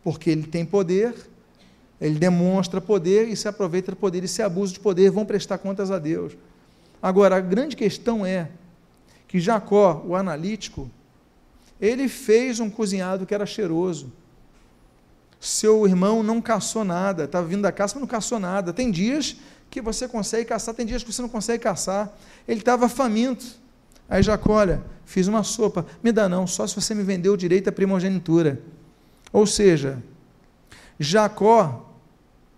porque 0.03 0.31
ele 0.31 0.47
tem 0.47 0.65
poder, 0.65 1.15
ele 2.01 2.19
demonstra 2.19 2.81
poder 2.81 3.29
e 3.29 3.37
se 3.37 3.47
aproveita 3.47 3.91
do 3.91 3.97
poder 3.99 4.25
e 4.25 4.29
se 4.29 4.41
abusa 4.41 4.73
de 4.73 4.81
poder, 4.81 5.11
vão 5.11 5.27
prestar 5.27 5.59
contas 5.59 5.91
a 5.91 5.99
Deus. 5.99 6.35
Agora, 7.05 7.37
a 7.37 7.41
grande 7.41 7.77
questão 7.77 8.25
é 8.25 8.49
que 9.29 9.39
Jacó, 9.39 10.03
o 10.07 10.17
analítico, 10.17 10.91
ele 11.79 12.09
fez 12.09 12.61
um 12.61 12.71
cozinhado 12.71 13.27
que 13.27 13.35
era 13.35 13.45
cheiroso. 13.45 14.11
Seu 15.39 15.87
irmão 15.87 16.23
não 16.23 16.41
caçou 16.41 16.83
nada, 16.83 17.25
estava 17.25 17.47
vindo 17.47 17.61
da 17.61 17.71
caça, 17.71 17.97
mas 17.97 18.01
não 18.01 18.09
caçou 18.09 18.39
nada. 18.41 18.73
Tem 18.73 18.91
dias 18.91 19.37
que 19.69 19.83
você 19.83 20.09
consegue 20.09 20.47
caçar, 20.47 20.75
tem 20.75 20.87
dias 20.87 21.05
que 21.05 21.13
você 21.13 21.21
não 21.21 21.29
consegue 21.29 21.63
caçar. 21.63 22.11
Ele 22.49 22.61
estava 22.61 22.89
faminto. 22.89 23.45
Aí 24.09 24.23
Jacó, 24.23 24.55
olha, 24.55 24.83
fiz 25.05 25.29
uma 25.29 25.43
sopa. 25.43 25.85
Me 26.03 26.11
dá 26.11 26.27
não, 26.27 26.47
só 26.47 26.67
se 26.67 26.75
você 26.75 26.95
me 26.95 27.03
vendeu 27.03 27.35
o 27.35 27.37
direito 27.37 27.69
à 27.69 27.73
primogenitura. 27.73 28.63
Ou 29.31 29.47
seja, 29.47 30.03
Jacó, 30.99 31.87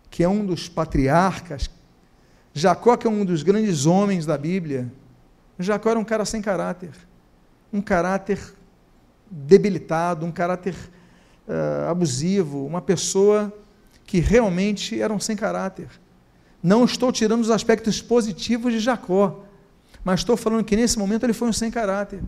que 0.08 0.22
é 0.22 0.28
um 0.28 0.46
dos 0.46 0.68
patriarcas, 0.68 1.68
Jacó, 2.58 2.96
que 2.96 3.06
é 3.06 3.10
um 3.10 3.22
dos 3.22 3.42
grandes 3.42 3.84
homens 3.84 4.24
da 4.24 4.38
Bíblia, 4.38 4.90
Jacó 5.58 5.90
era 5.90 5.98
um 5.98 6.04
cara 6.04 6.24
sem 6.24 6.40
caráter, 6.40 6.88
um 7.70 7.82
caráter 7.82 8.40
debilitado, 9.30 10.24
um 10.24 10.32
caráter 10.32 10.74
uh, 11.46 11.90
abusivo, 11.90 12.64
uma 12.64 12.80
pessoa 12.80 13.52
que 14.06 14.20
realmente 14.20 14.98
era 14.98 15.12
um 15.12 15.20
sem 15.20 15.36
caráter. 15.36 15.88
Não 16.62 16.82
estou 16.86 17.12
tirando 17.12 17.42
os 17.42 17.50
aspectos 17.50 18.00
positivos 18.00 18.72
de 18.72 18.80
Jacó, 18.80 19.44
mas 20.02 20.20
estou 20.20 20.34
falando 20.34 20.64
que 20.64 20.76
nesse 20.76 20.98
momento 20.98 21.24
ele 21.24 21.34
foi 21.34 21.48
um 21.48 21.52
sem 21.52 21.70
caráter. 21.70 22.22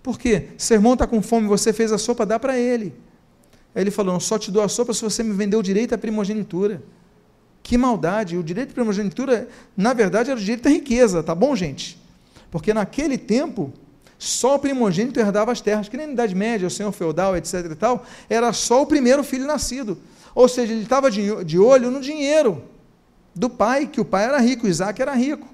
Por 0.00 0.16
quê? 0.16 0.50
Seu 0.56 0.76
irmão 0.76 0.92
está 0.92 1.08
com 1.08 1.20
fome, 1.20 1.48
você 1.48 1.72
fez 1.72 1.90
a 1.90 1.98
sopa, 1.98 2.24
dá 2.24 2.38
para 2.38 2.56
ele. 2.56 2.94
Aí 3.74 3.82
ele 3.82 3.90
falou: 3.90 4.20
só 4.20 4.38
te 4.38 4.48
dou 4.48 4.62
a 4.62 4.68
sopa 4.68 4.94
se 4.94 5.02
você 5.02 5.24
me 5.24 5.32
vendeu 5.32 5.60
direito 5.60 5.92
à 5.92 5.98
primogenitura. 5.98 6.80
Que 7.62 7.78
maldade! 7.78 8.36
O 8.36 8.42
direito 8.42 8.68
de 8.68 8.74
primogenitura, 8.74 9.48
na 9.76 9.92
verdade, 9.92 10.30
era 10.30 10.38
o 10.38 10.42
direito 10.42 10.64
da 10.64 10.70
riqueza, 10.70 11.22
tá 11.22 11.34
bom, 11.34 11.54
gente? 11.54 11.98
Porque 12.50 12.74
naquele 12.74 13.16
tempo, 13.16 13.72
só 14.18 14.56
o 14.56 14.58
primogênito 14.58 15.18
herdava 15.18 15.52
as 15.52 15.60
terras, 15.60 15.88
que 15.88 15.96
nem 15.96 16.06
na 16.06 16.12
Idade 16.12 16.34
Média, 16.34 16.68
o 16.68 16.70
senhor 16.70 16.92
feudal, 16.92 17.36
etc. 17.36 17.70
e 17.70 17.74
tal, 17.74 18.04
era 18.28 18.52
só 18.52 18.82
o 18.82 18.86
primeiro 18.86 19.24
filho 19.24 19.46
nascido. 19.46 19.98
Ou 20.34 20.48
seja, 20.48 20.72
ele 20.72 20.82
estava 20.82 21.10
de, 21.10 21.58
olho 21.58 21.90
no 21.90 22.00
dinheiro 22.00 22.62
do 23.34 23.48
pai, 23.48 23.86
que 23.86 24.00
o 24.00 24.04
pai 24.04 24.24
era 24.24 24.38
rico, 24.38 24.66
Isaac 24.66 25.00
era 25.00 25.14
rico. 25.14 25.48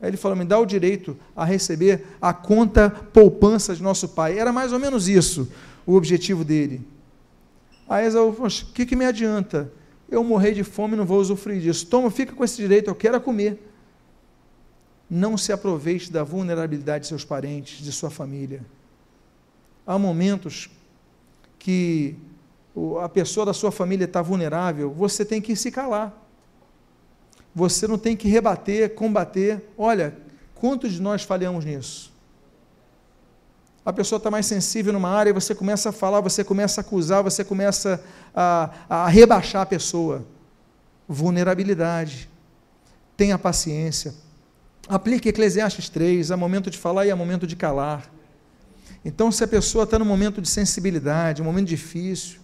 Aí 0.00 0.08
ele 0.10 0.16
falou: 0.16 0.36
me 0.36 0.44
dá 0.44 0.58
o 0.58 0.66
direito 0.66 1.16
a 1.34 1.44
receber 1.44 2.06
a 2.20 2.32
conta 2.32 2.90
poupança 3.12 3.74
de 3.74 3.82
nosso 3.82 4.08
pai. 4.08 4.38
Era 4.38 4.52
mais 4.52 4.72
ou 4.72 4.78
menos 4.78 5.08
isso 5.08 5.50
o 5.86 5.94
objetivo 5.94 6.44
dele. 6.44 6.86
Aí 7.88 8.06
Esaú 8.06 8.32
falou: 8.32 8.48
o 8.48 8.72
que, 8.72 8.86
que 8.86 8.96
me 8.96 9.04
adianta? 9.04 9.72
Eu 10.08 10.22
morrer 10.22 10.52
de 10.52 10.62
fome 10.62 10.96
não 10.96 11.04
vou 11.04 11.20
usufruir 11.20 11.60
disso. 11.60 11.86
Toma, 11.86 12.10
fica 12.10 12.32
com 12.32 12.44
esse 12.44 12.56
direito, 12.56 12.88
eu 12.88 12.94
quero 12.94 13.20
comer. 13.20 13.58
Não 15.08 15.36
se 15.36 15.52
aproveite 15.52 16.10
da 16.12 16.22
vulnerabilidade 16.22 17.02
de 17.02 17.08
seus 17.08 17.24
parentes, 17.24 17.84
de 17.84 17.92
sua 17.92 18.10
família. 18.10 18.64
Há 19.86 19.98
momentos 19.98 20.68
que 21.58 22.16
a 23.02 23.08
pessoa 23.08 23.46
da 23.46 23.52
sua 23.52 23.72
família 23.72 24.04
está 24.04 24.20
vulnerável, 24.20 24.92
você 24.92 25.24
tem 25.24 25.40
que 25.40 25.56
se 25.56 25.70
calar. 25.70 26.22
Você 27.54 27.86
não 27.86 27.96
tem 27.96 28.16
que 28.16 28.28
rebater, 28.28 28.94
combater. 28.94 29.64
Olha, 29.78 30.14
quantos 30.54 30.92
de 30.92 31.00
nós 31.00 31.22
falhamos 31.22 31.64
nisso? 31.64 32.12
A 33.86 33.92
pessoa 33.92 34.16
está 34.16 34.28
mais 34.32 34.46
sensível 34.46 34.92
numa 34.92 35.08
área, 35.08 35.32
você 35.32 35.54
começa 35.54 35.90
a 35.90 35.92
falar, 35.92 36.20
você 36.20 36.42
começa 36.42 36.80
a 36.80 36.82
acusar, 36.82 37.22
você 37.22 37.44
começa 37.44 38.02
a, 38.34 38.70
a 38.88 39.08
rebaixar 39.08 39.62
a 39.62 39.66
pessoa. 39.66 40.26
Vulnerabilidade. 41.08 42.28
Tenha 43.16 43.38
paciência. 43.38 44.12
Aplique 44.88 45.28
Eclesiastes 45.28 45.88
3, 45.88 46.32
há 46.32 46.36
momento 46.36 46.68
de 46.68 46.76
falar 46.76 47.06
e 47.06 47.12
há 47.12 47.16
momento 47.16 47.46
de 47.46 47.54
calar. 47.54 48.10
Então, 49.04 49.30
se 49.30 49.44
a 49.44 49.48
pessoa 49.48 49.84
está 49.84 50.00
num 50.00 50.04
momento 50.04 50.42
de 50.42 50.48
sensibilidade, 50.48 51.40
um 51.40 51.44
momento 51.44 51.68
difícil, 51.68 52.40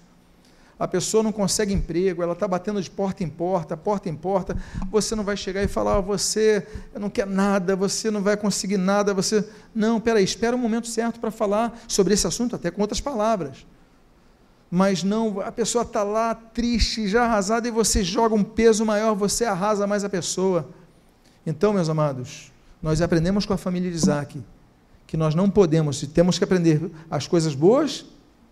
a 0.83 0.89
pessoa 0.89 1.23
não 1.23 1.31
consegue 1.31 1.73
emprego, 1.73 2.25
ela 2.25 2.33
está 2.33 2.49
batendo 2.49 2.83
de 2.83 2.91
porta 2.91 3.23
em 3.23 3.29
porta, 3.29 3.77
porta 3.77 4.09
em 4.09 4.17
porta, 4.17 4.57
você 4.91 5.15
não 5.15 5.23
vai 5.23 5.37
chegar 5.37 5.63
e 5.63 5.69
falar, 5.69 6.01
oh, 6.01 6.03
você 6.03 6.67
não 6.99 7.09
quer 7.09 7.25
nada, 7.25 7.77
você 7.77 8.11
não 8.11 8.21
vai 8.21 8.37
conseguir 8.37 8.79
nada, 8.79 9.15
você. 9.15 9.49
Não, 9.73 10.01
peraí, 10.01 10.25
espera 10.25 10.57
o 10.57 10.59
um 10.59 10.61
momento 10.61 10.89
certo 10.89 11.21
para 11.21 11.31
falar 11.31 11.81
sobre 11.87 12.15
esse 12.15 12.27
assunto, 12.27 12.57
até 12.57 12.69
com 12.69 12.83
outras 12.83 13.01
palavras. 13.01 13.65
Mas 14.69 15.05
não, 15.05 15.41
a 15.41 15.53
pessoa 15.53 15.83
está 15.83 16.03
lá 16.03 16.35
triste, 16.35 17.07
já 17.07 17.27
arrasada, 17.27 17.69
e 17.69 17.71
você 17.71 18.03
joga 18.03 18.35
um 18.35 18.43
peso 18.43 18.85
maior, 18.85 19.15
você 19.15 19.45
arrasa 19.45 19.87
mais 19.87 20.03
a 20.03 20.09
pessoa. 20.09 20.69
Então, 21.47 21.73
meus 21.73 21.89
amados, 21.89 22.51
nós 22.83 23.01
aprendemos 23.01 23.47
com 23.47 23.53
a 23.53 23.57
família 23.57 23.89
de 23.89 23.97
Isaac 23.97 24.43
que 25.07 25.17
nós 25.17 25.33
não 25.33 25.49
podemos, 25.49 26.01
temos 26.09 26.39
que 26.39 26.45
aprender 26.45 26.91
as 27.09 27.29
coisas 27.29 27.55
boas, 27.55 28.05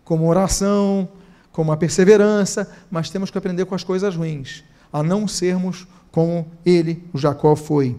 como 0.05 0.29
oração, 0.29 1.09
como 1.53 1.73
a 1.73 1.77
perseverança, 1.77 2.71
mas 2.91 3.11
temos 3.11 3.31
que 3.31 3.39
aprender 3.39 3.65
com 3.65 3.75
as 3.75 3.85
coisas 3.85 4.15
ruins, 4.15 4.65
a 4.93 5.03
não 5.03 5.27
sermos 5.27 5.87
como 6.11 6.47
ele, 6.65 7.05
o 7.13 7.19
Jacó, 7.19 7.55
foi. 7.55 7.97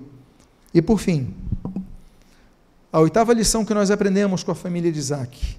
E 0.74 0.82
por 0.82 1.00
fim, 1.00 1.34
a 2.92 3.00
oitava 3.00 3.34
lição 3.34 3.66
que 3.66 3.74
nós 3.74 3.92
aprendemos 3.92 4.44
com 4.44 4.52
a 4.52 4.56
família 4.56 4.92
de 4.92 5.00
Isaac: 5.00 5.58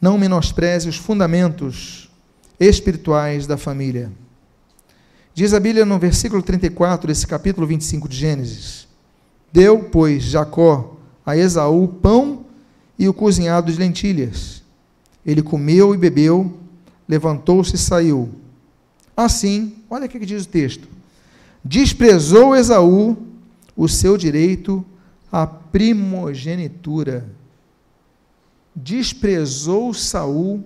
não 0.00 0.18
menospreze 0.18 0.88
os 0.88 0.96
fundamentos 0.96 2.10
espirituais 2.58 3.46
da 3.46 3.56
família. 3.56 4.12
Diz 5.34 5.54
a 5.54 5.60
Bíblia 5.60 5.84
no 5.84 5.98
versículo 5.98 6.42
34 6.42 7.06
desse 7.06 7.26
capítulo 7.26 7.66
25 7.66 8.08
de 8.08 8.16
Gênesis: 8.16 8.88
Deu, 9.52 9.84
pois, 9.84 10.24
Jacó 10.24 10.96
a 11.24 11.36
Esaú 11.36 11.86
pão 11.86 12.44
e 12.98 13.08
o 13.08 13.14
cozinhado 13.14 13.72
de 13.72 13.78
lentilhas. 13.78 14.62
Ele 15.24 15.42
comeu 15.42 15.94
e 15.94 15.98
bebeu, 15.98 16.58
levantou-se 17.10 17.74
e 17.74 17.78
saiu. 17.78 18.30
Assim, 19.16 19.74
olha 19.90 20.06
o 20.06 20.08
que 20.08 20.24
diz 20.24 20.44
o 20.44 20.48
texto: 20.48 20.88
desprezou 21.64 22.54
Esaú 22.54 23.16
o 23.76 23.88
seu 23.88 24.16
direito 24.16 24.84
à 25.32 25.44
primogenitura. 25.44 27.28
Desprezou 28.76 29.92
Saul 29.92 30.62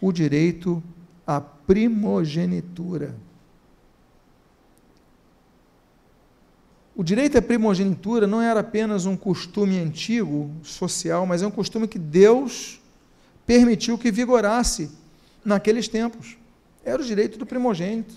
o 0.00 0.10
direito 0.10 0.82
à 1.26 1.38
primogenitura. 1.38 3.14
O 6.96 7.04
direito 7.04 7.36
à 7.36 7.42
primogenitura 7.42 8.26
não 8.26 8.40
era 8.40 8.60
apenas 8.60 9.04
um 9.04 9.16
costume 9.16 9.78
antigo, 9.78 10.50
social, 10.62 11.26
mas 11.26 11.42
é 11.42 11.46
um 11.46 11.50
costume 11.50 11.86
que 11.86 11.98
Deus 11.98 12.80
permitiu 13.44 13.98
que 13.98 14.10
vigorasse 14.10 15.03
naqueles 15.44 15.88
tempos. 15.88 16.36
Era 16.84 17.00
o 17.00 17.04
direito 17.04 17.38
do 17.38 17.46
primogênito. 17.46 18.14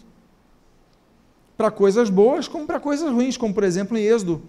Para 1.55 1.71
coisas 1.71 2.09
boas, 2.09 2.47
como 2.47 2.65
para 2.65 2.79
coisas 2.79 3.11
ruins, 3.11 3.37
como 3.37 3.53
por 3.53 3.63
exemplo 3.63 3.97
em 3.97 4.03
Êxodo, 4.03 4.41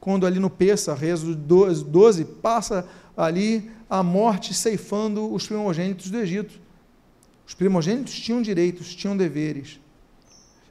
quando 0.00 0.26
ali 0.26 0.38
no 0.38 0.50
Peça, 0.50 0.96
Êxodo 1.00 1.34
12, 1.34 1.84
12, 1.84 2.24
passa 2.24 2.86
ali 3.16 3.70
a 3.88 4.02
morte 4.02 4.54
ceifando 4.54 5.32
os 5.32 5.46
primogênitos 5.46 6.10
do 6.10 6.18
Egito. 6.18 6.60
Os 7.46 7.54
primogênitos 7.54 8.14
tinham 8.14 8.40
direitos, 8.40 8.94
tinham 8.94 9.16
deveres. 9.16 9.80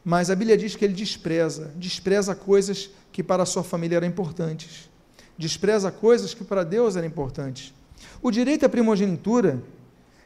Mas 0.03 0.30
a 0.30 0.36
Bíblia 0.36 0.57
diz 0.57 0.76
que 0.76 0.84
ele 0.84 0.93
despreza, 0.93 1.72
despreza 1.76 2.34
coisas 2.34 2.89
que 3.12 3.22
para 3.22 3.43
a 3.43 3.45
sua 3.45 3.64
família 3.64 3.97
eram 3.97 4.07
importantes. 4.07 4.89
Despreza 5.38 5.91
coisas 5.91 6.34
que 6.34 6.43
para 6.43 6.64
Deus 6.64 6.95
eram 6.95 7.07
importantes. 7.07 7.74
O 8.22 8.32
direito 8.32 8.66
à 8.66 8.70
primogenitura 8.70 9.62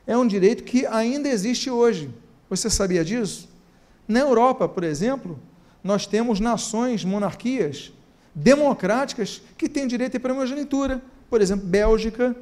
é 0.07 0.15
um 0.17 0.27
direito 0.27 0.63
que 0.63 0.85
ainda 0.85 1.29
existe 1.29 1.69
hoje. 1.69 2.09
Você 2.49 2.69
sabia 2.69 3.03
disso? 3.03 3.49
Na 4.07 4.19
Europa, 4.19 4.67
por 4.67 4.83
exemplo, 4.83 5.39
nós 5.83 6.05
temos 6.05 6.39
nações, 6.39 7.03
monarquias 7.03 7.91
democráticas 8.33 9.41
que 9.57 9.69
têm 9.69 9.87
direito 9.87 10.17
à 10.17 10.19
primogenitura. 10.19 11.01
Por 11.29 11.41
exemplo, 11.41 11.65
Bélgica, 11.65 12.35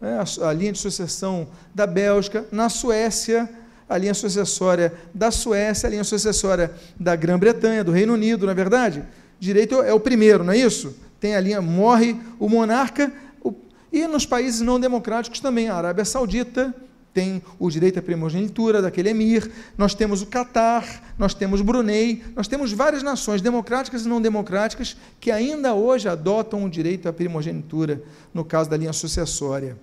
né, 0.00 0.18
a 0.42 0.52
linha 0.52 0.72
de 0.72 0.78
sucessão 0.78 1.48
da 1.74 1.86
Bélgica, 1.86 2.46
na 2.50 2.68
Suécia, 2.68 3.48
a 3.88 3.98
linha 3.98 4.14
sucessória 4.14 4.94
da 5.12 5.30
Suécia, 5.30 5.88
a 5.88 5.90
linha 5.90 6.04
sucessória 6.04 6.72
da 6.98 7.16
Grã-Bretanha, 7.16 7.82
do 7.82 7.90
Reino 7.90 8.14
Unido, 8.14 8.46
não 8.46 8.52
é 8.52 8.54
verdade? 8.54 9.02
Direito 9.38 9.82
é 9.82 9.92
o 9.92 9.98
primeiro, 9.98 10.44
não 10.44 10.52
é 10.52 10.58
isso? 10.58 10.96
Tem 11.18 11.34
a 11.34 11.40
linha, 11.40 11.60
morre 11.60 12.16
o 12.38 12.48
monarca, 12.48 13.12
o, 13.42 13.52
e 13.92 14.06
nos 14.06 14.24
países 14.24 14.60
não 14.60 14.78
democráticos 14.78 15.40
também, 15.40 15.68
a 15.68 15.74
Arábia 15.74 16.04
Saudita 16.04 16.74
tem 17.20 17.42
o 17.58 17.68
direito 17.68 17.98
à 17.98 18.02
primogenitura 18.02 18.80
daquele 18.80 19.10
emir, 19.10 19.50
nós 19.76 19.94
temos 19.94 20.22
o 20.22 20.26
Catar, 20.26 21.14
nós 21.18 21.34
temos 21.34 21.60
Brunei, 21.60 22.22
nós 22.34 22.48
temos 22.48 22.72
várias 22.72 23.02
nações 23.02 23.42
democráticas 23.42 24.06
e 24.06 24.08
não 24.08 24.22
democráticas 24.22 24.96
que 25.20 25.30
ainda 25.30 25.74
hoje 25.74 26.08
adotam 26.08 26.64
o 26.64 26.70
direito 26.70 27.10
à 27.10 27.12
primogenitura, 27.12 28.02
no 28.32 28.42
caso 28.42 28.70
da 28.70 28.76
linha 28.78 28.94
sucessória 28.94 29.76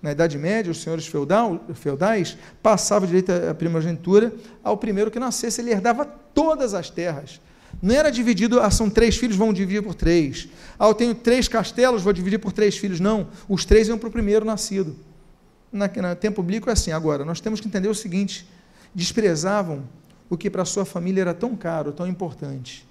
na 0.00 0.12
Idade 0.12 0.36
Média, 0.36 0.70
os 0.70 0.82
senhores 0.82 1.06
feudal, 1.06 1.64
feudais 1.72 2.36
passavam 2.62 3.06
direito 3.06 3.32
à 3.32 3.54
primogenitura 3.54 4.32
ao 4.62 4.76
primeiro 4.76 5.10
que 5.10 5.18
nascesse, 5.18 5.62
ele 5.62 5.70
herdava 5.70 6.04
todas 6.04 6.74
as 6.74 6.90
terras. 6.90 7.40
Não 7.82 7.94
era 7.94 8.10
dividido, 8.10 8.60
ah, 8.60 8.70
são 8.70 8.90
três 8.90 9.16
filhos, 9.16 9.34
vão 9.34 9.50
dividir 9.50 9.82
por 9.82 9.94
três. 9.94 10.46
Ah, 10.78 10.88
eu 10.88 10.94
tenho 10.94 11.14
três 11.14 11.48
castelos, 11.48 12.02
vou 12.02 12.12
dividir 12.12 12.38
por 12.38 12.52
três 12.52 12.76
filhos. 12.76 13.00
Não, 13.00 13.28
os 13.48 13.64
três 13.64 13.88
iam 13.88 13.96
para 13.96 14.10
o 14.10 14.12
primeiro 14.12 14.44
nascido. 14.44 14.94
Na, 15.74 15.88
no 15.88 16.14
tempo 16.14 16.40
bíblico 16.40 16.70
é 16.70 16.72
assim. 16.72 16.92
Agora, 16.92 17.24
nós 17.24 17.40
temos 17.40 17.60
que 17.60 17.66
entender 17.66 17.88
o 17.88 17.94
seguinte: 17.94 18.48
desprezavam 18.94 19.82
o 20.30 20.36
que 20.36 20.48
para 20.48 20.64
sua 20.64 20.84
família 20.84 21.22
era 21.22 21.34
tão 21.34 21.56
caro, 21.56 21.92
tão 21.92 22.06
importante. 22.06 22.86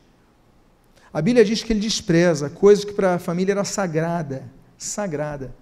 A 1.13 1.21
Bíblia 1.21 1.45
diz 1.45 1.63
que 1.63 1.71
ele 1.71 1.79
despreza 1.79 2.49
coisas 2.49 2.83
que 2.83 2.91
para 2.91 3.15
a 3.15 3.19
família 3.19 3.53
era 3.53 3.63
sagrada, 3.63 4.43
sagrada. 4.77 5.55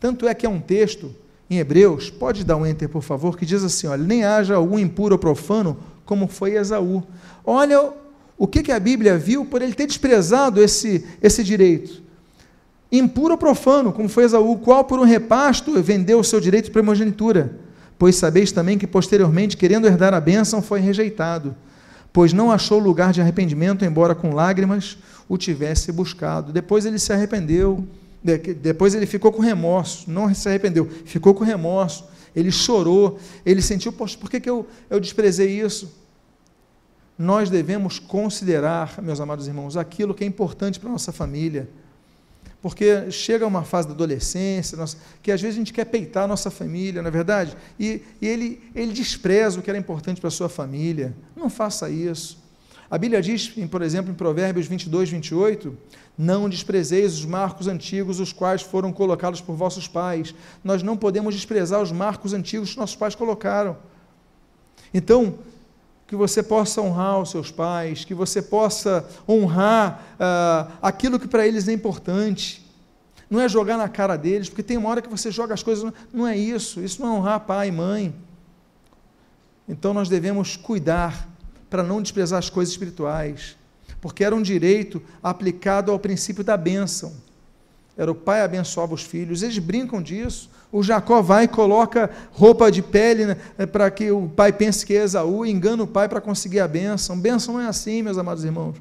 Tanto 0.00 0.26
é 0.26 0.34
que 0.34 0.46
é 0.46 0.48
um 0.48 0.60
texto 0.60 1.14
em 1.50 1.58
Hebreus, 1.58 2.08
pode 2.08 2.44
dar 2.44 2.56
um 2.56 2.66
enter, 2.66 2.88
por 2.88 3.02
favor, 3.02 3.36
que 3.36 3.44
diz 3.44 3.62
assim: 3.62 3.86
olha, 3.86 4.02
nem 4.02 4.24
haja 4.24 4.54
algum 4.54 4.78
impuro 4.78 5.16
ou 5.16 5.18
profano, 5.18 5.76
como 6.06 6.28
foi 6.28 6.56
Esaú. 6.56 7.02
Olha 7.44 7.92
o 8.38 8.46
que, 8.46 8.62
que 8.62 8.72
a 8.72 8.80
Bíblia 8.80 9.18
viu 9.18 9.44
por 9.44 9.60
ele 9.60 9.74
ter 9.74 9.86
desprezado 9.86 10.62
esse, 10.62 11.06
esse 11.20 11.44
direito. 11.44 12.07
Impuro 12.90 13.32
ou 13.32 13.38
profano, 13.38 13.92
como 13.92 14.08
foi 14.08 14.24
Esaú, 14.24 14.58
qual 14.58 14.84
por 14.84 14.98
um 14.98 15.04
repasto 15.04 15.82
vendeu 15.82 16.20
o 16.20 16.24
seu 16.24 16.40
direito 16.40 16.66
de 16.66 16.70
primogenitura. 16.70 17.58
Pois 17.98 18.16
sabeis 18.16 18.52
também 18.52 18.78
que 18.78 18.86
posteriormente, 18.86 19.56
querendo 19.56 19.86
herdar 19.86 20.14
a 20.14 20.20
bênção, 20.20 20.62
foi 20.62 20.80
rejeitado, 20.80 21.54
pois 22.12 22.32
não 22.32 22.50
achou 22.50 22.78
lugar 22.78 23.12
de 23.12 23.20
arrependimento, 23.20 23.84
embora 23.84 24.14
com 24.14 24.34
lágrimas 24.34 24.96
o 25.28 25.36
tivesse 25.36 25.92
buscado. 25.92 26.52
Depois 26.52 26.86
ele 26.86 26.98
se 26.98 27.12
arrependeu 27.12 27.86
depois 28.22 28.94
ele 28.94 29.06
ficou 29.06 29.32
com 29.32 29.40
remorso, 29.40 30.10
não 30.10 30.32
se 30.34 30.48
arrependeu, 30.48 30.88
ficou 31.04 31.34
com 31.34 31.44
remorso, 31.44 32.04
ele 32.34 32.50
chorou, 32.50 33.18
ele 33.44 33.62
sentiu, 33.62 33.92
poxa, 33.92 34.18
por 34.18 34.28
que, 34.30 34.40
que 34.40 34.50
eu, 34.50 34.66
eu 34.90 35.00
desprezei 35.00 35.60
isso? 35.60 35.96
Nós 37.16 37.48
devemos 37.48 37.98
considerar, 37.98 39.00
meus 39.02 39.20
amados 39.20 39.46
irmãos, 39.46 39.76
aquilo 39.76 40.14
que 40.14 40.24
é 40.24 40.26
importante 40.26 40.78
para 40.78 40.88
a 40.88 40.92
nossa 40.92 41.12
família. 41.12 41.68
Porque 42.60 43.10
chega 43.10 43.46
uma 43.46 43.62
fase 43.62 43.86
da 43.86 43.94
adolescência, 43.94 44.76
que 45.22 45.30
às 45.30 45.40
vezes 45.40 45.56
a 45.56 45.58
gente 45.60 45.72
quer 45.72 45.84
peitar 45.84 46.24
a 46.24 46.26
nossa 46.26 46.50
família, 46.50 47.00
não 47.00 47.08
é 47.08 47.12
verdade? 47.12 47.56
E, 47.78 48.02
e 48.20 48.26
ele, 48.26 48.60
ele 48.74 48.92
despreza 48.92 49.60
o 49.60 49.62
que 49.62 49.70
era 49.70 49.78
importante 49.78 50.20
para 50.20 50.28
a 50.28 50.30
sua 50.30 50.48
família. 50.48 51.14
Não 51.36 51.48
faça 51.48 51.88
isso. 51.88 52.42
A 52.90 52.96
Bíblia 52.96 53.20
diz, 53.20 53.48
por 53.70 53.82
exemplo, 53.82 54.10
em 54.10 54.14
Provérbios 54.14 54.66
22, 54.66 55.10
28, 55.10 55.76
não 56.16 56.48
desprezeis 56.48 57.14
os 57.14 57.24
marcos 57.24 57.68
antigos, 57.68 58.18
os 58.18 58.32
quais 58.32 58.62
foram 58.62 58.92
colocados 58.92 59.40
por 59.40 59.54
vossos 59.54 59.86
pais. 59.86 60.34
Nós 60.64 60.82
não 60.82 60.96
podemos 60.96 61.34
desprezar 61.34 61.80
os 61.80 61.92
marcos 61.92 62.32
antigos 62.32 62.72
que 62.72 62.78
nossos 62.78 62.96
pais 62.96 63.14
colocaram. 63.14 63.76
Então, 64.92 65.38
que 66.08 66.16
você 66.16 66.42
possa 66.42 66.80
honrar 66.80 67.20
os 67.20 67.30
seus 67.30 67.50
pais, 67.50 68.02
que 68.02 68.14
você 68.14 68.40
possa 68.40 69.06
honrar 69.28 70.02
ah, 70.18 70.72
aquilo 70.80 71.20
que 71.20 71.28
para 71.28 71.46
eles 71.46 71.68
é 71.68 71.72
importante. 71.72 72.66
Não 73.28 73.38
é 73.38 73.46
jogar 73.46 73.76
na 73.76 73.90
cara 73.90 74.16
deles, 74.16 74.48
porque 74.48 74.62
tem 74.62 74.78
uma 74.78 74.88
hora 74.88 75.02
que 75.02 75.08
você 75.08 75.30
joga 75.30 75.52
as 75.52 75.62
coisas. 75.62 75.92
Não 76.10 76.26
é 76.26 76.34
isso. 76.34 76.80
Isso 76.80 77.02
não 77.02 77.08
é 77.08 77.18
honrar 77.18 77.40
pai 77.40 77.68
e 77.68 77.72
mãe. 77.72 78.14
Então 79.68 79.92
nós 79.92 80.08
devemos 80.08 80.56
cuidar 80.56 81.28
para 81.68 81.82
não 81.82 82.00
desprezar 82.00 82.38
as 82.38 82.48
coisas 82.48 82.72
espirituais, 82.72 83.54
porque 84.00 84.24
era 84.24 84.34
um 84.34 84.40
direito 84.40 85.02
aplicado 85.22 85.92
ao 85.92 85.98
princípio 85.98 86.42
da 86.42 86.56
bênção. 86.56 87.12
Era 87.98 88.10
o 88.10 88.14
pai 88.14 88.40
abençoava 88.40 88.94
os 88.94 89.02
filhos, 89.02 89.42
eles 89.42 89.58
brincam 89.58 90.00
disso. 90.00 90.48
O 90.70 90.82
Jacó 90.82 91.22
vai 91.22 91.44
e 91.44 91.48
coloca 91.48 92.10
roupa 92.32 92.70
de 92.70 92.82
pele 92.82 93.24
né, 93.24 93.36
para 93.66 93.90
que 93.90 94.10
o 94.10 94.28
pai 94.28 94.52
pense 94.52 94.84
que 94.84 94.94
é 94.94 95.02
Esaú, 95.02 95.46
engana 95.46 95.82
o 95.82 95.86
pai 95.86 96.08
para 96.08 96.20
conseguir 96.20 96.60
a 96.60 96.68
bênção. 96.68 97.18
Bênção 97.18 97.54
não 97.54 97.60
é 97.60 97.66
assim, 97.66 98.02
meus 98.02 98.18
amados 98.18 98.44
irmãos. 98.44 98.76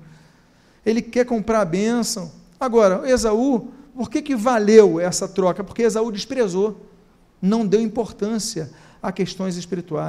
Ele 0.85 1.01
quer 1.01 1.25
comprar 1.25 1.61
a 1.61 1.65
bênção. 1.65 2.31
Agora, 2.59 3.09
Esaú, 3.09 3.69
por 3.95 4.09
que, 4.09 4.21
que 4.21 4.35
valeu 4.35 4.99
essa 4.99 5.27
troca? 5.27 5.63
Porque 5.63 5.83
Esaú 5.83 6.11
desprezou, 6.11 6.85
não 7.41 7.65
deu 7.65 7.79
importância 7.79 8.69
a 9.01 9.11
questões 9.11 9.55
espirituais. 9.55 10.05